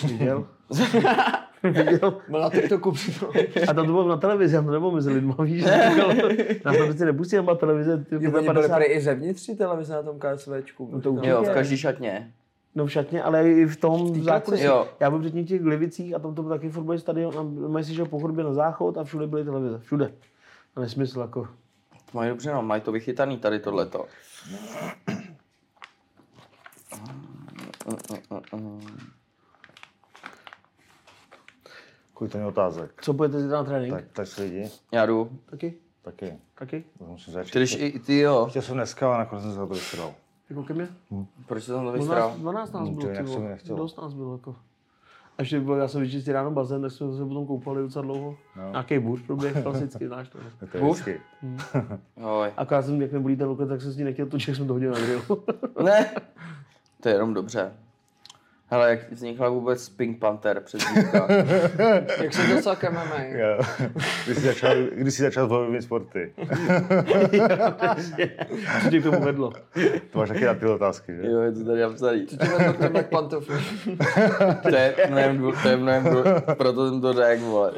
Viděl. 0.06 0.46
viděl. 1.62 2.20
Byl 2.28 2.40
na 2.40 2.50
TikToku 2.50 2.92
přitom. 2.92 3.30
A 3.68 3.74
tam 3.74 3.86
to 3.86 3.92
bylo 3.92 4.08
na 4.08 4.16
televizi, 4.16 4.54
já 4.54 4.62
to 4.62 4.70
nebylo 4.70 4.90
mezi 4.90 5.10
lidma, 5.10 5.34
víš. 5.44 5.64
Nás 6.64 6.76
to 6.78 6.84
prostě 6.84 7.04
nepustí 7.04 7.36
na 7.36 7.54
televize, 7.54 8.04
ty 8.04 8.14
Jo, 8.14 8.20
Oni 8.20 8.30
byli 8.30 8.46
55. 8.46 8.76
prej 8.76 8.96
i 8.96 9.00
zevnitř 9.00 9.50
televize 9.58 9.94
na 9.94 10.02
tom 10.02 10.18
KSVčku. 10.18 10.88
No 10.92 11.00
to. 11.00 11.16
Jo, 11.22 11.42
v 11.42 11.50
každý 11.50 11.76
šatně. 11.76 12.32
No 12.74 12.86
v 12.86 12.92
šatně, 12.92 13.22
ale 13.22 13.50
i 13.50 13.66
v 13.66 13.76
tom 13.76 14.12
v 14.12 14.22
zákulisí. 14.22 14.64
Já 15.00 15.10
byl 15.10 15.18
předtím 15.18 15.44
v 15.44 15.48
těch 15.48 15.62
Glivicích 15.62 16.14
a 16.14 16.18
tam 16.18 16.34
to 16.34 16.42
byl 16.42 16.50
taky 16.50 16.68
fotbalový 16.68 17.00
stadion 17.00 17.38
a 17.38 17.42
mají 17.68 17.84
si 17.84 17.94
šel 17.94 18.06
po 18.06 18.20
chodbě 18.20 18.44
na 18.44 18.52
záchod 18.52 18.98
a 18.98 19.04
všude 19.04 19.26
byly 19.26 19.44
televize. 19.44 19.78
Všude. 19.78 20.12
A 20.76 20.80
nesmysl 20.80 21.20
jako. 21.20 21.48
To 22.12 22.18
mají 22.18 22.30
dobře, 22.30 22.52
no, 22.52 22.62
mají 22.62 22.82
to 22.82 22.92
vychytaný 22.92 23.38
tady 23.38 23.58
tohleto. 23.58 24.06
kvůli 32.20 32.30
ten 32.30 32.44
otázek. 32.44 32.90
Co 33.02 33.12
budete 33.12 33.40
zítra 33.40 33.56
na 33.56 33.64
trénink? 33.64 33.94
Tak, 33.94 34.04
tak 34.12 34.26
se 34.26 34.42
lidi, 34.42 34.70
Já 34.92 35.06
jdu. 35.06 35.30
Taky? 35.50 35.74
taky. 36.02 36.34
Taky? 36.54 36.84
Musím 37.06 37.32
začít. 37.32 37.52
Ty 37.52 37.58
jdeš 37.58 37.76
i 37.80 37.98
ty 37.98 38.18
jo. 38.18 38.46
Chtěl 38.50 38.62
jsem 38.62 38.74
dneska, 38.74 39.08
ale 39.08 39.18
nakonec 39.18 39.42
jsem 39.42 39.50
se 39.52 39.56
za 39.56 39.66
to 39.66 39.74
vystral. 39.74 40.14
Jako 40.50 40.62
ke 40.62 40.74
mně? 40.74 40.88
Proč 41.46 41.64
jsi 41.64 41.70
tam 41.70 41.78
to 41.84 41.92
12, 41.92 41.98
vystral? 41.98 42.34
12 42.38 42.72
nás 42.72 42.88
Hm, 42.88 42.94
bylo, 42.94 43.06
to 43.08 43.16
ty 43.16 43.22
vole. 43.22 43.58
Dost 43.64 43.98
nás 44.02 44.14
bylo 44.14 44.32
jako. 44.32 44.52
A 45.38 45.42
ještě 45.42 45.60
bylo, 45.60 45.76
já 45.76 45.88
jsem 45.88 46.00
vyčistil 46.00 46.34
ráno 46.34 46.50
bazén, 46.50 46.82
tak 46.82 46.92
jsme 46.92 47.12
se 47.12 47.24
potom 47.24 47.46
koupali 47.46 47.82
docela 47.82 48.02
dlouho. 48.04 48.36
No. 48.56 48.70
Nějaký 48.70 48.98
bůř 48.98 49.22
proběh, 49.26 49.56
klasicky, 49.62 50.06
znáš 50.08 50.28
to. 50.28 50.38
ne? 50.38 50.44
Tak 50.60 50.70
to 50.72 50.78
je 50.78 50.84
vždycky. 50.84 51.20
Oj. 52.22 52.48
Akorát 52.56 52.82
jsem, 52.82 53.02
jak 53.02 53.12
mi 53.12 53.20
bolí 53.20 53.36
ten 53.36 53.48
loket, 53.48 53.68
tak 53.68 53.82
jsem 53.82 53.92
s 53.92 53.96
ní 53.96 54.04
nechtěl 54.04 54.26
točit, 54.26 54.48
jak 54.48 54.56
jsem 54.56 54.66
to 54.66 54.72
hodil 54.72 54.92
na 54.92 54.98
grill. 55.00 55.22
Ne. 55.84 56.10
To 57.00 57.08
je 57.08 57.14
jenom 57.14 57.34
dobře. 57.34 57.72
Hele, 58.72 58.90
jak 58.90 59.12
vznikla 59.12 59.48
vůbec 59.48 59.88
Pink 59.88 60.18
Panther 60.18 60.62
dívka? 60.94 61.26
Jak 62.22 62.34
se 62.34 62.54
dostal 62.54 62.76
ke 62.76 62.90
MMA? 62.90 63.22
Jo. 63.28 63.58
Když 64.24 64.36
jsi 64.38 64.42
začal, 64.46 64.74
když 64.94 65.14
jsi 65.14 65.22
začal 65.22 65.46
s 65.46 65.48
bojovými 65.48 65.82
sporty. 65.82 66.32
Co 68.82 68.90
tě 68.90 69.00
k 69.00 69.02
tomu 69.02 69.20
vedlo? 69.20 69.52
To 70.10 70.18
máš 70.18 70.28
taky 70.28 70.44
na 70.44 70.54
ty 70.54 70.66
otázky, 70.66 71.16
že? 71.16 71.26
Jo, 71.30 71.40
je 71.40 71.52
to 71.52 71.64
tady 71.64 71.80
napsaný. 71.80 72.26
Co 72.26 72.36
ti 72.36 72.46
vedlo 72.48 72.72
k 72.72 72.78
těmhle 72.78 73.02
pantoflům? 73.02 73.58
To 74.62 74.76
je 74.76 74.94
mnohem, 75.10 75.52
to 75.62 75.68
je 75.68 75.76
mnohem, 75.76 76.04
proto 76.54 76.88
jsem 76.90 77.00
to 77.00 77.12
řekl, 77.12 77.42
vole. 77.44 77.72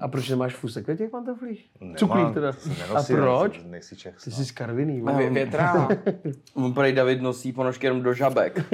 A 0.00 0.08
proč 0.08 0.28
nemáš 0.28 0.54
fusek 0.54 0.88
na 0.88 0.96
těch 0.96 1.10
pantoflích? 1.10 1.66
Cuklík 1.96 2.34
teda. 2.34 2.52
A 2.94 3.02
proč? 3.02 3.60
nejsi- 3.66 3.96
Čech. 3.96 4.14
Ty 4.24 4.30
jsi 4.30 4.44
skarviný. 4.44 5.02
Vě- 5.02 5.12
vole. 5.12 5.30
Větráma. 5.30 5.88
On 6.54 6.74
prej 6.74 6.92
David 6.92 7.22
nosí 7.22 7.52
ponožky 7.52 7.86
jenom 7.86 8.02
do 8.02 8.14
žabek. 8.14 8.64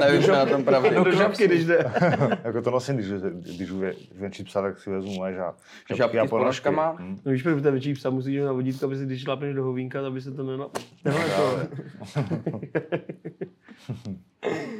Nevím, 0.00 0.22
co 0.22 0.32
na 0.32 0.46
tom 0.46 0.64
pravdy. 0.80 1.10
Do 1.10 1.16
žabky, 1.16 1.46
když 1.48 1.64
jde. 1.64 1.92
Jako 2.44 2.62
to 2.62 2.70
nosím, 2.70 2.96
když, 2.96 3.06
když 3.32 3.68
jdu 3.68 3.80
vě- 3.80 3.94
venčit 4.14 4.46
psa, 4.46 4.62
tak 4.62 4.78
si 4.78 4.90
vezmu 4.90 5.14
moje 5.14 5.34
žá, 5.34 5.54
Žabky 5.94 6.18
a 6.18 6.26
s 6.26 6.30
ponožky. 6.30 6.64
ponožkama? 6.70 6.96
Hm. 7.00 7.18
No 7.24 7.32
víš, 7.32 7.42
protože 7.42 7.70
větší 7.70 7.94
psa 7.94 8.10
musíš 8.10 8.40
na 8.40 8.52
vodítko, 8.52 8.86
aby 8.86 8.96
si 8.96 9.06
když 9.06 9.22
šlápneš 9.22 9.54
do 9.54 9.64
hovínka, 9.64 10.06
aby 10.06 10.20
se 10.20 10.30
to 10.30 10.42
nena... 10.42 10.66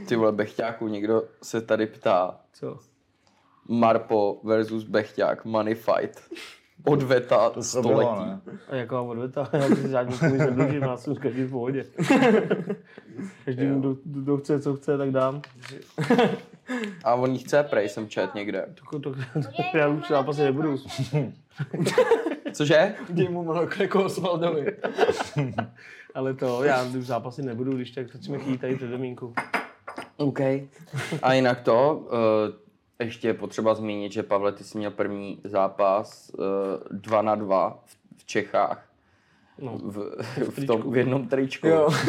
Ty 0.08 0.16
vole, 0.16 0.32
Bechťáku, 0.32 0.88
někdo 0.88 1.22
se 1.42 1.60
tady 1.60 1.86
ptá. 1.86 2.40
Co? 2.52 2.78
Marpo 3.68 4.40
versus 4.44 4.84
Bechťák, 4.84 5.44
money 5.44 5.74
fight. 5.74 6.20
Odveta 6.84 7.50
To 7.50 7.62
století. 7.62 8.10
bylo, 8.10 8.26
ne? 8.26 8.40
A 8.68 8.74
jako 8.76 8.94
mám 8.94 9.06
odveta, 9.06 9.48
já 9.58 9.66
si 9.76 9.88
žádný 9.88 10.16
svůj 10.16 10.38
nedlužím, 10.38 10.82
já 10.82 10.96
jsem 10.96 11.14
s 11.14 11.18
každým 11.18 11.46
v 11.46 11.50
pohodě. 11.50 11.84
Každý, 13.44 13.66
kdo, 13.66 13.96
kdo 14.04 14.36
chce, 14.38 14.60
co 14.60 14.76
chce, 14.76 14.98
tak 14.98 15.10
dám. 15.10 15.42
A 17.04 17.14
on 17.14 17.32
jí 17.32 17.38
chce 17.38 17.62
prej, 17.62 17.88
jsem 17.88 18.08
čet 18.08 18.34
někde. 18.34 18.66
To, 18.90 19.00
to, 19.00 19.12
to, 19.72 19.78
já 19.78 19.88
už 19.88 20.08
zápasy 20.08 20.42
nebudu. 20.42 20.76
Cože? 22.52 22.94
Dej 23.10 23.28
mu 23.28 23.42
monokle 23.44 23.84
jako 23.84 24.04
Osvaldovi. 24.04 24.76
Ale 26.14 26.34
to, 26.34 26.64
já 26.64 26.82
už 26.84 27.06
zápasy 27.06 27.42
nebudu, 27.42 27.72
když 27.76 27.90
tak 27.90 28.06
chceme 28.10 28.38
chytit 28.38 28.60
tady 28.60 28.76
před 28.76 28.86
domínku. 28.90 29.34
OK. 30.16 30.40
A 31.22 31.32
jinak 31.32 31.60
to, 31.60 31.96
uh, 31.96 32.10
ještě 33.02 33.28
je 33.28 33.34
potřeba 33.34 33.74
zmínit, 33.74 34.12
že 34.12 34.22
Pavle, 34.22 34.52
ty 34.52 34.64
jsi 34.64 34.78
měl 34.78 34.90
první 34.90 35.40
zápas 35.44 36.30
uh, 36.38 36.44
dva 36.90 37.22
na 37.22 37.34
dva 37.34 37.82
v, 37.86 37.96
v 38.16 38.24
Čechách. 38.24 38.88
No. 39.58 39.78
V, 39.78 40.22
v, 40.50 40.66
tom, 40.66 40.92
v 40.92 40.96
jednom 40.96 41.28
tričku. 41.28 41.66
Jo. 41.66 41.88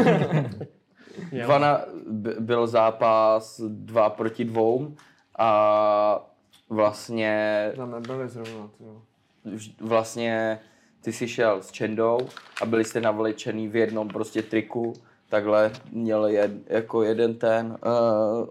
Dva 1.31 1.57
na, 1.57 1.81
by- 2.07 2.35
byl 2.39 2.67
zápas 2.67 3.61
dva 3.67 4.09
proti 4.09 4.45
dvou 4.45 4.95
a 5.37 6.29
vlastně 6.69 7.71
Tam 7.75 7.91
nebyli 7.91 8.29
zrovna, 8.29 8.69
jo. 8.79 9.01
vlastně 9.81 10.59
ty 11.01 11.13
jsi 11.13 11.27
šel 11.27 11.61
s 11.61 11.71
Čendou 11.71 12.19
a 12.61 12.65
byli 12.65 12.85
jste 12.85 13.01
navlečený 13.01 13.67
v 13.67 13.75
jednom 13.75 14.07
prostě 14.07 14.41
triku, 14.41 14.93
takhle 15.29 15.71
měl 15.91 16.27
jed, 16.27 16.51
jako 16.67 17.03
jeden 17.03 17.35
ten 17.35 17.77
uh, 17.85 18.47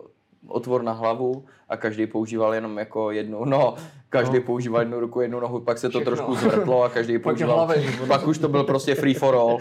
otvor 0.49 0.83
na 0.83 0.93
hlavu 0.93 1.45
a 1.69 1.77
každý 1.77 2.07
používal 2.07 2.55
jenom 2.55 2.79
jako 2.79 3.11
jednu, 3.11 3.45
no, 3.45 3.75
každý 4.09 4.37
No. 4.39 4.43
používal 4.43 4.81
jednu 4.81 5.01
ruku, 5.01 5.21
jednu 5.21 5.41
nohu, 5.41 5.61
pak 5.61 5.79
se 5.79 5.89
to 5.91 5.99
Všechno. 6.01 6.17
trošku 6.17 6.35
zvrtlo 6.35 6.83
a 6.83 6.89
každý 6.89 7.19
Pak 7.19 7.23
používal, 7.23 7.55
hlavy. 7.57 7.87
pak 8.09 8.27
už 8.27 8.39
to 8.39 8.49
byl 8.49 8.65
prostě 8.65 8.95
free 8.95 9.15
for 9.15 9.35
all, 9.35 9.59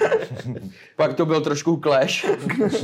pak 0.96 1.14
to 1.14 1.26
byl 1.26 1.42
trošku 1.42 1.80
clash, 1.84 2.26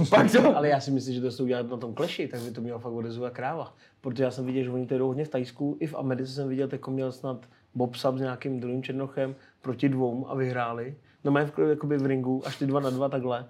pak 0.10 0.32
to, 0.32 0.58
Ale 0.58 0.70
já 0.70 0.80
si 0.80 0.91
myslím, 0.91 1.16
že 1.16 1.22
to 1.22 1.32
se 1.32 1.43
udělat 1.43 1.70
na 1.70 1.78
tom 1.78 1.93
kleši, 1.93 2.28
tak 2.28 2.39
by 2.41 2.52
to 2.52 2.62
měla 2.62 2.80
fakt 2.80 2.93
odezvat 2.93 3.34
kráva. 3.34 3.74
Protože 4.02 4.24
já 4.24 4.32
jsem 4.32 4.45
viděl, 4.45 4.64
že 4.64 4.70
oni 4.72 4.86
to 4.86 4.98
jdou 4.98 5.08
hodně 5.08 5.26
v 5.26 5.30
Tajsku, 5.30 5.78
i 5.80 5.88
v 5.88 5.95
Americe 5.95 6.32
jsem 6.32 6.50
viděl, 6.50 6.70
jako 6.72 6.91
měl 6.91 7.12
snad 7.12 7.45
Bob 7.76 7.95
Sub 7.95 8.18
s 8.18 8.22
nějakým 8.22 8.60
druhým 8.60 8.84
černochem 8.84 9.36
proti 9.62 9.89
dvou 9.89 10.30
a 10.30 10.36
vyhráli. 10.36 10.95
No 11.24 11.32
mají 11.32 11.48
v, 11.48 11.60
jakoby 11.70 11.98
v 11.98 12.06
ringu, 12.06 12.41
až 12.45 12.58
ty 12.58 12.66
dva 12.66 12.80
na 12.80 12.89
dva 12.89 13.10
takhle. 13.10 13.45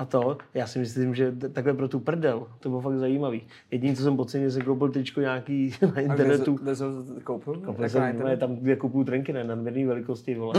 A 0.00 0.04
to, 0.04 0.38
já 0.54 0.66
si 0.66 0.78
myslím, 0.78 1.14
že 1.14 1.32
takhle 1.52 1.74
pro 1.74 1.88
tu 1.88 2.00
prdel, 2.00 2.46
to 2.60 2.68
bylo 2.68 2.80
fakt 2.80 2.94
zajímavý. 2.98 3.42
Jediný, 3.70 3.96
co 3.96 4.02
jsem 4.02 4.16
pocenil, 4.16 4.50
že 4.50 4.60
koupil 4.60 4.88
tričko 4.88 5.20
nějaký 5.20 5.74
na 5.82 5.92
A 5.96 6.00
internetu. 6.00 6.56
jsi- 6.58 6.62
kde 6.62 6.76
jsi 6.76 6.82
ho 6.84 6.90
koupil? 7.24 7.54
Koupil 7.54 7.88
jsem 7.88 8.02
internetu? 8.02 8.26
ne, 8.28 8.36
tam, 8.36 8.56
kde 8.56 8.76
kupuju 8.76 9.04
trenky, 9.04 9.32
ne, 9.32 9.44
nadměrný 9.44 9.84
velikosti, 9.84 10.34
vole. 10.34 10.54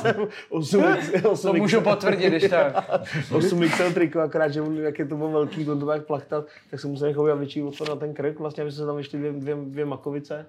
Jsem 0.00 0.16
8, 0.50 0.84
8, 1.30 1.50
To 1.50 1.54
můžu 1.54 1.80
potvrdit, 1.80 2.26
když 2.30 2.48
tak. 2.50 2.90
8 3.32 3.68
XL 3.68 3.92
triko, 3.94 4.20
akorát, 4.20 4.48
že 4.48 4.62
jak 4.80 4.98
je 4.98 5.06
to 5.06 5.16
bylo 5.16 5.30
velký, 5.30 5.70
on 5.70 5.80
to 5.80 5.90
jak 5.92 6.06
plachtat, 6.06 6.46
tak 6.70 6.80
jsem 6.80 6.90
musel 6.90 7.08
nechat 7.08 7.38
větší 7.38 7.62
otvor 7.62 7.88
na 7.88 7.96
ten 7.96 8.14
krk, 8.14 8.38
vlastně, 8.38 8.62
aby 8.62 8.72
se 8.72 8.86
tam 8.86 8.98
ještě 8.98 9.16
dvě, 9.16 9.32
dvě, 9.32 9.56
dvě 9.64 9.84
makovice 9.84 10.46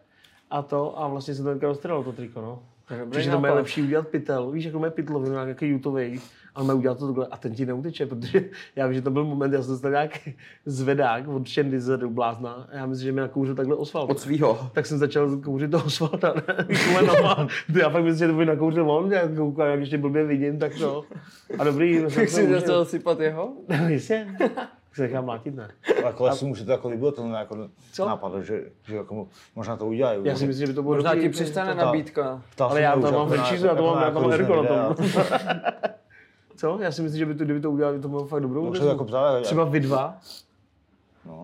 a 0.49 0.61
to, 0.61 0.99
a 0.99 1.07
vlastně 1.07 1.35
se 1.35 1.43
to 1.43 1.53
roztrhalo 1.61 2.03
to 2.03 2.11
triko, 2.11 2.41
no. 2.41 2.59
Takže 2.87 3.29
to 3.29 3.35
nápad. 3.41 3.53
lepší 3.53 3.81
udělat 3.81 4.07
pytel, 4.07 4.51
víš, 4.51 4.65
jako 4.65 4.79
má 4.79 4.89
pytlovinu, 4.89 5.33
nějaký 5.33 5.67
jutový, 5.67 6.21
ale 6.55 6.67
má 6.67 6.73
udělat 6.73 6.99
to 6.99 7.07
takhle 7.07 7.27
a 7.31 7.37
ten 7.37 7.53
ti 7.53 7.65
neuteče, 7.65 8.05
protože 8.05 8.49
já 8.75 8.87
vím, 8.87 8.93
že 8.93 9.01
to 9.01 9.11
byl 9.11 9.25
moment, 9.25 9.53
já 9.53 9.61
jsem 9.61 9.71
dostal 9.71 9.91
nějaký 9.91 10.35
zvedák 10.65 11.27
od 11.27 11.49
Shandy 11.49 11.79
z 11.79 11.97
blázna 12.07 12.67
a 12.71 12.75
já 12.75 12.85
myslím, 12.85 13.05
že 13.05 13.11
mi 13.11 13.21
nakouřil 13.21 13.55
takhle 13.55 13.75
osvalt. 13.75 14.09
od 14.09 14.19
svýho. 14.19 14.69
Tak 14.73 14.85
jsem 14.85 14.97
začal 14.97 15.37
kouřit 15.37 15.71
toho 15.71 15.89
svalta, 15.89 16.33
ne? 16.33 16.67
Kolenama. 16.93 17.47
Já 17.79 17.89
fakt 17.89 18.03
myslím, 18.03 18.27
že 18.27 18.33
to 18.33 18.37
by 18.37 18.45
nakouřil 18.45 18.91
on, 18.91 19.11
jak 19.11 19.35
koukám, 19.35 19.67
jak 19.67 19.79
ještě 19.79 19.97
blbě 19.97 20.25
vidím, 20.25 20.59
tak 20.59 20.75
to. 20.75 21.03
A 21.59 21.63
dobrý, 21.63 21.99
no, 21.99 22.09
Tak 22.09 22.29
si 22.29 22.47
dostal 22.47 22.85
sypat 22.85 23.19
jeho? 23.19 23.53
Jistě. 23.87 24.27
Tak 24.97 25.05
se 25.05 25.07
nechám 25.11 25.25
mlátit, 25.25 25.55
ne? 25.55 25.67
Ale 26.03 26.13
kolesi 26.13 26.45
mu 26.45 26.55
se 26.55 26.65
to 26.65 26.71
jako 26.71 26.89
líbilo, 26.89 27.11
ten 27.11 27.31
jako 27.31 27.69
Co? 27.93 28.05
nápad, 28.05 28.31
že, 28.41 28.63
že 28.87 28.95
jako 28.95 29.27
možná 29.55 29.77
to 29.77 29.85
udělají. 29.87 30.19
Já 30.23 30.35
si 30.35 30.47
myslím, 30.47 30.67
že 30.67 30.71
by 30.71 30.75
to 30.75 30.81
bylo 30.83 30.95
Možná 30.95 31.15
ti 31.15 31.21
jako- 31.21 31.31
přistane 31.31 31.75
to- 31.75 31.85
nabídka. 31.85 32.41
Ptal 32.51 32.69
Ale 32.69 32.81
já 32.81 32.91
to 32.93 32.97
už 32.99 33.03
mám 33.03 33.33
jako 33.33 33.35
já 33.35 33.59
to 33.59 33.65
jako 33.65 33.83
mám, 33.83 34.01
já 34.01 34.11
to 34.11 34.13
mám 34.13 34.23
různý 34.23 34.39
ergo 34.39 34.63
na 34.63 34.93
tom. 34.93 35.05
Co? 36.55 36.77
Já 36.81 36.91
si 36.91 37.01
myslím, 37.01 37.19
že 37.19 37.25
by 37.25 37.35
to, 37.35 37.43
kdyby 37.43 37.59
to 37.59 37.71
udělali, 37.71 37.99
to 37.99 38.07
bylo 38.09 38.25
fakt 38.25 38.41
dobrou 38.41 38.73
No, 38.73 38.85
jako 38.87 39.07
Třeba 39.41 39.63
vy 39.65 39.79
dva. 39.79 40.17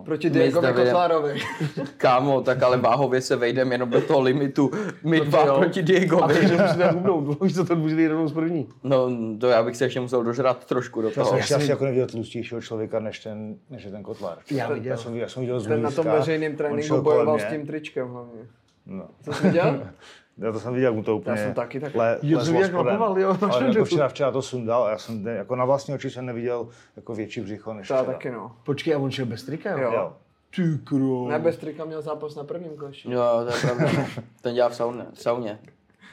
Proti 0.05 0.29
My 0.29 0.34
s 0.36 0.38
Diegovi. 0.38 0.73
Kotlárovi. 0.73 1.39
Kámo, 1.97 2.41
tak 2.41 2.63
ale 2.63 2.77
váhově 2.77 3.21
se 3.21 3.36
vejdeme 3.36 3.75
jenom 3.75 3.89
do 3.89 4.01
toho 4.01 4.21
limitu, 4.21 4.71
my 5.03 5.19
To 5.19 5.25
dva 5.25 5.45
jo. 5.45 5.55
proti 5.59 5.79
A 5.79 5.84
Diegovi. 5.84 6.34
takže 6.34 6.57
musíte 6.57 6.91
hubnout, 6.91 7.43
víš 7.43 7.55
co, 7.55 7.65
to 7.65 7.75
můžete 7.75 8.07
rovnou 8.07 8.27
z 8.27 8.34
první. 8.34 8.67
No, 8.84 9.09
to 9.39 9.47
já 9.47 9.63
bych 9.63 9.75
se 9.77 9.86
ještě 9.86 9.99
musel 9.99 10.23
dožrat 10.23 10.65
trošku 10.65 11.01
do 11.01 11.07
Já 11.07 11.13
toho. 11.13 11.25
jsem 11.27 11.38
ještě 11.38 11.55
asi 11.55 11.69
jako 11.71 11.84
neviděl 11.86 12.07
tlustějšího 12.07 12.61
člověka 12.61 12.99
než 12.99 13.19
ten, 13.19 13.55
než 13.69 13.84
je 13.84 13.91
ten 13.91 14.03
Kotlár. 14.03 14.38
Já 14.51 14.57
Já 14.67 14.73
viděl. 14.73 14.97
jsem, 14.97 15.15
já 15.17 15.29
jsem 15.29 15.41
viděl 15.41 15.61
Ten 15.61 15.81
na 15.81 15.91
tom 15.91 16.05
veřejném 16.05 16.55
tréninku 16.55 17.01
bojoval 17.01 17.39
s 17.39 17.43
tím 17.45 17.67
tričkem 17.67 18.07
hlavně. 18.07 18.41
No. 18.86 19.05
Co 19.21 19.34
jsi 19.34 19.43
viděl? 19.47 19.84
Já 20.38 20.51
to 20.51 20.59
jsem 20.59 20.73
viděl, 20.73 20.88
jak 20.89 20.95
mu 20.95 21.03
to 21.03 21.17
úplně 21.17 21.38
jsem 21.38 21.53
taky 21.53 21.79
tak- 21.79 21.95
le, 21.95 22.19
Jo, 22.21 22.38
lezlo 22.38 22.53
jsem 22.53 22.61
jak 22.61 22.71
spodem. 22.71 22.86
lapoval, 22.93 23.19
jo, 23.19 23.38
Ale 23.51 23.67
jako 23.73 23.86
včera, 23.86 24.07
včera 24.07 24.31
to 24.31 24.41
sundal 24.41 24.84
a 24.84 24.89
já 24.89 24.97
jsem 24.97 25.23
ne- 25.23 25.31
jako 25.31 25.55
na 25.55 25.65
vlastní 25.65 25.93
oči 25.93 26.09
jsem 26.09 26.25
neviděl 26.25 26.67
jako 26.95 27.15
větší 27.15 27.41
břicho 27.41 27.73
než 27.73 27.88
To 27.88 27.93
já 27.93 28.01
včera. 28.01 28.13
taky 28.13 28.31
no. 28.31 28.55
Počkej, 28.63 28.95
a 28.95 28.97
on 28.97 29.11
šel 29.11 29.25
bez 29.25 29.43
trika, 29.43 29.71
jo? 29.71 29.91
Jo. 29.93 30.13
Ty 30.55 30.61
kro. 30.84 31.27
Ne, 31.27 31.39
bez 31.39 31.57
trika 31.57 31.86
měl 31.86 32.01
zápas 32.01 32.36
na 32.36 32.43
prvním 32.43 32.77
kleši. 32.77 33.11
Jo, 33.11 33.23
to 33.49 33.55
je 33.55 33.61
pravda. 33.75 34.05
Ten 34.41 34.55
dělá 34.55 34.69
v 34.69 34.75
sauně. 34.75 35.05
V 35.13 35.21
sauně. 35.21 35.59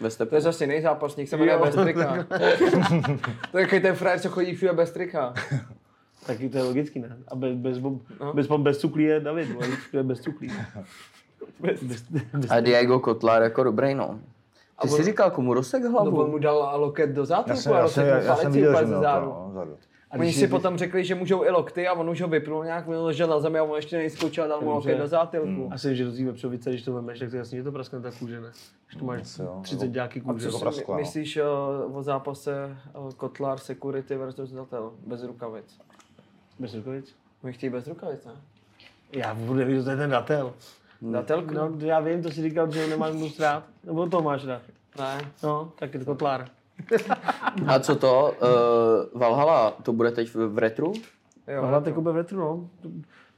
Bez 0.01 0.16
To 0.16 0.25
tepu. 0.25 0.35
je 0.35 0.41
zase 0.41 0.64
jiný 0.64 0.81
zápasník, 0.83 1.29
se 1.29 1.37
jmenuje 1.37 1.59
bez 1.59 1.75
trika. 1.75 2.27
to 3.53 3.59
je 3.59 3.64
takový 3.64 3.81
ten 3.83 3.95
frajer, 3.95 4.21
co 4.21 4.29
chodí 4.29 4.55
všude 4.55 4.73
bez 4.73 4.91
trika. 4.91 5.35
Taky 6.27 6.49
to 6.49 6.57
je 6.59 6.62
logický, 6.64 6.99
ne? 7.01 7.16
A 7.29 7.35
bez, 7.35 7.55
bez, 7.57 7.79
bez, 7.79 7.93
No. 8.21 8.33
bez, 8.35 8.47
bez 8.47 8.79
cuklí 8.79 9.05
je 9.05 9.21
David, 9.21 9.49
to 9.91 9.97
je 9.97 10.03
bez 10.03 10.21
cuklí. 10.21 10.53
A 12.51 12.61
Diego 12.61 13.01
Kotlar 13.01 13.43
jako 13.43 13.62
dobrý, 13.64 13.95
no. 13.95 14.18
Ty 14.82 14.88
jsi 14.88 15.03
říkal, 15.05 15.30
komu 15.30 15.55
rozsek 15.55 15.82
No, 15.82 15.88
on 15.88 15.93
hlavu? 15.93 16.26
mu 16.26 16.38
dal 16.38 16.80
loket 16.80 17.11
do 17.11 17.26
jsem, 17.26 17.36
a 17.36 17.45
já 17.49 17.57
jsem, 17.57 17.72
rozsekl 17.82 18.09
já, 18.09 18.16
já 18.16 18.22
jsem 18.22 18.36
palici 18.36 18.51
viděl, 18.51 18.70
úplně 18.70 18.80
že 18.82 18.86
ze 18.88 18.95
no, 18.95 19.01
vzadu. 19.01 19.76
a 20.11 20.14
Oni 20.14 20.22
když 20.24 20.36
si 20.36 20.49
potom 20.49 20.78
řekli, 20.78 21.05
že 21.05 21.14
můžou 21.14 21.45
i 21.45 21.51
lokty 21.51 21.88
a 21.88 21.93
on 21.93 22.11
už 22.11 22.20
ho 22.20 22.28
vypnul 22.28 22.64
nějak, 22.64 22.88
on 22.88 22.97
ležel 22.97 23.28
na 23.28 23.41
zemi 23.41 23.59
a 23.59 23.62
on 23.62 23.76
ještě 23.76 23.97
nejskočil 23.97 24.45
a 24.45 24.47
dal 24.47 24.61
mu 24.61 24.70
loket 24.70 24.99
do 24.99 25.07
zátylku. 25.07 25.68
Asi, 25.72 25.97
že 25.97 26.05
do 26.05 26.12
té 26.12 26.24
vepřovice, 26.24 26.70
když 26.70 26.82
to 26.82 26.93
vemeš, 26.93 27.18
tak 27.18 27.30
to 27.30 27.36
jasně, 27.36 27.59
že 27.59 27.64
to 27.64 27.72
praskne 27.72 28.01
ta 28.01 28.11
kůže, 28.18 28.41
ne? 28.41 28.51
Když 28.86 28.99
to 28.99 29.05
máš 29.05 29.20
Asi 29.22 29.43
jo. 29.43 29.59
30 29.62 29.86
nějaký 29.93 30.20
A 30.20 30.32
kůže. 30.32 30.43
co 30.43 30.49
jako 30.49 30.59
si 30.59 30.62
praskla, 30.64 30.97
my- 30.97 31.03
no. 31.03 31.07
myslíš 31.07 31.38
uh, 31.88 31.97
o 31.97 32.03
zápase 32.03 32.76
uh, 32.99 33.11
Kotlar 33.12 33.59
Security 33.59 34.16
versus 34.16 34.51
Zatel 34.51 34.93
bez 35.07 35.22
rukavic? 35.24 35.78
Bez 36.59 36.74
rukavic? 36.74 37.14
Oni 37.45 37.53
chtějí 37.53 37.70
bez 37.70 37.86
rukavic, 37.86 38.24
ne? 38.24 38.32
Já 39.12 39.32
vůbec 39.32 39.57
nevím, 39.57 39.76
že 39.76 39.82
to 39.84 39.91
je 39.91 39.97
ten 39.97 40.11
datel. 40.11 40.53
Datelku? 41.03 41.55
No, 41.55 41.73
já 41.79 42.01
vím, 42.01 42.23
to 42.23 42.31
si 42.31 42.43
říkal, 42.43 42.71
že 42.71 42.83
ho 42.83 42.89
nemáš 42.91 43.15
moc 43.15 43.39
rád. 43.41 43.65
Nebo 43.85 44.07
to 44.09 44.23
máš 44.23 44.45
rád. 44.47 44.63
Ne. 44.99 45.21
No, 45.43 45.73
tak 45.79 45.95
je 45.95 46.01
to 46.01 46.07
kotlár. 46.07 46.49
A 47.67 47.79
co 47.81 47.97
to? 47.97 48.35
Uh, 49.13 49.21
Valhalla, 49.21 49.71
to 49.71 49.93
bude 49.93 50.11
teď 50.11 50.35
v, 50.35 50.59
retru? 50.59 50.93
Jo, 51.49 51.67
Hlavně 51.67 51.89
jako 51.91 52.03
v 52.03 52.17
retru, 52.17 52.39
no. 52.39 52.69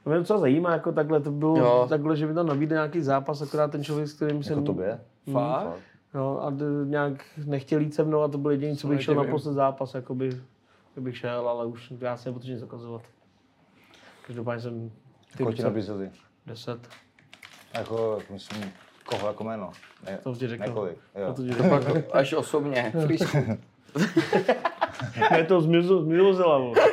To 0.04 0.10
mě 0.10 0.18
docela 0.18 0.38
zajímá, 0.38 0.72
jako 0.72 0.92
takhle, 0.92 1.20
to 1.20 1.30
bylo 1.30 1.56
Jo. 1.58 1.86
takhle, 1.88 2.16
že 2.16 2.26
mi 2.26 2.34
tam 2.34 2.46
nabídne 2.46 2.74
nějaký 2.74 3.00
zápas, 3.00 3.42
akorát 3.42 3.70
ten 3.70 3.84
člověk, 3.84 4.08
s 4.08 4.12
kterým 4.12 4.42
jsem... 4.42 4.52
Jako 4.58 4.66
tobě? 4.66 5.00
Fakt? 5.32 5.66
No 6.14 6.42
a 6.44 6.50
d- 6.50 6.64
nějak 6.84 7.24
nechtěl 7.46 7.80
jít 7.80 7.94
se 7.94 8.04
mnou 8.04 8.20
a 8.20 8.28
to 8.28 8.38
byl 8.38 8.50
jediný, 8.50 8.76
co 8.76 8.88
bych 8.88 9.02
šel 9.02 9.14
na 9.14 9.24
poslední 9.24 9.56
zápas, 9.56 9.94
jakoby, 9.94 10.40
bych 11.00 11.16
šel, 11.16 11.48
ale 11.48 11.66
už 11.66 11.92
já 12.00 12.16
se 12.16 12.28
nepotřebuji 12.28 12.58
zakazovat. 12.58 13.02
Každopádně 14.26 14.62
jsem 14.62 14.90
ty 15.36 15.42
Koho 15.42 15.52
ti 15.52 15.62
nabízeli? 15.62 16.10
10. 16.46 16.88
Jako, 17.74 18.18
myslím, 18.30 18.72
koho 19.04 19.28
jako 19.28 19.44
jméno? 19.44 19.70
Ne, 20.06 20.18
To 20.22 20.34
ti 20.34 20.48
řekl. 20.48 20.62
Nekolik, 20.62 20.96
jo. 21.26 21.32
To 21.34 21.42
ti 21.42 21.52
řekl. 21.52 21.68
Pak 21.68 21.82
až 22.12 22.32
osobně. 22.32 22.92
ne, 25.30 25.44
to 25.44 25.60
zmizel, 25.60 26.02
zmizela, 26.02 26.58
vole. 26.58 26.74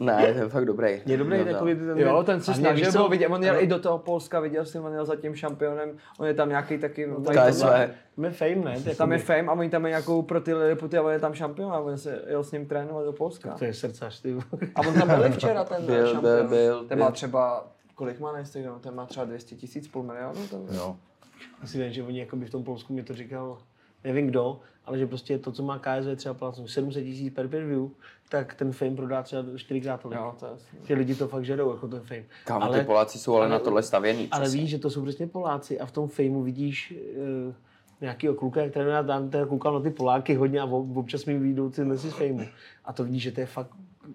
Ne, 0.00 0.32
to 0.34 0.38
je 0.40 0.48
fakt 0.48 0.64
dobrý. 0.64 1.02
Je 1.06 1.16
dobrý 1.16 1.38
No, 1.38 1.44
takový 1.44 1.74
ten... 1.74 1.98
Jo, 1.98 2.22
ten 2.22 2.40
se 2.40 2.54
snažil, 2.54 2.92
byl 2.92 3.08
vidět, 3.08 3.28
on 3.28 3.44
jel 3.44 3.60
i 3.60 3.66
do 3.66 3.78
toho 3.78 3.98
Polska, 3.98 4.40
viděl 4.40 4.64
jsem, 4.64 4.84
on 4.84 4.92
jel 4.92 5.04
za 5.04 5.16
tím 5.16 5.34
šampionem, 5.34 5.90
on 6.18 6.26
je 6.26 6.34
tam 6.34 6.48
nějaký 6.48 6.78
taky, 6.78 7.06
No, 7.06 7.16
KSV. 7.16 7.60
tam- 7.60 7.70
Tam 8.16 8.24
je 8.24 8.30
fame, 8.30 8.54
ne? 8.54 8.80
To 8.80 8.94
tam 8.94 9.12
je 9.12 9.18
fame 9.18 9.42
a 9.42 9.52
oni 9.52 9.70
tam 9.70 9.82
mají 9.82 9.92
nějakou 9.92 10.22
pro 10.22 10.40
ty 10.40 10.54
Liliputy 10.54 10.98
a 10.98 11.02
on 11.02 11.12
je 11.12 11.18
tam 11.18 11.34
šampion 11.34 11.72
a 11.72 11.78
on 11.78 11.98
se 11.98 12.22
jel 12.26 12.44
s 12.44 12.52
ním 12.52 12.66
trénovat 12.66 13.04
do 13.04 13.12
Polska. 13.12 13.54
To 13.58 13.64
je 13.64 13.74
srdcař, 13.74 14.20
ty. 14.20 14.36
A 14.74 14.80
on 14.80 14.94
tam 14.94 15.08
byl 15.08 15.30
včera 15.30 15.64
ten 15.64 15.86
Byl, 15.86 16.12
šampion. 16.12 16.22
byl, 16.22 16.48
byl, 16.48 16.84
Ten 16.84 16.98
má 16.98 17.04
byl. 17.06 17.12
třeba, 17.12 17.66
kolik 17.94 18.20
má 18.20 18.32
na 18.32 18.38
Instagramu, 18.38 18.78
ten 18.78 18.94
má 18.94 19.06
třeba 19.06 19.26
200 19.26 19.56
tisíc, 19.56 19.88
půl 19.88 20.02
milionu. 20.02 20.46
Ten... 20.48 20.66
Jo. 20.70 20.96
Asi 21.62 21.82
vím, 21.82 21.92
že 21.92 22.02
oni 22.02 22.18
jakoby 22.18 22.46
v 22.46 22.50
tom 22.50 22.64
Polsku 22.64 22.94
mi 22.94 23.02
to 23.02 23.14
říkal, 23.14 23.58
nevím 24.04 24.26
kdo, 24.26 24.60
ale 24.86 24.98
že 24.98 25.06
prostě 25.06 25.38
to, 25.38 25.52
co 25.52 25.62
má 25.62 25.78
KSV 25.78 26.16
třeba 26.16 26.34
placenou 26.34 26.68
700 26.68 27.04
tisíc 27.04 27.34
per 27.34 27.48
per 27.48 27.64
view, 27.64 27.88
tak 28.28 28.54
ten 28.54 28.72
fame 28.72 28.96
prodá 28.96 29.22
třeba 29.22 29.42
čtyřikrát 29.56 30.00
tolik. 30.00 30.18
Jo, 30.18 30.34
to 30.40 30.46
je. 30.46 30.52
Že 30.84 30.94
lidi 30.94 31.14
to 31.14 31.28
fakt 31.28 31.44
žerou, 31.44 31.70
jako 31.70 31.88
ten 31.88 32.00
fame. 32.00 32.24
Kámo, 32.44 32.72
ty 32.72 32.80
Poláci 32.80 33.18
jsou 33.18 33.34
ale 33.34 33.48
na 33.48 33.58
tohle 33.58 33.82
stavěný. 33.82 34.28
Ale 34.30 34.48
víš, 34.48 34.70
že 34.70 34.78
to 34.78 34.90
jsou 34.90 35.02
přesně 35.02 35.26
Poláci 35.26 35.80
a 35.80 35.86
v 35.86 35.92
tom 35.92 36.08
fejmu 36.08 36.42
vidíš 36.42 36.94
uh, 37.46 37.54
nějakýho 38.00 38.34
kluka, 38.34 38.68
který 38.68 38.90
já 38.90 39.02
tam 39.02 39.30
teda 39.30 39.46
koukal 39.46 39.74
na 39.74 39.80
ty 39.80 39.90
Poláky 39.90 40.34
hodně 40.34 40.60
a 40.60 40.64
ob- 40.64 40.96
občas 40.96 41.24
mi 41.24 41.38
vyjdou 41.38 41.70
ty 41.70 41.96
z 41.96 42.12
fejmu. 42.12 42.46
A 42.84 42.92
to 42.92 43.04
vidíš, 43.04 43.22
že 43.22 43.32
to 43.32 43.40
je 43.40 43.46
fakt 43.46 43.70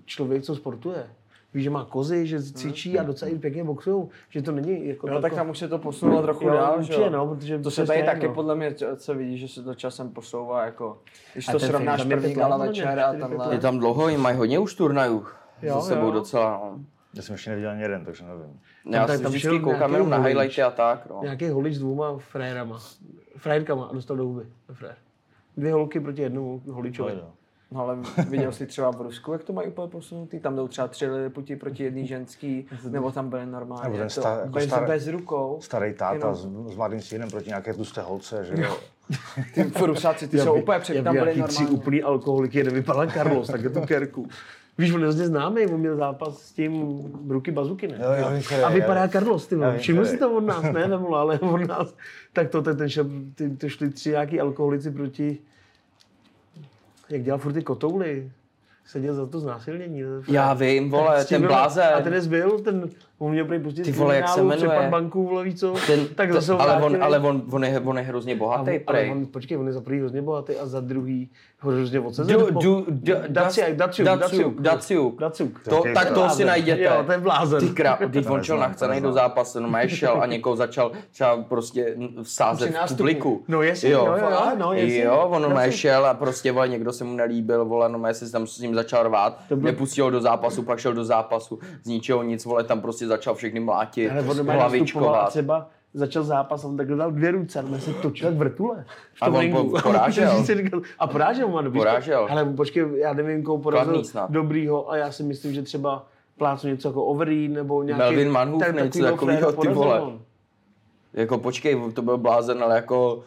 člověk, 0.05 0.43
co 0.43 0.55
sportuje. 0.55 1.09
Víš, 1.53 1.63
že 1.63 1.69
má 1.69 1.85
kozy, 1.85 2.27
že 2.27 2.43
cvičí 2.43 2.99
a 2.99 3.03
docela 3.03 3.31
i 3.31 3.39
pěkně 3.39 3.63
boxujou, 3.63 4.09
že 4.29 4.41
to 4.41 4.51
není 4.51 4.87
jako 4.87 5.09
Jo, 5.09 5.21
tak 5.21 5.33
tam 5.33 5.49
už 5.49 5.57
se 5.57 5.67
to 5.67 5.77
posunulo 5.77 6.21
trochu 6.21 6.43
Jo, 6.47 6.53
dál, 6.53 6.73
že 6.73 6.77
určitě, 6.79 7.01
jo? 7.01 7.09
no, 7.09 7.35
protože 7.35 7.59
To 7.59 7.71
se 7.71 7.85
tady 7.85 8.03
taky 8.03 8.27
no. 8.27 8.33
podle 8.33 8.55
mě 8.55 8.75
co 8.95 9.15
vidíš, 9.15 9.39
že 9.39 9.47
se 9.47 9.63
to 9.63 9.75
časem 9.75 10.09
posouvá, 10.09 10.65
jako 10.65 10.97
když 11.33 11.49
A 11.49 11.51
to 11.51 11.59
ten 11.59 11.69
srovnáš 11.69 11.99
tam 11.99 12.09
první 12.09 12.33
gala 12.33 12.57
večer 12.57 12.99
a 12.99 13.11
tenhle. 13.13 13.55
Je 13.55 13.59
tam 13.59 13.79
dlouho, 13.79 14.09
jim 14.09 14.21
mají 14.21 14.37
hodně 14.37 14.59
už 14.59 14.75
turnajů. 14.75 15.25
Jo, 15.61 15.73
za 15.73 15.81
sebou 15.81 16.05
jo. 16.05 16.11
docela, 16.11 16.61
no. 16.63 16.79
Já 17.13 17.21
jsem 17.21 17.33
ještě 17.33 17.49
neviděl 17.49 17.71
ani 17.71 17.81
jeden, 17.81 18.05
takže 18.05 18.23
nevím. 18.23 18.59
Já 18.91 19.07
tak 19.07 19.21
tam 19.21 19.31
vždycky 19.31 19.59
koukám 19.59 19.79
nějaký 19.79 19.93
jenom 19.93 20.09
na 20.09 20.17
holič. 20.17 20.27
highlighty 20.35 20.61
a 20.63 20.71
tak, 20.71 21.09
no. 21.09 21.19
Nějaký 21.23 21.49
holič 21.49 21.75
s 21.75 21.79
dvouma 21.79 22.17
frajerama. 22.17 22.79
Frajerkama 23.37 23.85
a 23.85 23.93
dostal 23.93 24.17
do 24.17 24.23
huby. 24.23 24.43
Frajer. 24.73 24.95
Dvě 25.57 25.73
holky 25.73 25.99
proti 25.99 26.21
jednomu 26.21 26.61
holičovi. 26.71 27.13
No 27.15 27.31
ale 27.75 27.97
viděl 28.29 28.51
jsi 28.51 28.65
třeba 28.65 28.91
v 28.91 29.01
Rusku, 29.01 29.31
jak 29.31 29.43
to 29.43 29.53
mají 29.53 29.67
úplně 29.67 29.87
posunutý? 29.87 30.39
Tam 30.39 30.55
jdou 30.55 30.67
třeba 30.67 30.87
tři 30.87 31.07
Liliputi 31.07 31.55
proti 31.55 31.83
jedný 31.83 32.07
ženský, 32.07 32.67
nebo 32.89 33.11
tam 33.11 33.29
byly 33.29 33.45
normálně. 33.45 33.83
Nebo 33.83 33.97
ten 33.97 34.07
to 34.23 34.27
jako 34.27 34.49
bez, 34.49 34.69
star- 34.69 34.87
bez 34.87 35.07
rukou. 35.07 35.57
Starý 35.61 35.93
táta 35.93 36.13
Jenom- 36.15 36.35
s, 36.35 36.73
s 36.73 36.75
mladým 36.75 37.01
synem 37.01 37.29
proti 37.29 37.47
nějaké 37.47 37.73
tlusté 37.73 38.01
holce, 38.01 38.45
že 38.45 38.63
jo. 38.63 38.77
Ty 39.53 39.71
Rusáci, 39.85 40.27
ty 40.27 40.39
jsou 40.39 40.61
úplně 40.61 40.79
před, 40.79 41.03
tam 41.03 41.15
byli 41.15 41.35
nějaký 41.35 41.43
tři 41.53 41.61
normální. 41.63 41.79
úplný 41.81 42.03
alkoholiky, 42.03 42.61
kde 42.61 42.71
vypadal 42.71 43.07
Carlos, 43.11 43.47
tak 43.47 43.61
je 43.63 43.69
tu 43.69 43.81
kerku. 43.81 44.27
Víš, 44.77 44.91
on 44.93 44.99
je 44.99 45.03
hrozně 45.03 45.27
známý, 45.27 45.65
on 45.67 45.79
měl 45.79 45.95
zápas 45.95 46.37
s 46.41 46.51
tím 46.51 47.01
Bruky 47.21 47.51
Bazuky, 47.51 47.87
ne? 47.87 47.97
Jo, 48.01 48.11
jo, 48.33 48.41
který 48.45 48.61
A 48.63 48.69
vypadá 48.69 49.01
já- 49.01 49.07
Carlos, 49.07 49.47
ty 49.47 49.55
já 49.59 49.77
Všiml 49.77 50.05
si 50.05 50.17
to 50.17 50.31
od 50.37 50.41
nás, 50.41 50.63
ne 50.63 50.87
Vemula, 50.87 51.19
ale 51.21 51.39
od 51.39 51.57
nás. 51.67 51.95
Tak 52.33 52.49
to, 52.49 52.61
ten, 52.61 52.77
ten 52.77 52.89
šel, 52.89 53.05
ty, 53.35 53.49
to 53.49 53.69
šli 53.69 53.89
tři 53.89 54.09
nějaký 54.09 54.39
alkoholici 54.39 54.91
proti, 54.91 55.37
jak 57.09 57.23
dělal 57.23 57.39
furt 57.39 57.53
ty 57.53 57.61
kotouly. 57.63 58.31
Seděl 58.85 59.13
za 59.15 59.25
to 59.25 59.39
znásilnění. 59.39 60.01
Já 60.27 60.53
vím, 60.53 60.89
vole, 60.89 61.25
tím 61.25 61.35
ten 61.35 61.41
byl- 61.41 61.49
A 61.55 61.59
blázen. 61.59 62.03
ten 62.03 62.27
byl, 62.27 62.59
ten, 62.59 62.89
on 63.19 63.31
měl 63.31 63.45
prý 63.45 63.59
pustit 63.59 63.83
Ty 63.83 63.91
vole, 63.91 64.15
jak 64.15 64.27
se 64.29 64.41
jmenuje? 64.43 64.57
přepad 64.69 64.89
banku, 64.89 65.27
vole, 65.27 65.43
víš 65.43 65.59
co? 65.59 65.73
Ten, 65.87 66.07
tak 66.15 66.27
to- 66.27 66.33
zase 66.33 66.53
ho 66.53 66.61
ale, 66.61 66.81
on, 66.83 67.03
ale 67.03 67.19
on, 67.19 67.43
on, 67.51 67.63
je, 67.63 67.79
on 67.79 67.97
je 67.97 68.03
hrozně 68.03 68.33
A 68.33 68.37
bohatý, 68.37 68.61
on, 68.71 68.79
ale 68.87 68.99
prej. 68.99 69.11
on, 69.11 69.25
počkej, 69.25 69.57
on 69.57 69.67
je 69.67 69.73
za 69.73 69.81
prvý 69.81 69.99
hrozně 69.99 70.21
bohatý 70.21 70.55
a 70.55 70.65
za 70.65 70.79
druhý 70.79 71.29
ho 71.61 71.71
hrozně 71.71 71.99
du, 71.99 72.85
Daciuk, 73.27 73.67
Daciuk, 73.75 74.05
Daciuk, 74.05 74.61
Daciuk. 74.61 75.19
Daciuk. 75.19 75.59
To, 75.69 75.83
tak 75.93 76.11
to 76.11 76.29
si 76.29 76.45
najděte. 76.45 76.81
Jo, 76.81 77.03
to 77.05 77.11
je 77.11 77.17
blázen. 77.17 77.59
Ty 77.67 77.73
krá, 77.73 77.99
To 78.23 78.33
on 78.33 78.43
šel 78.43 78.57
nachcenej 78.57 79.01
to 79.01 79.07
do 79.07 79.13
zápasu, 79.13 79.59
no 79.59 79.69
šel 79.87 80.21
a 80.21 80.25
někoho 80.25 80.55
začal 80.55 80.91
třeba 81.11 81.37
prostě 81.49 81.95
vsázet 82.23 82.75
Při 82.85 82.93
v 82.93 82.97
publiku. 82.97 83.43
No 83.47 83.61
jasně, 83.61 83.89
jo, 83.89 84.05
jo, 84.05 84.13
jo, 84.31 84.51
no 84.59 84.73
jasně. 84.73 85.03
Jo, 85.03 85.27
on 85.31 85.41
Daciuk. 85.41 85.73
šel 85.75 86.05
a 86.05 86.13
prostě 86.13 86.51
vole, 86.51 86.67
někdo 86.67 86.93
se 86.93 87.03
mu 87.03 87.15
nelíbil, 87.15 87.65
vole, 87.65 87.89
normálně 87.89 88.13
se 88.13 88.31
tam 88.31 88.47
s 88.47 88.59
ním 88.59 88.75
začal 88.75 89.03
rvát, 89.03 89.39
To 89.49 89.55
nepustil 89.55 90.11
do 90.11 90.21
zápasu, 90.21 90.63
pak 90.63 90.79
šel 90.79 90.93
do 90.93 91.05
zápasu, 91.05 91.59
z 91.83 91.87
ničeho 91.87 92.23
nic, 92.23 92.45
vole, 92.45 92.63
tam 92.63 92.81
prostě 92.81 93.07
začal 93.09 93.35
všechny 93.35 93.59
mlátit, 93.59 94.11
Ale 94.11 94.21
on 94.21 94.49
a 94.49 94.53
hlavičkovat. 94.53 95.29
třeba 95.29 95.69
začal 95.93 96.23
zápas 96.23 96.63
on 96.65 96.77
takhle 96.77 96.97
dal 96.97 97.11
dvě 97.11 97.31
ruce, 97.31 97.59
a 97.59 97.79
se 97.79 97.93
točil 97.93 98.27
jak 98.27 98.37
vrtule. 98.37 98.85
v 99.13 99.23
A 99.23 99.27
on 99.27 99.39
ringu. 99.39 99.69
po- 99.71 99.81
porážel. 99.81 100.45
A, 100.99 101.07
porážel 101.07 101.47
má 101.47 101.61
dobrý. 101.61 101.79
Porážel. 101.79 102.27
Ale 102.29 102.45
počkej, 102.45 102.85
já 102.95 103.13
nevím, 103.13 103.43
koho 103.43 103.57
porazil 103.57 104.03
dobrýho 104.29 104.91
a 104.91 104.97
já 104.97 105.11
si 105.11 105.23
myslím, 105.23 105.53
že 105.53 105.61
třeba 105.61 106.07
plácnu 106.37 106.69
něco 106.69 106.87
jako 106.89 107.05
Overeem 107.05 107.53
nebo 107.53 107.83
nějaký... 107.83 107.99
Melvin 107.99 108.31
Manhoef, 108.31 108.65
tak- 108.65 108.75
něco 108.83 109.17
fréra 109.17 109.51
ty 109.51 109.67
vole. 109.67 110.01
on. 110.01 110.21
Jako 111.13 111.37
počkej, 111.37 111.81
to 111.93 112.01
byl 112.01 112.17
blázen, 112.17 112.63
ale 112.63 112.75
jako 112.75 113.23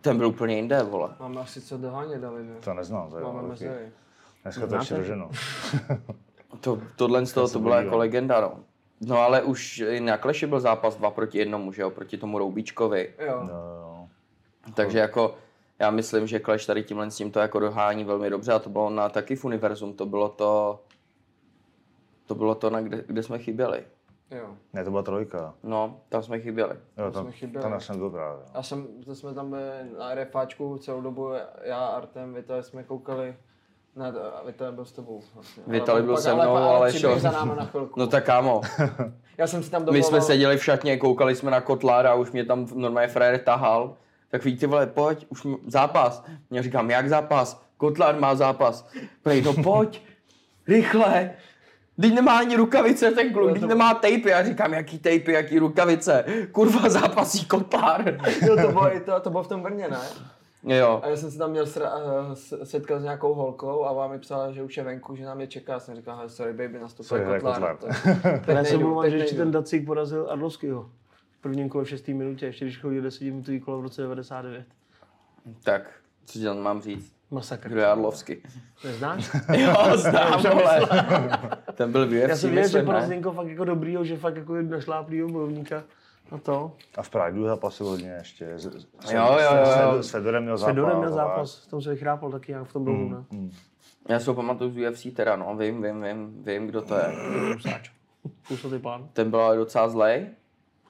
ten 0.00 0.18
byl 0.18 0.26
úplně 0.26 0.56
jinde, 0.56 0.82
vole. 0.82 1.08
Máme 1.20 1.40
asi 1.40 1.60
co 1.60 1.78
dohánět, 1.78 2.20
Davide. 2.20 2.54
To 2.64 2.74
neznám, 2.74 3.10
to 3.10 3.18
je 3.18 3.24
Máme 3.24 3.42
mezery. 3.42 3.84
Dneska 4.42 4.66
to 4.66 4.74
ještě 4.74 4.94
doženu. 4.94 5.30
To, 6.60 6.78
tohle 6.96 7.26
z 7.26 7.32
toho, 7.32 7.48
to 7.48 7.58
byla 7.58 7.76
jako 7.80 7.96
legenda, 7.96 8.40
no. 8.40 8.52
No 9.06 9.18
ale 9.18 9.42
už 9.42 9.78
i 9.78 10.00
na 10.00 10.16
Kleši 10.16 10.46
byl 10.46 10.60
zápas 10.60 10.96
2 10.96 11.10
proti 11.10 11.38
jednomu, 11.38 11.72
že 11.72 11.82
jo, 11.82 11.90
proti 11.90 12.18
tomu 12.18 12.38
Roubíčkovi. 12.38 13.14
Jo. 13.18 13.42
No, 13.42 13.52
jo. 13.52 14.08
Takže 14.74 14.98
jako 14.98 15.34
já 15.78 15.90
myslím, 15.90 16.26
že 16.26 16.40
Clash 16.40 16.66
tady 16.66 16.82
tímhle 16.82 17.10
s 17.10 17.16
tím 17.16 17.30
to 17.30 17.40
jako 17.40 17.58
dohání 17.60 18.04
velmi 18.04 18.30
dobře 18.30 18.52
a 18.52 18.58
to 18.58 18.70
bylo 18.70 18.90
na 18.90 19.08
taky 19.08 19.36
v 19.36 19.44
Univerzum, 19.44 19.94
to 19.94 20.06
bylo 20.06 20.28
to, 20.28 20.80
to 22.26 22.34
bylo 22.34 22.54
to, 22.54 22.70
na 22.70 22.80
kde, 22.80 23.04
kde 23.06 23.22
jsme 23.22 23.38
chyběli. 23.38 23.84
jo. 24.30 24.56
Ne, 24.72 24.84
to 24.84 24.90
byla 24.90 25.02
trojka. 25.02 25.54
No, 25.62 26.00
tam 26.08 26.22
jsme 26.22 26.40
chyběli. 26.40 26.76
Jo, 26.98 27.04
jsme 27.04 27.12
tam, 27.12 27.30
chyběli. 27.32 27.62
tam 27.62 27.72
já 27.72 27.80
jsem 27.80 27.98
byl 27.98 28.10
právě. 28.10 28.42
Já 28.54 28.62
jsem, 28.62 28.86
to 29.04 29.14
jsme 29.14 29.34
tam 29.34 29.50
byli 29.50 29.62
na 29.98 30.14
RFáčku 30.14 30.78
celou 30.78 31.00
dobu, 31.00 31.30
já, 31.62 31.86
Artem, 31.86 32.34
Vitali 32.34 32.62
jsme 32.62 32.84
koukali, 32.84 33.36
ne, 33.96 34.12
Vitali 34.46 34.72
byl 34.72 34.84
s 34.84 34.92
tebou 34.92 35.22
vlastně. 35.34 35.62
Ale 35.88 36.02
byl 36.02 36.16
se 36.16 36.34
mnou, 36.34 36.56
ale, 36.56 36.76
ale 36.76 36.92
šel. 36.92 37.18
za 37.18 37.30
náma 37.30 37.54
na 37.54 37.64
chvilku. 37.64 38.00
No 38.00 38.06
tak 38.06 38.24
kámo, 38.24 38.60
já 39.38 39.46
jsem 39.46 39.62
si 39.62 39.70
tam 39.70 39.82
my 39.82 39.86
domluvil, 39.86 40.02
jsme 40.08 40.20
seděli 40.20 40.56
v 40.58 40.64
šatně, 40.64 40.96
koukali 40.96 41.36
jsme 41.36 41.50
na 41.50 41.60
Kotlára 41.60 42.10
a 42.10 42.14
už 42.14 42.30
mě 42.32 42.44
tam 42.44 42.66
normálně 42.74 43.08
frajer 43.08 43.38
tahal. 43.38 43.96
Tak 44.30 44.44
víš, 44.44 44.60
ty 44.60 44.66
vole, 44.66 44.86
pojď, 44.86 45.26
už 45.28 45.44
m- 45.44 45.56
zápas. 45.66 46.24
Já 46.50 46.62
říkám, 46.62 46.90
jak 46.90 47.08
zápas? 47.08 47.62
Kotlár 47.76 48.20
má 48.20 48.34
zápas. 48.34 48.88
Prej, 49.22 49.42
no 49.42 49.54
pojď, 49.62 50.02
rychle. 50.68 51.30
Teď 52.00 52.14
nemá 52.14 52.38
ani 52.38 52.56
rukavice 52.56 53.10
ten 53.10 53.32
kluk, 53.32 53.52
teď 53.52 53.62
nemá 53.62 53.94
tejpy. 53.94 54.30
Já 54.30 54.44
říkám, 54.44 54.72
jaký 54.74 54.98
tejpy, 54.98 55.32
jaký 55.32 55.58
rukavice. 55.58 56.24
Kurva, 56.52 56.88
zápasí 56.88 57.46
Kotlár. 57.46 58.18
Jo, 58.46 58.56
to 58.62 58.68
bylo, 58.72 58.90
to, 59.04 59.20
to 59.20 59.30
bylo 59.30 59.42
v 59.42 59.48
tom 59.48 59.62
Brně, 59.62 59.88
ne? 59.88 59.98
Jo. 60.64 61.00
A 61.04 61.08
já 61.08 61.16
jsem 61.16 61.30
se 61.30 61.38
tam 61.38 61.50
měl 61.50 61.66
sra, 61.66 61.96
uh, 61.96 62.32
s- 62.34 62.60
setkat 62.64 63.00
s 63.00 63.02
nějakou 63.02 63.34
holkou 63.34 63.84
a 63.84 63.92
vám 63.92 64.10
mi 64.10 64.18
psala, 64.18 64.52
že 64.52 64.62
už 64.62 64.76
je 64.76 64.82
venku, 64.82 65.16
že 65.16 65.24
nám 65.24 65.40
je 65.40 65.46
čeká. 65.46 65.72
Já 65.72 65.80
jsem 65.80 65.96
říkal, 65.96 66.16
hele, 66.16 66.28
sorry 66.28 66.52
baby, 66.52 66.78
Sorry, 67.02 67.24
hele, 67.24 67.40
Kotlár. 67.40 67.76
Já 68.24 68.40
jsem 68.44 68.62
nejdu, 68.62 68.78
mluvil, 68.88 69.10
že 69.10 69.16
ještě 69.16 69.36
ten 69.36 69.50
Dacik 69.50 69.86
porazil 69.86 70.26
Arlovskýho. 70.30 70.90
V 71.38 71.42
prvním 71.42 71.68
kole 71.68 71.84
v 71.84 71.88
6. 71.88 72.08
minutě, 72.08 72.46
ještě 72.46 72.64
když 72.64 72.78
chodil 72.78 73.02
10 73.02 73.24
minutový 73.24 73.60
kolo 73.60 73.78
v 73.78 73.82
roce 73.82 74.02
99. 74.02 74.64
Tak, 75.64 75.90
co 76.24 76.32
ti 76.38 76.44
tam 76.44 76.58
mám 76.58 76.82
říct? 76.82 77.12
Masakr. 77.30 77.68
Kdo 77.68 77.80
je 77.80 77.86
Arlovsky? 77.86 78.42
Neznáš? 78.84 79.30
Jo, 79.58 79.74
znám, 79.96 80.42
vole. 80.52 80.80
Ten 81.74 81.92
byl 81.92 82.06
v 82.06 82.10
UFC, 82.10 82.28
Já 82.28 82.36
jsem 82.36 82.50
věděl, 82.50 82.68
že 82.70 82.82
porazil 82.82 83.32
fakt 83.32 83.46
jako 83.48 83.64
dobrýho, 83.64 84.04
že 84.04 84.16
fakt 84.16 84.36
jako 84.36 84.54
našláplýho 84.62 85.28
bojovníka. 85.28 85.82
A 86.32 86.38
to. 86.38 86.72
A 86.96 87.02
v 87.02 87.10
Prideu 87.10 87.44
zápasil 87.44 87.86
hodně 87.86 88.08
ještě. 88.08 88.46
S, 88.46 88.64
s, 88.64 89.12
Jo, 89.12 89.26
jo, 89.32 89.38
jo, 89.56 89.72
jo. 89.82 90.02
S, 90.02 90.06
s 90.06 90.10
Fedorem 90.10 90.42
měl 90.42 90.58
S 90.58 90.60
zápas. 90.60 90.74
Fedorem 90.74 90.98
měl 90.98 91.08
a- 91.12 91.14
zápas, 91.16 91.66
v 91.66 91.70
tom 91.70 91.82
se 91.82 91.90
vychrápal 91.90 92.30
taky 92.30 92.52
nějak 92.52 92.68
v 92.68 92.72
tom 92.72 92.84
blogu, 92.84 93.08
ne? 93.08 93.24
Já 94.08 94.20
si 94.20 94.26
ho 94.26 94.34
pamatuju 94.34 94.70
z 94.70 94.90
UFC 94.90 95.06
teda, 95.14 95.36
no, 95.36 95.56
vím, 95.56 95.82
vím, 95.82 96.02
vím, 96.02 96.42
vím, 96.44 96.66
kdo 96.66 96.82
to 96.82 96.94
je. 96.94 97.12
Rusáč. 97.54 97.90
Působný 98.48 98.78
pán. 98.80 99.08
Ten 99.12 99.30
byl 99.30 99.40
ale 99.40 99.56
docela 99.56 99.88
zlej, 99.88 100.26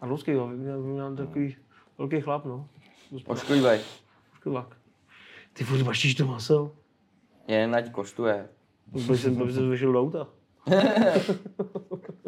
Arlovskýho, 0.01 0.49
měl, 0.49 0.83
měl 0.83 1.17
takový 1.17 1.57
velký 1.99 2.21
chlap, 2.21 2.45
no. 2.45 2.69
ošklivej. 3.27 3.81
Škodlák. 4.35 4.77
Ty 5.53 5.65
furt 5.65 5.83
baštíš 5.83 6.15
to 6.15 6.27
maso? 6.27 6.73
Jen 7.49 7.75
ať 7.75 7.91
koštuje. 7.91 8.49
Byl 8.87 9.17
jsem, 9.17 9.35
byl 9.35 9.53
jsem 9.53 9.71
vyšel 9.71 9.93
do 9.93 10.01
auta. 10.01 10.27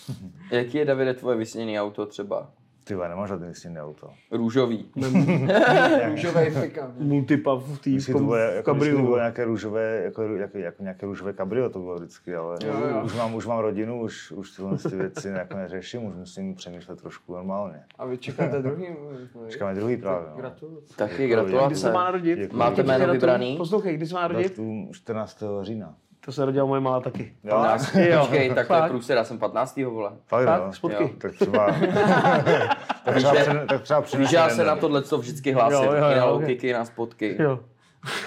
Jaký 0.50 0.78
je, 0.78 0.84
Davide, 0.84 1.14
tvoje 1.14 1.36
vysněné 1.36 1.82
auto 1.82 2.06
třeba? 2.06 2.50
Ty 2.84 2.94
vole, 2.94 3.08
nemáš 3.08 3.28
žádný 3.28 3.48
vysněný 3.48 3.80
auto. 3.80 4.10
Růžový. 4.30 4.90
Růžovej 6.10 6.50
pikant. 6.60 6.94
Multipa 7.00 7.54
v 7.54 7.78
té 7.78 7.90
Vždycky 7.90 8.12
to 8.12 8.18
bylo, 8.18 8.36
jako, 8.36 8.50
vždycky 8.50 8.64
to 8.64 8.72
kabriu. 8.72 9.02
bylo 9.02 9.16
nějaké 9.16 9.44
růžové, 9.44 10.00
jako, 10.04 10.22
jako, 10.22 10.58
jako 10.58 10.82
nějaké 10.82 11.06
růžové 11.06 11.32
kabrio 11.32 11.70
to 11.70 11.78
bylo 11.78 11.94
vždycky, 11.96 12.34
ale 12.34 12.56
Jo, 12.64 12.72
jo. 12.90 13.02
už 13.04 13.14
mám, 13.14 13.34
už 13.34 13.46
mám 13.46 13.58
rodinu, 13.58 14.00
už, 14.02 14.32
už 14.32 14.50
tyhle 14.56 14.78
ty 14.78 14.96
věci 14.96 15.28
jako 15.28 15.56
neřeším, 15.56 16.04
už 16.04 16.14
musím 16.14 16.54
přemýšlet 16.54 17.00
trošku 17.02 17.34
normálně. 17.34 17.82
A 17.98 18.06
vy 18.06 18.18
čekáte 18.18 18.62
druhý? 18.62 18.86
Čekáme 19.48 19.74
druhý 19.74 19.96
právě. 19.96 20.28
No. 20.30 20.36
Gratuluju. 20.36 20.82
Taky 20.96 21.12
Děkuji. 21.12 21.26
Kdy 21.26 21.34
se 21.34 21.42
gratulace. 21.50 21.92
má 21.92 22.04
narodit? 22.04 22.38
Děkuji. 22.38 22.56
Máte 22.56 22.82
jméno 22.82 23.12
vybraný? 23.12 23.56
Poslouchej, 23.56 23.96
kdy 23.96 24.06
se 24.06 24.14
má 24.14 24.20
narodit? 24.20 24.48
Datu 24.48 24.88
14. 24.92 25.42
října. 25.62 25.94
To 26.24 26.32
se 26.32 26.44
rodila 26.44 26.66
moje 26.66 26.80
malá 26.80 27.00
taky. 27.00 27.34
Jo, 27.44 27.64
Jo. 27.94 28.20
Počkej, 28.20 28.54
tak 28.54 28.68
to 28.68 28.74
je 28.74 28.82
průser, 28.82 29.16
já 29.16 29.24
jsem 29.24 29.38
15. 29.38 29.76
vole. 29.76 30.10
fakt, 30.26 30.46
Fakt? 30.46 30.66
no. 30.66 30.72
Spotky. 30.72 31.02
Jo. 31.02 31.10
Tak 31.18 31.32
třeba... 31.32 31.66
tak 33.04 33.16
třeba, 33.16 33.32
přene, 33.34 33.66
tak 33.66 33.82
třeba 33.82 34.02
Víš, 34.18 34.32
já 34.32 34.48
se 34.48 34.64
na 34.64 34.76
tohle 34.76 35.02
co 35.02 35.18
vždycky 35.18 35.52
hlásím. 35.52 35.84
Jo, 35.84 35.92
jo, 35.92 35.96
I 35.96 36.00
na 36.00 36.14
jo, 36.14 36.30
low 36.30 36.44
kicky, 36.44 36.72
na 36.72 36.84
spotky. 36.84 37.36
Jo. 37.38 37.60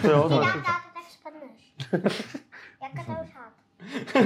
Jo, 0.04 0.24
to, 0.30 0.30
Dám 0.30 0.42
táta, 0.54 0.72
tak 0.94 1.04
spadneš. 1.10 2.38
Jako 2.84 3.16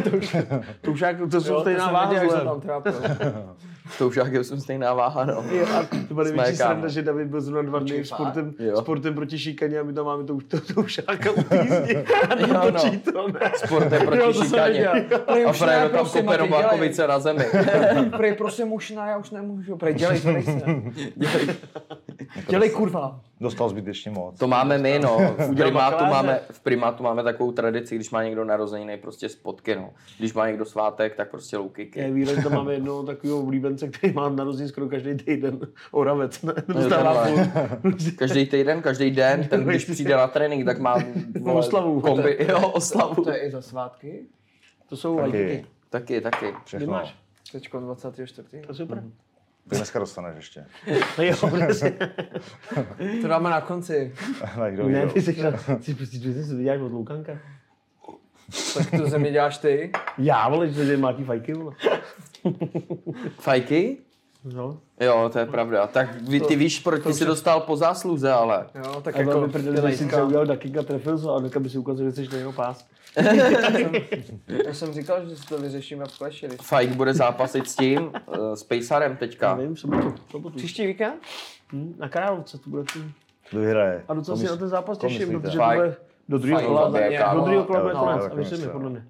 to 0.09 0.17
už 0.17 0.35
to 0.81 0.91
už 0.91 0.99
jak, 0.99 1.17
to 1.31 1.41
jsou 1.41 1.53
Jo, 1.53 1.55
to 1.55 1.61
stejná 1.61 1.85
jsem 1.85 1.93
váha 1.93 2.09
věděl, 2.09 2.29
že 2.29 2.37
se 2.37 2.43
tam 2.43 2.61
trápil. 2.61 2.93
To 3.97 4.07
už 4.07 4.15
jak 4.15 4.35
jsem 4.35 4.59
stejná 4.61 4.93
váha, 4.93 5.25
no. 5.25 5.43
Jo, 5.51 5.65
a 5.75 5.83
to 6.07 6.13
byla 6.13 6.23
největší 6.23 6.57
kámo. 6.57 6.69
sranda, 6.69 6.87
že 6.87 7.01
David 7.01 7.27
byl 7.27 7.41
zrovna 7.41 7.69
dva 7.69 7.79
dny 7.79 8.05
sportem, 8.05 8.53
Jo. 8.59 8.81
sportem 8.81 9.13
proti 9.13 9.39
šikaně 9.39 9.79
a 9.79 9.83
my 9.83 9.93
tam 9.93 10.05
máme 10.05 10.23
to, 10.23 10.37
to, 10.47 10.59
to 10.73 10.81
už 10.81 10.99
nějaká 11.07 11.31
upízdi 11.31 11.97
a 12.29 12.39
Jo, 12.39 12.71
no. 12.71 13.11
to, 13.13 13.27
ne? 13.27 13.51
Sportem 13.55 14.01
Jo, 14.01 14.07
proti 14.11 14.39
šikaně. 14.45 14.73
viděl. 14.73 15.47
A 15.49 15.51
frajer 15.53 15.89
tam 15.89 16.09
kope 16.09 16.37
Novákovice 16.37 17.07
na 17.07 17.19
zemi. 17.19 17.45
Prej, 18.17 18.33
prosím, 18.33 18.73
už 18.73 18.89
ne, 18.91 19.03
já 19.07 19.17
už 19.17 19.29
nemůžu. 19.29 19.75
Prej, 19.77 19.93
dělej 19.93 20.21
to, 20.21 20.31
nechci. 20.31 20.63
Dělej, 22.49 22.69
kurva. 22.69 23.19
Dostal 23.41 23.69
zbytečně 23.69 24.11
moc. 24.11 24.39
To 24.39 24.47
máme 24.47 24.77
my, 24.77 24.99
no. 24.99 25.35
V 25.37 25.55
primátu 25.55 26.05
máme, 26.05 26.39
v 26.51 26.59
primátu 26.59 27.03
máme 27.03 27.23
takovou 27.23 27.51
tradici, 27.51 27.95
když 27.95 28.09
má 28.11 28.23
někdo 28.23 28.45
narozeniny, 28.45 28.97
prostě 28.97 29.29
spotky, 29.29 29.75
no. 29.75 29.93
Když 30.19 30.33
má 30.33 30.47
někdo 30.47 30.65
svátek, 30.65 31.15
tak 31.15 31.29
prostě 31.31 31.57
low 31.57 31.71
Je 31.95 32.11
výlet, 32.11 32.43
tam 32.43 32.53
máme 32.53 32.73
jednoho 32.79 33.03
takového 33.03 33.39
oblíbence, 33.39 33.87
který 33.87 34.13
má 34.13 34.29
narozeniny 34.29 34.69
skoro 34.69 34.89
každý 34.89 35.15
týden. 35.15 35.59
Oravec, 35.91 36.41
ne? 36.41 36.53
Dostává 36.67 37.25
furt. 37.25 38.15
Každý 38.17 38.45
týden, 38.45 38.81
každý 38.81 39.11
den, 39.11 39.47
ten 39.47 39.63
když 39.65 39.85
přijde 39.85 40.15
na 40.15 40.27
trénink, 40.27 40.65
tak 40.65 40.79
má 40.79 40.95
vole, 41.39 41.59
Oslavu. 41.59 42.01
Kombi, 42.01 42.37
jo, 42.49 42.69
oslavu. 42.69 43.23
To 43.23 43.31
je 43.31 43.37
i 43.37 43.51
za 43.51 43.61
svátky. 43.61 44.25
To 44.89 44.97
jsou 44.97 45.17
Taky. 45.17 45.29
lajky. 45.31 45.65
Taky, 45.89 46.21
taky. 46.21 46.45
Kdy 46.45 46.55
Všechno. 46.65 46.87
máš? 46.87 47.15
Teďko 47.51 47.79
24. 47.79 48.47
To 48.49 48.57
je 48.71 48.75
super. 48.75 49.03
Ty 49.69 49.75
dneska 49.75 49.99
dostaneš 49.99 50.35
ještě. 50.35 50.65
No 51.17 51.23
jo, 51.23 51.35
přesně. 51.65 51.93
To 53.21 53.27
dáme 53.27 53.49
na 53.49 53.61
konci. 53.61 54.13
Na 54.57 54.69
kdo 54.69 54.89
Ne, 54.89 55.07
ty 55.07 55.21
jsi, 55.21 55.33
ty 55.85 55.93
prostě 55.93 56.19
ty 56.19 56.43
si 56.43 56.55
vyděláš 56.55 56.81
od 56.81 56.91
Lukanka. 56.91 57.37
Tak 58.77 58.91
to 59.01 59.09
země 59.09 59.31
děláš 59.31 59.57
ty. 59.57 59.91
Já, 60.17 60.49
vole, 60.49 60.67
že 60.69 60.97
má 60.97 61.13
ty 61.13 61.23
fajky, 61.23 61.53
vole. 61.53 61.73
Fajky? 63.39 63.97
No. 64.43 64.77
Jo, 64.99 65.29
to 65.33 65.39
je 65.39 65.45
pravda. 65.45 65.87
Tak 65.87 66.21
vy, 66.21 66.39
ty 66.41 66.55
víš, 66.55 66.79
proč 66.79 67.03
ty 67.03 67.13
jsi 67.13 67.25
dostal 67.25 67.61
po 67.61 67.75
zásluze, 67.75 68.31
ale. 68.31 68.65
Jo, 68.75 69.01
tak 69.01 69.15
A 69.15 69.19
jako 69.19 69.29
jako 69.29 69.39
velmi 69.39 69.53
prdeli, 69.53 69.75
ty 69.75 69.75
že 69.75 69.81
si 69.81 69.85
lejtka. 69.85 70.05
třeba 70.07 70.23
udělal 70.23 70.45
dakika, 70.45 70.83
trefil 70.83 71.17
se 71.17 71.29
a 71.29 71.37
hnedka 71.39 71.59
by 71.59 71.69
si 71.69 71.77
ukázal, 71.77 72.05
že 72.05 72.11
jsi 72.11 72.27
na 72.31 72.37
jeho 72.37 72.53
pás. 72.53 72.85
Já 74.65 74.73
jsem 74.73 74.93
říkal, 74.93 75.29
že 75.29 75.35
si 75.37 75.47
to 75.47 75.57
vyřešíme 75.57 76.05
v 76.05 76.11
Clashi. 76.11 76.47
když- 76.47 76.61
Fajk 76.61 76.89
bude 76.89 77.13
zápasit 77.13 77.69
s 77.69 77.75
tím, 77.75 78.01
uh, 78.37 78.53
s 78.53 78.63
Pacerem 78.63 79.17
teďka. 79.17 79.47
Já 79.47 79.53
vím, 79.53 79.77
sobotu. 79.77 80.15
sobotu. 80.31 80.55
Příští 80.57 80.87
víkend? 80.87 81.19
Hm, 81.73 81.95
na 81.97 82.09
Královce 82.09 82.57
to 82.57 82.69
bude. 82.69 82.83
Kdo 83.49 83.61
vyhraje? 83.61 84.03
A 84.07 84.13
docela 84.13 84.37
si 84.37 84.45
na 84.45 84.55
ten 84.55 84.67
zápas 84.67 84.97
těším, 84.97 85.41
protože 85.41 85.57
to 85.57 85.63
bude 85.75 85.95
do 86.29 86.37
druhého 86.37 86.61
kola. 86.67 86.89
Do 87.33 87.41
druhého 87.41 87.63
kola 87.65 87.81
bude 87.81 87.93
to 87.93 87.99
konec. 87.99 88.25
A 88.31 88.35
myslím, 88.35 88.57
myslím, 88.57 88.69
podle 88.71 88.89
mě. 88.89 89.05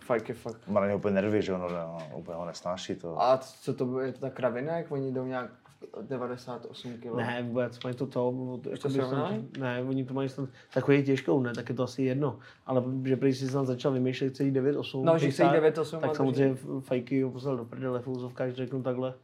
Fajk 0.00 0.28
je 0.28 0.34
fakt. 0.34 0.68
Má 0.68 0.80
na 0.80 0.86
ně 0.86 0.94
úplně 0.94 1.14
nervy, 1.14 1.42
že 1.42 1.52
ono 1.52 1.68
no, 1.68 1.98
úplně 2.14 2.36
ho 2.36 2.44
nesnáší 2.46 2.94
to. 2.94 3.22
A 3.22 3.38
co 3.38 3.74
to 3.74 3.84
bude, 3.86 4.06
je 4.06 4.12
to 4.12 4.20
ta 4.20 4.30
kravina, 4.30 4.76
jak 4.76 4.92
oni 4.92 5.12
jdou 5.12 5.24
nějak 5.26 5.50
98 6.02 6.92
kg? 6.98 7.14
Ne, 7.16 7.42
vůbec, 7.42 7.78
mají 7.84 7.96
to 7.96 8.06
to, 8.06 8.34
to, 8.62 8.70
jako 8.70 8.90
srovnali? 8.90 9.34
snad- 9.34 9.58
ne, 9.58 9.82
oni 9.88 10.04
to 10.04 10.14
mají 10.14 10.28
snad 10.28 10.48
takový 10.74 11.02
těžkou, 11.02 11.40
ne, 11.40 11.52
tak 11.54 11.68
je 11.68 11.74
to 11.74 11.82
asi 11.82 12.02
jedno. 12.02 12.38
Ale 12.66 12.82
že 13.04 13.16
prý 13.16 13.34
si 13.34 13.48
snad 13.48 13.66
začal 13.66 13.92
vymýšlet 13.92 14.36
celý 14.36 14.52
9-8. 14.52 15.02
No, 15.04 15.18
že 15.18 15.30
chce 15.30 15.42
jít 15.42 15.48
9-8 15.50 16.00
Tak 16.00 16.10
a 16.10 16.14
samozřejmě 16.14 16.56
fajky 16.80 17.22
ho 17.22 17.30
poslal 17.30 17.56
do 17.56 17.64
prdele 17.64 18.00
v 18.00 18.08
úzovkách, 18.08 18.48
že 18.48 18.54
řeknu 18.56 18.82
takhle. 18.82 19.14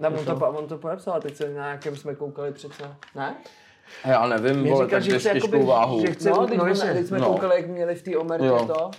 Ne, 0.00 0.08
on 0.08 0.24
to, 0.24 0.34
on 0.36 0.66
to 0.66 0.78
podepsal, 0.78 1.20
teď 1.20 1.36
se 1.36 1.44
na 1.48 1.64
nějakém 1.64 1.96
jsme 1.96 2.14
koukali 2.14 2.52
přece. 2.52 2.82
Ne? 3.16 3.34
Já 4.04 4.26
nevím, 4.26 4.64
vole, 4.70 4.84
říká, 4.84 4.96
tak 4.96 5.02
že 5.02 5.18
chce 5.18 5.30
těžkou 5.32 5.46
jakoby- 5.48 5.64
váhu. 5.70 6.00
že 6.00 6.12
chce- 6.12 6.30
No, 6.30 6.36
no, 6.36 6.46
teď, 6.46 6.58
no, 6.58 6.66
jasně. 6.66 6.92
teď 6.92 7.06
jsme 7.06 7.18
No. 7.18 7.26
koukali, 7.26 7.56
jak 7.56 7.66
měli 7.68 7.94
v 7.94 8.02
té 8.02 8.16
Omertě 8.16 8.46
Jo. 8.46 8.64
to. 8.66 8.90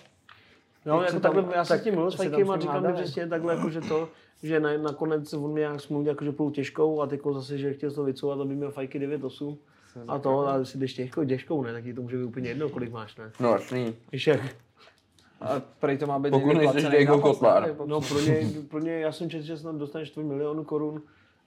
No, 0.86 0.96
Jak 1.02 1.08
jako 1.08 1.20
takhle, 1.20 1.44
tam- 1.44 1.52
já 1.52 1.66
jsem 1.66 1.74
tak 1.76 1.82
s 1.82 1.84
tím 1.84 1.94
mluvil 1.94 2.12
s 2.12 2.16
Fajkem 2.16 2.52
a 2.52 2.60
říkal 2.60 2.82
mi 2.82 2.94
přesně 2.94 3.28
takhle, 3.28 3.56
jako, 3.56 3.70
že 3.70 3.82
to, 3.82 4.10
že 4.44 4.60
na, 4.60 4.78
nakonec 4.78 5.34
on 5.34 5.52
mě 5.52 5.60
nějak 5.60 5.82
smluvně 5.82 6.10
jakože 6.10 6.32
půl 6.32 6.52
těžkou 6.52 7.02
a 7.02 7.08
teď 7.08 7.22
zase, 7.34 7.58
že 7.58 7.74
chtěl 7.74 7.92
to 7.92 8.04
vycouvat, 8.04 8.40
aby 8.40 8.56
měl 8.56 8.72
fajky 8.72 9.00
9-8. 9.00 9.58
A 10.08 10.20
to, 10.20 10.48
a 10.48 10.66
si 10.66 10.78
jdeš 10.78 10.94
těžkou, 10.94 11.26
těžkou, 11.26 11.64
ne, 11.64 11.74
tak 11.74 11.84
ti 11.84 11.94
to 11.94 12.02
může 12.02 12.18
být 12.18 12.24
úplně 12.24 12.50
jedno, 12.50 12.70
kolik 12.70 12.92
máš, 12.92 13.18
ne? 13.18 13.32
No 13.40 13.50
jasný. 13.54 13.96
Víš 14.12 14.28
jak? 14.28 14.42
A 15.42 15.62
prej 15.80 15.98
to 15.98 16.08
má 16.08 16.20
být 16.20 16.32
Pokud 16.32 16.54
nejseš 16.54 16.72
placený 16.72 16.98
Diego 16.98 17.34
ne? 17.44 17.76
No 17.86 18.02
pro 18.02 18.20
ně, 18.20 18.50
pro 18.70 18.80
ně, 18.80 19.00
já 19.00 19.12
jsem 19.12 19.30
četl, 19.30 19.44
že 19.44 19.58
snad 19.58 19.76
dostaneš 19.76 20.12
4 20.12 20.28
milionů 20.28 20.64
korun 20.64 21.02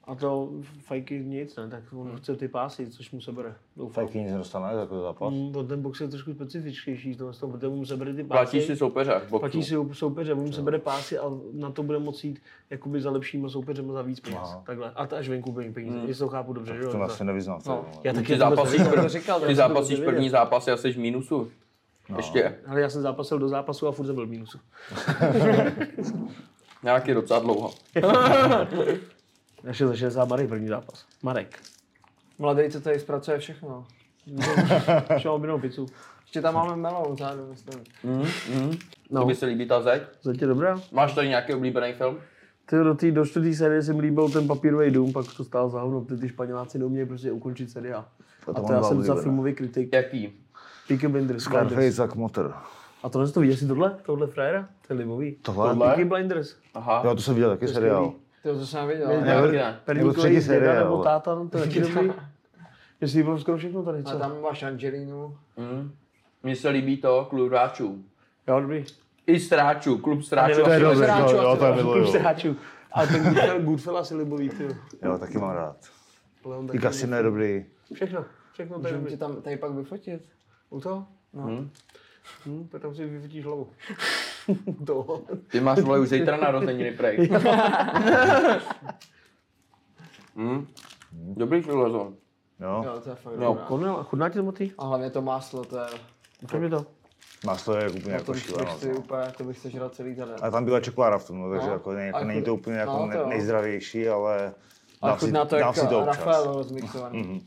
a 0.07 0.15
to 0.15 0.49
fajky 0.79 1.25
nic, 1.25 1.55
ne, 1.55 1.69
tak 1.69 1.83
on 1.95 2.17
chce 2.17 2.35
ty 2.35 2.47
pásy, 2.47 2.87
což 2.87 3.11
mu 3.11 3.21
sebere. 3.21 3.55
Doufám. 3.77 3.93
Fajky 3.93 4.19
nic 4.19 4.31
nedostane 4.31 4.73
za 4.73 4.81
takový 4.81 5.01
zápas. 5.01 5.33
Mm, 5.33 5.53
to 5.53 5.63
ten 5.63 5.81
box 5.81 6.01
je 6.01 6.07
trošku 6.07 6.33
specifičtější, 6.33 7.15
to, 7.15 7.33
to, 7.33 7.47
protože 7.47 7.67
mu 7.67 7.85
sebere 7.85 8.13
ty 8.13 8.23
pásy. 8.23 8.39
Platíš 8.39 8.65
si 8.65 8.75
soupeře. 8.75 9.21
Platí 9.29 9.63
si 9.63 9.75
soupeře, 9.91 10.33
on 10.33 10.53
se 10.53 10.61
bere 10.61 10.79
pásy 10.79 11.17
a 11.17 11.23
na 11.53 11.71
to 11.71 11.83
bude 11.83 11.99
moci 11.99 12.27
jít 12.27 12.41
jakoby 12.69 13.01
za 13.01 13.11
lepšíma 13.11 13.49
soupeřema 13.49 13.93
za 13.93 14.01
víc 14.01 14.19
peněz. 14.19 14.57
Takhle. 14.65 14.91
A 14.95 15.07
to 15.07 15.15
až 15.15 15.29
venku 15.29 15.51
peníze, 15.51 15.73
peníze. 15.73 15.99
jestli 16.07 16.25
to 16.25 16.29
chápu 16.29 16.53
dobře, 16.53 16.75
že 16.75 16.83
jo? 16.83 16.91
To 16.91 17.01
asi 17.01 17.23
nevyznám. 17.23 17.59
No. 17.67 17.75
No. 17.75 17.85
Já 18.03 18.13
Ty 18.13 18.19
taky 18.19 18.33
vůbec 18.33 18.39
zápasíš, 18.39 18.87
prv... 18.87 19.09
říkal, 19.09 19.39
ty 19.39 19.55
zápasíš 19.55 19.99
první 19.99 20.29
zápasy 20.29 20.71
a 20.71 20.77
jsi 20.77 20.93
v 20.93 20.97
mínusu. 20.97 21.51
Ještě. 22.17 22.55
Ale 22.67 22.81
já 22.81 22.89
jsem 22.89 23.01
zápasil 23.01 23.39
do 23.39 23.49
zápasu 23.49 23.87
a 23.87 23.91
furt 23.91 24.05
jsem 24.05 24.15
byl 24.15 24.25
v 24.25 24.29
mínusu. 24.29 24.59
Nějaký 26.83 27.13
docela 27.13 27.39
dlouho. 27.39 27.71
Já 29.67 29.73
šel 29.73 29.87
za 29.87 29.95
60 29.95 30.29
Marek 30.29 30.49
první 30.49 30.67
zápas. 30.67 31.05
Marek. 31.23 31.59
Mladý, 32.39 32.69
co 32.69 32.81
tady 32.81 32.99
zpracuje 32.99 33.39
všechno. 33.39 33.85
Šel 35.17 35.31
objednou 35.31 35.59
pizzu. 35.59 35.85
Ještě 36.21 36.41
tam 36.41 36.53
máme 36.53 36.75
melou 36.75 37.13
vzadu, 37.13 37.47
myslím. 37.49 37.83
Mm, 38.03 38.25
mm. 38.55 38.77
No. 39.11 39.21
To 39.21 39.27
by 39.27 39.35
se 39.35 39.45
líbí 39.45 39.67
ta 39.67 39.81
zeď? 39.81 40.01
Zatě 40.21 40.45
dobrá. 40.47 40.81
Máš 40.91 41.13
tady 41.13 41.27
nějaký 41.27 41.53
oblíbený 41.53 41.93
film? 41.93 42.17
Ty 42.65 42.75
do 42.75 42.95
té 42.95 43.11
do 43.11 43.25
čtvrtý 43.25 43.55
série 43.55 43.81
jsem 43.83 43.99
líbil 43.99 44.29
ten 44.29 44.47
papírový 44.47 44.91
dům, 44.91 45.13
pak 45.13 45.25
to 45.37 45.43
stál 45.43 45.69
za 45.69 45.81
hovno, 45.81 46.01
ty, 46.01 46.17
ty 46.17 46.29
Španěláci 46.29 46.79
neumějí 46.79 47.07
prostě 47.07 47.31
ukončit 47.31 47.71
seriál. 47.71 48.05
To 48.45 48.57
A 48.57 48.61
to 48.61 48.73
já 48.73 48.83
jsem 48.83 49.03
za 49.03 49.15
filmový 49.15 49.53
kritik. 49.53 49.89
Jaký? 49.93 50.33
Peaky 50.87 51.07
Blinders. 51.07 51.43
Scarface 51.43 51.75
Blinders. 51.75 51.97
jak 51.97 52.15
motor. 52.15 52.55
A 53.03 53.09
tohle 53.09 53.31
to 53.31 53.39
vidíš 53.39 53.59
si 53.59 53.67
tohle? 53.67 53.97
Tohle 54.05 54.27
frajera? 54.27 54.69
To 54.87 54.93
je 54.93 54.99
libový. 54.99 55.35
Tohle? 55.41 55.69
Tohle? 55.69 55.87
Peaky 55.87 56.05
Blinders. 56.05 56.55
Aha. 56.73 57.01
Jo, 57.05 57.15
to 57.15 57.21
jsem 57.21 57.35
viděl 57.35 57.49
taky 57.49 57.67
seriál. 57.67 58.13
To, 58.47 58.59
to 58.59 58.65
jsem 58.65 58.87
viděl. 58.87 59.07
Ne. 59.21 59.79
První 59.85 60.03
Nebo 60.03 60.13
kolej 60.13 60.39
třetí 60.41 60.47
děda 60.59 60.73
nebo 60.73 61.03
táta, 61.03 61.35
no, 61.35 61.49
to 61.49 61.57
je 61.57 61.63
taky 61.63 61.79
dobrý. 61.93 62.11
Se 63.05 63.17
líbilo 63.17 63.39
skoro 63.39 63.57
všechno 63.57 63.83
tady, 63.83 63.99
A 63.99 64.03
co? 64.11 64.17
tam 64.19 64.41
máš 64.41 64.63
Angelinu. 64.63 65.37
Mm. 65.57 65.91
Mně 66.43 66.55
se 66.55 66.69
líbí 66.69 66.97
to, 66.97 67.25
klub 67.29 67.49
hráčů. 67.49 68.03
Jo, 68.47 68.59
dobrý. 68.59 68.85
I 69.27 69.39
stráčů, 69.39 69.97
klub 69.97 70.23
stráčů. 70.23 70.63
To 70.63 70.69
je 70.69 70.79
dobré, 70.79 70.95
Sráčů 71.07 71.35
jo, 71.35 71.57
to 71.59 71.65
je. 71.65 71.81
Klub 71.81 72.15
hráčů. 72.15 72.55
A 72.91 73.05
ten 73.05 73.23
Goodfell, 73.23 73.61
Goodfellas 73.61 74.11
je 74.11 74.17
libový, 74.17 74.49
ty. 74.49 74.67
jo. 75.03 75.17
Taky 75.17 75.37
mám 75.37 75.51
rád. 75.55 75.77
I 76.63 76.67
taky 76.67 76.79
Casino 76.79 77.17
je 77.17 77.23
dobrý. 77.23 77.65
Všechno, 77.93 78.25
všechno 78.53 78.79
to 78.79 78.87
je 78.87 78.93
Můžeme 78.93 78.97
dobrý. 78.99 79.13
ti 79.13 79.17
tam 79.19 79.41
tady 79.41 79.57
pak 79.57 79.71
vyfotit. 79.71 80.21
U 80.69 80.81
toho? 80.81 81.07
No. 81.33 81.43
Hm? 81.47 81.69
Hm, 82.45 82.67
tak 82.71 82.81
tam 82.81 82.95
si 82.95 83.05
vyfotíš 83.05 83.45
hlavu. 83.45 83.69
to. 84.85 85.21
Ty 85.51 85.59
máš 85.59 85.79
vole 85.79 85.99
už 85.99 86.09
zítra 86.09 86.37
narozeniny, 86.37 86.91
prej. 86.91 87.29
hm? 90.35 90.67
Dobrý 91.11 91.61
filozon. 91.61 92.15
Jo, 92.59 92.83
Jo, 92.85 92.99
to 93.03 93.09
je 93.09 93.15
fakt 93.15 93.33
Jo. 93.39 93.57
Konel, 93.67 94.03
chudná 94.03 94.29
ti 94.29 94.35
to 94.37 94.43
moty? 94.43 94.71
A 94.77 94.85
hlavně 94.85 95.09
to 95.09 95.21
máslo, 95.21 95.65
to 95.65 95.77
je... 95.77 95.85
Ukaž 96.43 96.59
mi 96.61 96.69
to. 96.69 96.85
máslo 97.45 97.75
je 97.75 97.89
úplně 97.89 98.13
jako 98.13 98.25
tom 98.25 98.33
bych 98.35 98.43
šílenost. 98.43 98.79
si 98.79 98.89
no. 98.89 98.95
úplně, 98.97 99.23
to 99.37 99.43
bych 99.43 99.59
sežral 99.59 99.89
celý 99.89 100.15
ten 100.15 100.27
den. 100.27 100.37
Ale 100.41 100.51
tam 100.51 100.65
byla 100.65 100.79
čokoláda 100.79 101.17
v 101.17 101.27
tom, 101.27 101.41
no, 101.41 101.49
takže 101.49 101.67
No. 101.67 101.73
jako, 101.73 101.91
ne, 101.93 102.05
jako 102.05 102.17
A 102.17 102.23
není 102.23 102.41
to 102.43 102.53
úplně 102.55 102.77
jako 102.77 102.91
no, 102.91 102.99
to 102.99 103.05
ne, 103.07 103.25
nejzdravější, 103.25 104.09
ale 104.09 104.53
Ale 105.01 105.11
dám 105.11 105.19
si, 105.19 105.25
chutná 105.25 105.45
to 105.45 105.55
dám 105.55 105.67
jak 105.67 105.75
si 105.75 105.87
to 105.87 105.99
občas. 105.99 106.17
Rafael 106.17 106.53
rozmixovaný. 106.53 107.19
Mhm. 107.23 107.39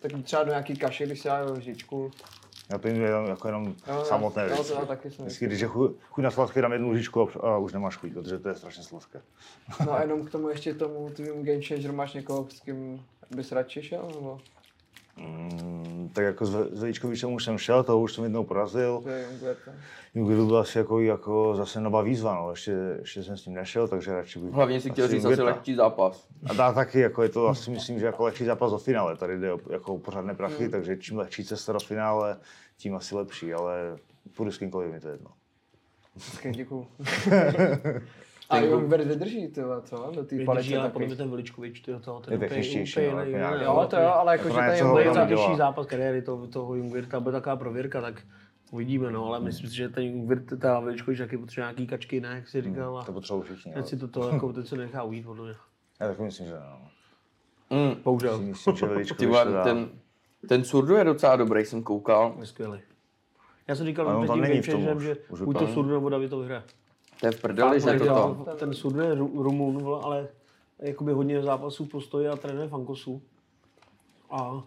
Tak 0.00 0.12
třeba 0.22 0.44
do 0.44 0.50
nějaký 0.50 0.76
kaše, 0.76 1.06
když 1.06 1.20
si 1.20 1.28
dá 1.28 1.42
lžičku. 1.44 2.10
Já 2.72 2.78
to 2.78 2.88
jenom, 2.88 3.26
jako 3.26 3.48
jenom 3.48 3.74
Jo, 3.88 4.04
samotné 4.04 4.42
jo, 4.42 4.48
věci. 4.48 4.72
to 4.72 4.78
já 4.78 4.84
taky 4.86 5.10
jsem 5.10 5.24
Vždycky, 5.24 5.46
když 5.46 5.60
je 5.60 5.68
chu- 5.68 5.94
chuť 6.10 6.24
na 6.24 6.30
sladké, 6.30 6.62
dám 6.62 6.72
jednu 6.72 6.90
lžičku 6.90 7.28
a, 7.42 7.46
a 7.48 7.58
už 7.58 7.72
nemáš 7.72 7.96
chuť, 7.96 8.12
protože 8.12 8.38
to 8.38 8.48
je 8.48 8.54
strašně 8.54 8.82
sladké. 8.82 9.20
No 9.86 9.92
a 9.92 10.00
jenom 10.02 10.24
k 10.26 10.30
tomu 10.30 10.48
ještě 10.48 10.74
tomu 10.74 11.10
tvým 11.10 11.44
game 11.44 11.62
changer 11.62 11.92
máš 11.92 12.12
někoho, 12.12 12.46
s 12.50 12.60
kým 12.60 13.04
bys 13.30 13.52
radši 13.52 13.82
šel? 13.82 14.08
Nebo 14.14 14.38
Mm, 15.16 16.10
tak 16.14 16.24
jako 16.24 16.46
s 16.46 16.54
Veličkovičem 16.80 17.32
už 17.32 17.44
jsem 17.44 17.58
šel, 17.58 17.82
toho 17.84 18.00
už 18.00 18.12
jsem 18.14 18.24
jednou 18.24 18.44
porazil. 18.44 19.00
to 19.02 19.08
je 19.08 19.22
Jungwirth? 19.30 19.68
Jungwirth 20.14 20.44
byl 20.46 20.58
asi 20.58 20.78
jako, 20.78 21.00
jako 21.00 21.54
zase 21.56 21.80
nová 21.80 22.02
výzva, 22.02 22.34
no. 22.34 22.50
ještě, 22.50 22.72
ještě 23.00 23.22
jsem 23.22 23.36
s 23.36 23.46
ním 23.46 23.54
nešel, 23.54 23.88
takže 23.88 24.12
radši 24.12 24.38
bych... 24.38 24.52
Hlavně 24.52 24.80
si 24.80 24.90
chtěl 24.90 25.08
říct 25.08 25.16
asi 25.24 25.26
Jungwirtha. 25.26 25.44
lehčí 25.44 25.74
zápas. 25.74 26.26
A 26.50 26.54
dá 26.54 26.72
taky, 26.72 27.00
jako 27.00 27.22
je 27.22 27.28
to 27.28 27.48
asi 27.48 27.70
myslím, 27.70 28.00
že 28.00 28.06
jako 28.06 28.24
lehčí 28.24 28.44
zápas 28.44 28.70
do 28.70 28.78
finále, 28.78 29.16
tady 29.16 29.38
jde 29.38 29.52
o 29.52 29.58
jako 29.70 29.94
o 29.94 29.98
pořádné 29.98 30.34
prachy, 30.34 30.62
Hmm. 30.62 30.70
takže 30.70 30.96
čím 30.96 31.18
lehčí 31.18 31.44
cesta 31.44 31.72
do 31.72 31.80
finále, 31.80 32.36
tím 32.82 32.94
asi 32.94 33.14
lepší, 33.14 33.54
ale 33.54 33.96
půjdu 34.36 34.52
s 34.52 34.58
kýmkoliv, 34.58 34.92
mi 34.92 35.00
to 35.00 35.08
je 35.08 35.14
jedno. 35.14 35.30
Tak 36.42 36.52
děkuju. 36.52 36.86
A 38.50 38.58
Jungwirth 38.58 39.06
vydrží, 39.06 39.48
ty 39.48 39.62
vole, 39.62 39.82
co? 39.82 39.96
Do 39.96 40.24
té 40.24 40.36
Vydrží, 40.36 40.46
palice 40.46 40.74
ale 40.76 40.82
taky. 40.84 40.92
podle 40.92 41.06
mě 41.06 41.16
ten 41.16 41.30
Veličkovič, 41.30 41.80
ty 41.80 41.92
to, 42.00 42.20
ten 42.20 42.32
Je 42.32 42.38
úplně- 42.38 42.48
techničtější, 42.48 43.00
úplně 43.00 43.12
no, 43.12 43.38
jako 43.54 43.64
Jo, 43.64 43.86
to 43.90 43.96
jo, 43.96 44.08
ale 44.08 44.32
jako, 44.32 44.48
Jako 44.48 44.60
že 44.76 44.82
ho 44.82 44.92
To 44.92 44.98
je 44.98 45.06
Jungwirth- 45.10 45.26
nejtěžší 45.28 45.56
zápas 45.56 45.86
kariéry 45.86 46.22
toho, 46.22 46.46
toho 46.46 46.74
Jungwirta, 46.74 47.20
bude 47.20 47.32
taková 47.32 47.56
prověrka, 47.56 48.00
tak 48.00 48.22
uvidíme, 48.70 49.10
no, 49.10 49.26
ale 49.26 49.40
myslím 49.40 49.70
si, 49.70 49.76
že 49.76 49.88
ten 49.88 50.04
Jungwirt, 50.04 50.44
ta 50.60 50.80
Veličkovič 50.80 51.18
taky 51.18 51.38
potřebuje 51.38 51.64
nějaký 51.66 51.86
kačky, 51.86 52.20
ne, 52.20 52.28
jak 52.34 52.48
jsi 52.48 52.62
říkal, 52.62 52.98
a 52.98 53.04
To 53.04 53.12
potřebují 53.12 53.44
všichni. 53.44 53.72
teď 53.72 53.76
ale 53.82 53.86
si 53.86 53.96
to, 53.96 54.08
to 54.08 54.28
jako, 54.28 54.52
teď 54.52 54.66
se 54.66 54.76
nechá 54.76 55.02
ujít, 55.02 55.26
podle 55.26 55.44
mě. 55.44 55.54
Já 56.00 56.08
taky 56.08 56.22
myslím, 56.22 56.46
že 56.46 56.54
no. 56.54 56.88
Mm. 57.76 58.02
Bohužel. 58.04 58.38
Myslím, 58.38 58.76
že 58.76 59.14
Ty 59.14 59.26
to 59.26 59.44
dá. 59.52 59.64
ten, 59.64 59.88
ten 60.48 60.64
Surdu 60.64 60.94
je 60.94 61.04
docela 61.04 61.36
dobrý, 61.36 61.64
jsem 61.64 61.82
koukal. 61.82 62.34
Je 62.40 62.46
skvělý. 62.46 62.80
Já 63.68 63.74
jsem 63.74 63.86
říkal 63.86 64.26
tím 64.26 64.40
není 64.40 64.62
v 64.62 64.68
tom 64.68 65.00
že 65.00 65.16
Už 65.28 65.40
buď 65.42 65.58
to. 65.58 65.68
Surdu 65.68 65.90
nebo 65.94 66.08
David 66.08 66.30
to 66.30 66.38
vyhraje. 66.38 66.62
To 67.20 67.26
je 67.26 67.32
v 67.32 67.40
prdeli, 67.40 67.80
že 67.80 67.86
Ten- 67.86 67.98
toto. 67.98 68.46
Ten 68.58 68.74
Surdu 68.74 69.00
je 69.00 69.14
Ru- 69.14 69.42
Rumun, 69.42 69.88
ale 70.02 70.28
jakoby 70.78 71.12
hodně 71.12 71.42
zápasů 71.42 71.86
postojí 71.86 72.26
a 72.26 72.36
trénuje 72.36 72.68
Fankosu. 72.68 73.22
A 74.30 74.62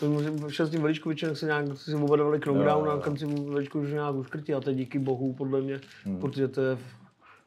to 0.00 0.06
šel 0.50 0.66
s 0.66 0.70
tím 0.70 0.82
Veličkovičem, 0.82 1.28
jak 1.28 1.38
se 1.38 1.46
nějak 1.46 1.76
si 1.78 1.94
obadovali 1.94 2.40
knockdown 2.40 2.90
a 2.90 2.96
konci 2.96 3.26
Veličkovič 3.26 3.90
nějak 3.92 4.14
uškrtí 4.14 4.54
a 4.54 4.60
to 4.60 4.70
je 4.70 4.76
díky 4.76 4.98
bohu 4.98 5.32
podle 5.32 5.60
mě, 5.60 5.80
protože 6.20 6.48
to 6.48 6.60
je 6.60 6.78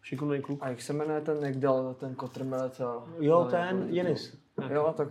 šikovný 0.07 0.41
kluk. 0.41 0.59
A 0.61 0.69
jak 0.69 0.81
se 0.81 0.93
jmenuje 0.93 1.21
ten, 1.21 1.37
jak 1.41 1.57
dal 1.57 1.93
ten 1.99 2.15
kotrmelec? 2.15 2.79
a- 2.79 3.03
Jo, 3.19 3.43
no, 3.43 3.49
ten 3.51 3.59
jako- 3.79 3.83
Jenis. 3.89 4.37
Jo, 4.69 4.93
tak 4.97 5.07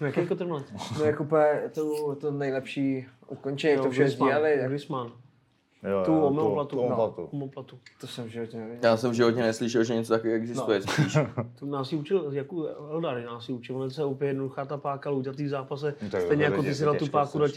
Jaký 0.00 0.26
kotrmelec? 0.26 0.66
no 0.98 1.04
jako 1.04 1.22
úplně 1.22 1.62
to, 1.74 2.14
to 2.14 2.30
nejlepší 2.30 3.06
ukončení, 3.28 3.72
jak 3.74 3.82
to 3.82 3.90
vše 3.90 4.08
sdíleli, 4.08 4.50
jak 4.58 4.68
Griezmann. 4.68 5.12
Jo, 5.90 6.02
Tu 6.04 6.20
omoplatu. 6.20 6.76
tu 6.76 6.82
omoplatu. 7.32 7.78
To 8.00 8.06
jsem 8.06 8.24
v 8.24 8.28
životě 8.28 8.56
nevěděl. 8.56 8.90
Já 8.90 8.96
jsem 8.96 9.10
v 9.10 9.14
životě 9.14 9.36
neslyšel, 9.40 9.84
že 9.84 9.94
něco 9.94 10.12
takového 10.12 10.36
existuje. 10.36 10.82
Spíš. 10.82 11.16
To 11.58 11.66
nás 11.66 11.92
ji 11.92 11.98
učil, 11.98 12.28
jako 12.32 12.66
Eldar 12.90 13.24
nás 13.24 13.48
ji 13.48 13.54
učil, 13.54 13.76
on 13.82 13.90
se 13.90 14.04
úplně 14.04 14.30
jednoduchá 14.30 14.64
ta 14.64 14.76
páka, 14.76 15.08
ale 15.10 15.18
udělat 15.18 15.40
v 15.40 15.48
zápase, 15.48 15.94
No 16.12 16.20
stejně 16.20 16.44
jako 16.44 16.62
ty 16.62 16.74
si 16.74 16.84
dal 16.84 16.94
tu 16.94 17.06
páku 17.08 17.38
dát 17.38 17.50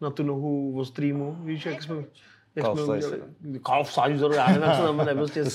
na 0.00 0.10
tu 0.10 0.22
nohu 0.22 0.78
o 0.78 0.84
streamu, 0.84 1.36
víš, 1.44 1.66
jak 1.66 1.82
jsme, 1.82 1.96
Jak 1.96 2.06
Karl 2.62 3.84
Sizer, 3.84 4.30
já 4.32 4.46
nevím, 4.46 4.62
jak 4.62 4.76
se 4.76 4.82
tam 4.82 4.96
jmenuje, 4.96 5.14
prostě 5.14 5.44
To 5.44 5.50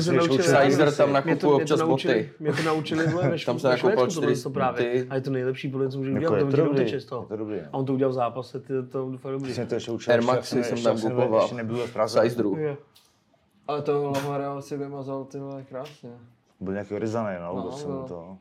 se 0.00 0.12
naučili. 0.12 0.42
Sizer 0.42 0.92
tam 0.94 1.12
nakupuje 1.12 1.52
občas 1.54 1.80
naučili- 1.80 2.14
boty. 2.14 2.30
Mě 2.40 2.52
to 2.52 2.62
naučili 2.62 3.06
vole, 3.06 3.28
ve 3.28 3.38
Tam 3.38 3.58
se 3.58 3.76
bylo 3.94 4.06
čtyři 4.06 4.42
to 4.42 4.50
právě. 4.50 4.92
boty. 4.94 5.06
A 5.10 5.14
je 5.14 5.20
to 5.20 5.30
nejlepší 5.30 5.68
podle, 5.68 5.88
co 5.90 5.98
můžu 5.98 6.10
Jako 6.10 6.18
udělat, 6.20 6.38
to 6.38 6.44
to 6.44 6.50
ti 6.50 6.56
dobrý, 6.56 6.70
uteče 6.72 7.00
z 7.00 7.04
toho. 7.04 7.22
je 7.22 7.28
to 7.28 7.36
dobrý, 7.36 7.56
no. 7.56 7.62
A 7.72 7.74
on 7.74 7.84
to 7.84 7.92
udělal 7.94 8.10
v 8.12 8.14
zápase, 8.14 8.60
ty 8.60 8.66
to 8.68 8.82
to 9.22 9.28
je 9.28 9.32
dobrý. 9.32 9.54
Jsem 9.54 9.66
to 9.66 9.74
ještě 9.74 9.90
učil, 9.90 10.12
Air 10.12 10.22
Maxy 10.22 10.64
jsem 10.64 10.82
tam 10.82 11.00
kupoval. 11.00 11.40
Ještě 11.40 11.54
nebyl 11.54 11.76
v 11.86 11.92
Praze. 11.92 12.20
Sizedru. 12.20 12.56
Jo. 12.58 12.76
Ale 13.68 13.82
to 13.82 14.10
Lamorel 14.10 14.62
si 14.62 14.76
vymazal 14.76 15.24
ty 15.24 15.38
vole 15.38 15.62
krásně. 15.68 16.10
Byl 16.60 16.72
nějaký 16.72 16.98
ryzaný, 16.98 17.36
no, 17.40 17.54
No, 17.64 17.72
jsem 17.72 17.90
no. 17.90 18.04
to... 18.08 18.36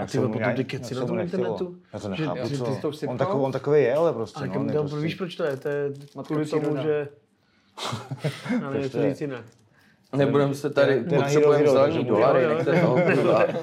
A 0.00 0.06
ty 0.06 0.18
vole, 0.18 0.30
potom 0.32 0.54
ty 0.54 0.64
keci 0.64 0.94
na 0.94 1.06
tom 1.06 1.18
internetu? 1.18 1.76
Já 1.92 1.98
to 1.98 2.08
nechápu, 2.08 2.48
že 2.48 2.56
co. 2.58 2.64
to 2.82 2.90
On 3.08 3.18
takový, 3.18 3.44
on 3.44 3.52
takový 3.52 3.82
je, 3.82 3.94
ale 3.94 4.12
prostě, 4.12 4.38
Ale 4.38 4.46
no, 4.48 4.52
je 4.64 4.72
tam, 4.72 4.88
prostě- 4.88 4.98
víš, 4.98 5.14
proč 5.14 5.34
to 5.36 5.44
je? 5.44 5.56
To 5.56 5.68
je 5.68 5.92
kvůli 6.26 6.46
tomu, 6.46 6.76
že... 6.82 7.08
Já 8.50 8.58
nevím, 8.70 8.82
jak 8.82 8.92
to 8.92 8.98
to 8.98 9.04
je? 9.04 9.10
říct 9.10 9.20
jinak. 9.20 9.44
Nebudeme 10.16 10.54
se 10.54 10.70
tady, 10.70 11.04
To 11.04 11.14
je 11.14 11.20
potřebujeme 11.20 11.68
zelený 11.70 12.04
dolary, 12.04 12.46
nechte 12.46 12.80
toho. 12.80 13.00
kurva. 13.14 13.44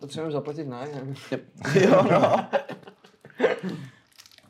Potřebujeme 0.00 0.32
zaplatit 0.32 0.68
nájem 0.68 1.14
Jo, 1.80 2.06
no. 2.10 2.46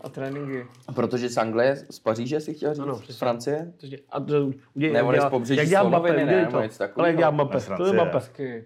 a 0.01 0.09
tréninky. 0.09 0.67
Protože 0.95 1.29
z 1.29 1.37
Anglie, 1.37 1.77
z 1.91 1.99
Paříže 1.99 2.41
si 2.41 2.55
chtěl 2.55 2.75
říct, 2.75 2.83
Ano, 2.83 3.01
z. 3.09 3.19
Francie? 3.19 3.73
Je- 3.83 3.99
A 4.11 4.21
to 4.21 4.51
udělej, 4.75 4.95
Ne, 4.95 5.03
on 5.03 5.15
je 5.15 5.21
z 5.21 5.25
pobřeží 5.25 5.59
jak 5.59 5.69
dělá 5.69 5.89
Mbappé, 5.89 6.13
ne, 6.13 6.25
nebo 6.37 6.51
to. 6.51 6.63
něco 6.63 6.79
takového. 6.79 7.01
Ale 7.01 7.09
jak 7.09 7.17
dělá 7.19 7.31
Mbappé, 7.31 7.61
to 7.77 7.87
je. 7.87 7.93
Mbappé. 7.93 8.63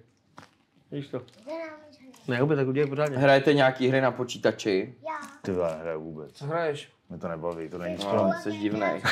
Víš 0.94 1.08
to. 1.08 1.22
Ne, 2.28 2.42
opět 2.42 2.56
tak 2.56 2.68
udělej 2.68 2.90
pořádně. 2.90 3.18
Hrajete 3.18 3.54
nějaký 3.54 3.88
hry 3.88 4.00
na 4.00 4.10
počítači? 4.10 4.94
Já. 5.04 5.12
Ty 5.42 5.52
vole, 5.52 5.74
nehraju 5.76 6.00
vůbec. 6.00 6.32
Co 6.32 6.46
hraješ? 6.46 6.92
Mě 7.10 7.18
to 7.18 7.28
nebaví, 7.28 7.68
to 7.68 7.78
není 7.78 7.92
nic 7.94 8.04
pro 8.04 8.16
No, 8.24 8.32
jsi 8.42 8.52
divnej. 8.52 9.02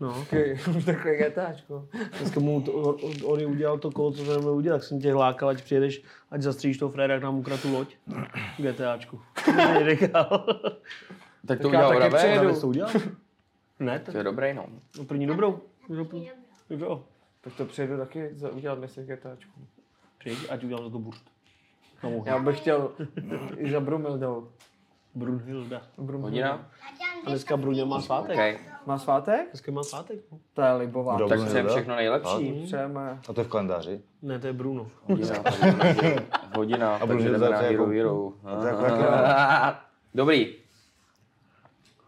No. 0.00 0.14
Taky. 0.30 0.58
Takové 0.86 1.16
GTAčko. 1.16 1.88
Dneska 2.18 2.40
mu 2.40 2.62
to, 2.62 2.72
on, 2.72 3.12
on 3.24 3.40
jí 3.40 3.46
udělal 3.46 3.78
to 3.78 3.90
kolo, 3.90 4.12
co 4.12 4.24
jsem 4.24 4.38
měl 4.40 4.54
udělat, 4.54 4.76
tak 4.76 4.84
jsem 4.84 5.00
tě 5.00 5.12
hlákal, 5.12 5.48
ať 5.48 5.62
přijedeš, 5.62 6.02
ať 6.30 6.42
zastříš 6.42 6.78
toho 6.78 6.92
Freda, 6.92 7.14
jak 7.14 7.22
nám 7.22 7.38
ukradl 7.38 7.62
tu 7.62 7.72
loď. 7.72 7.96
GTAčku. 8.58 9.20
Říkal. 9.90 10.46
Tak 11.46 11.60
to 11.60 11.68
udělal 11.68 12.10
přijedu. 12.10 12.42
Raves 12.44 12.60
to 12.60 12.68
udělal? 12.68 12.92
Ne, 13.80 13.98
To 13.98 14.04
tak 14.04 14.14
je 14.14 14.22
dobrý, 14.22 14.54
no. 14.54 14.66
no, 14.98 15.04
první 15.04 15.26
dobrou. 15.26 15.60
Jo. 16.70 17.04
Tak 17.40 17.54
to 17.54 17.64
přijedu 17.64 17.96
taky 17.98 18.30
za, 18.34 18.50
udělat 18.50 18.78
dnes 18.78 18.98
GTAčku. 18.98 19.60
Přijď, 20.24 20.46
ať 20.50 20.64
udělám 20.64 20.84
za 20.84 20.90
to 20.90 20.98
burst. 20.98 21.24
No. 22.02 22.22
Já 22.26 22.38
bych 22.38 22.58
chtěl 22.60 22.90
i 23.56 23.70
za 23.70 23.80
Brumildou. 23.80 24.48
Brunhilda. 25.14 25.82
Hodina? 25.96 26.66
A 27.26 27.28
dneska 27.30 27.56
Bruně 27.56 27.84
má 27.84 28.00
svátek. 28.00 28.30
Okay. 28.36 28.58
Má 28.86 28.98
svátek? 28.98 29.48
Dneska 29.50 29.72
má 29.72 29.82
svátek. 29.82 30.18
no. 30.32 30.38
To 30.54 30.62
je 30.62 30.72
libová. 30.72 31.16
Kdo? 31.16 31.28
Tak 31.28 31.38
Bruno 31.38 31.46
přejem 31.48 31.66
Hilda? 31.66 31.76
všechno 31.80 31.96
nejlepší. 31.96 32.62
Přejeme. 32.64 33.20
A 33.28 33.32
to 33.32 33.40
je 33.40 33.44
v 33.44 33.48
kalendáři. 33.48 34.00
Ne, 34.22 34.38
to 34.38 34.46
je 34.46 34.52
Bruno. 34.52 34.86
Hodina, 35.02 35.34
hodina, 36.56 36.98
takže 36.98 37.06
Brunhilda 37.06 37.38
jdeme 37.38 37.50
na 37.50 37.58
to 37.58 37.64
je 37.64 37.70
Hero 37.70 37.82
jako- 37.82 37.90
Hero. 37.90 38.32
to 38.60 38.66
je 38.66 38.72
jako 38.72 38.84
jaký- 38.84 39.76
Dobrý. 40.14 40.54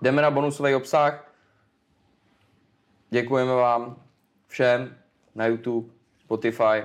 Jdeme 0.03 0.23
na 0.23 0.31
bonusový 0.31 0.75
obsah. 0.75 1.33
Děkujeme 3.11 3.53
vám 3.55 3.97
všem 4.47 4.97
na 5.35 5.47
YouTube, 5.47 5.89
Spotify 6.19 6.83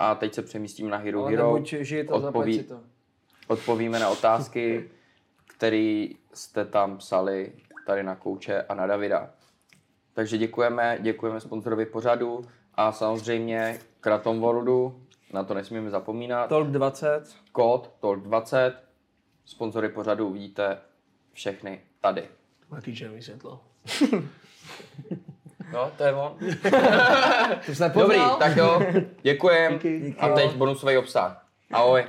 a 0.00 0.14
teď 0.14 0.34
se 0.34 0.42
přemístíme 0.42 0.90
na 0.90 0.96
Hero 0.96 1.20
Ale 1.20 1.30
Hero. 1.30 1.54
Odpoví- 2.08 2.62
to. 2.64 2.80
Odpovíme 3.46 3.98
na 3.98 4.08
otázky, 4.08 4.90
které 5.46 6.06
jste 6.34 6.64
tam 6.64 6.98
psali 6.98 7.52
tady 7.86 8.02
na 8.02 8.14
kouče 8.14 8.62
a 8.62 8.74
na 8.74 8.86
Davida. 8.86 9.30
Takže 10.12 10.38
děkujeme, 10.38 10.98
děkujeme 11.00 11.40
sponzorovi 11.40 11.86
pořadu 11.86 12.44
a 12.74 12.92
samozřejmě 12.92 13.78
Kratom 14.00 14.40
Worldu, 14.40 15.02
na 15.32 15.44
to 15.44 15.54
nesmíme 15.54 15.90
zapomínat. 15.90 16.48
Talk 16.48 16.68
20. 16.68 17.36
Kód 17.52 17.92
TOLK20, 18.00 18.72
sponzory 19.44 19.88
pořadu 19.88 20.28
uvidíte 20.28 20.78
všechny 21.32 21.80
tady. 22.00 22.28
Jaký 22.74 22.96
červený 22.96 23.22
světlo. 23.22 23.60
Jo, 25.72 25.90
to 25.96 26.04
je 26.04 26.14
on. 26.14 26.36
To 27.66 27.74
jsi 27.74 27.82
Dobrý, 27.94 28.20
tak 28.38 28.56
jo, 28.56 28.82
děkujem. 29.22 29.72
Díky. 29.72 30.14
A 30.18 30.28
teď 30.28 30.54
bonusový 30.54 30.96
obsah. 30.98 31.44
Ahoj. 31.72 32.04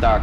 Tak, 0.00 0.22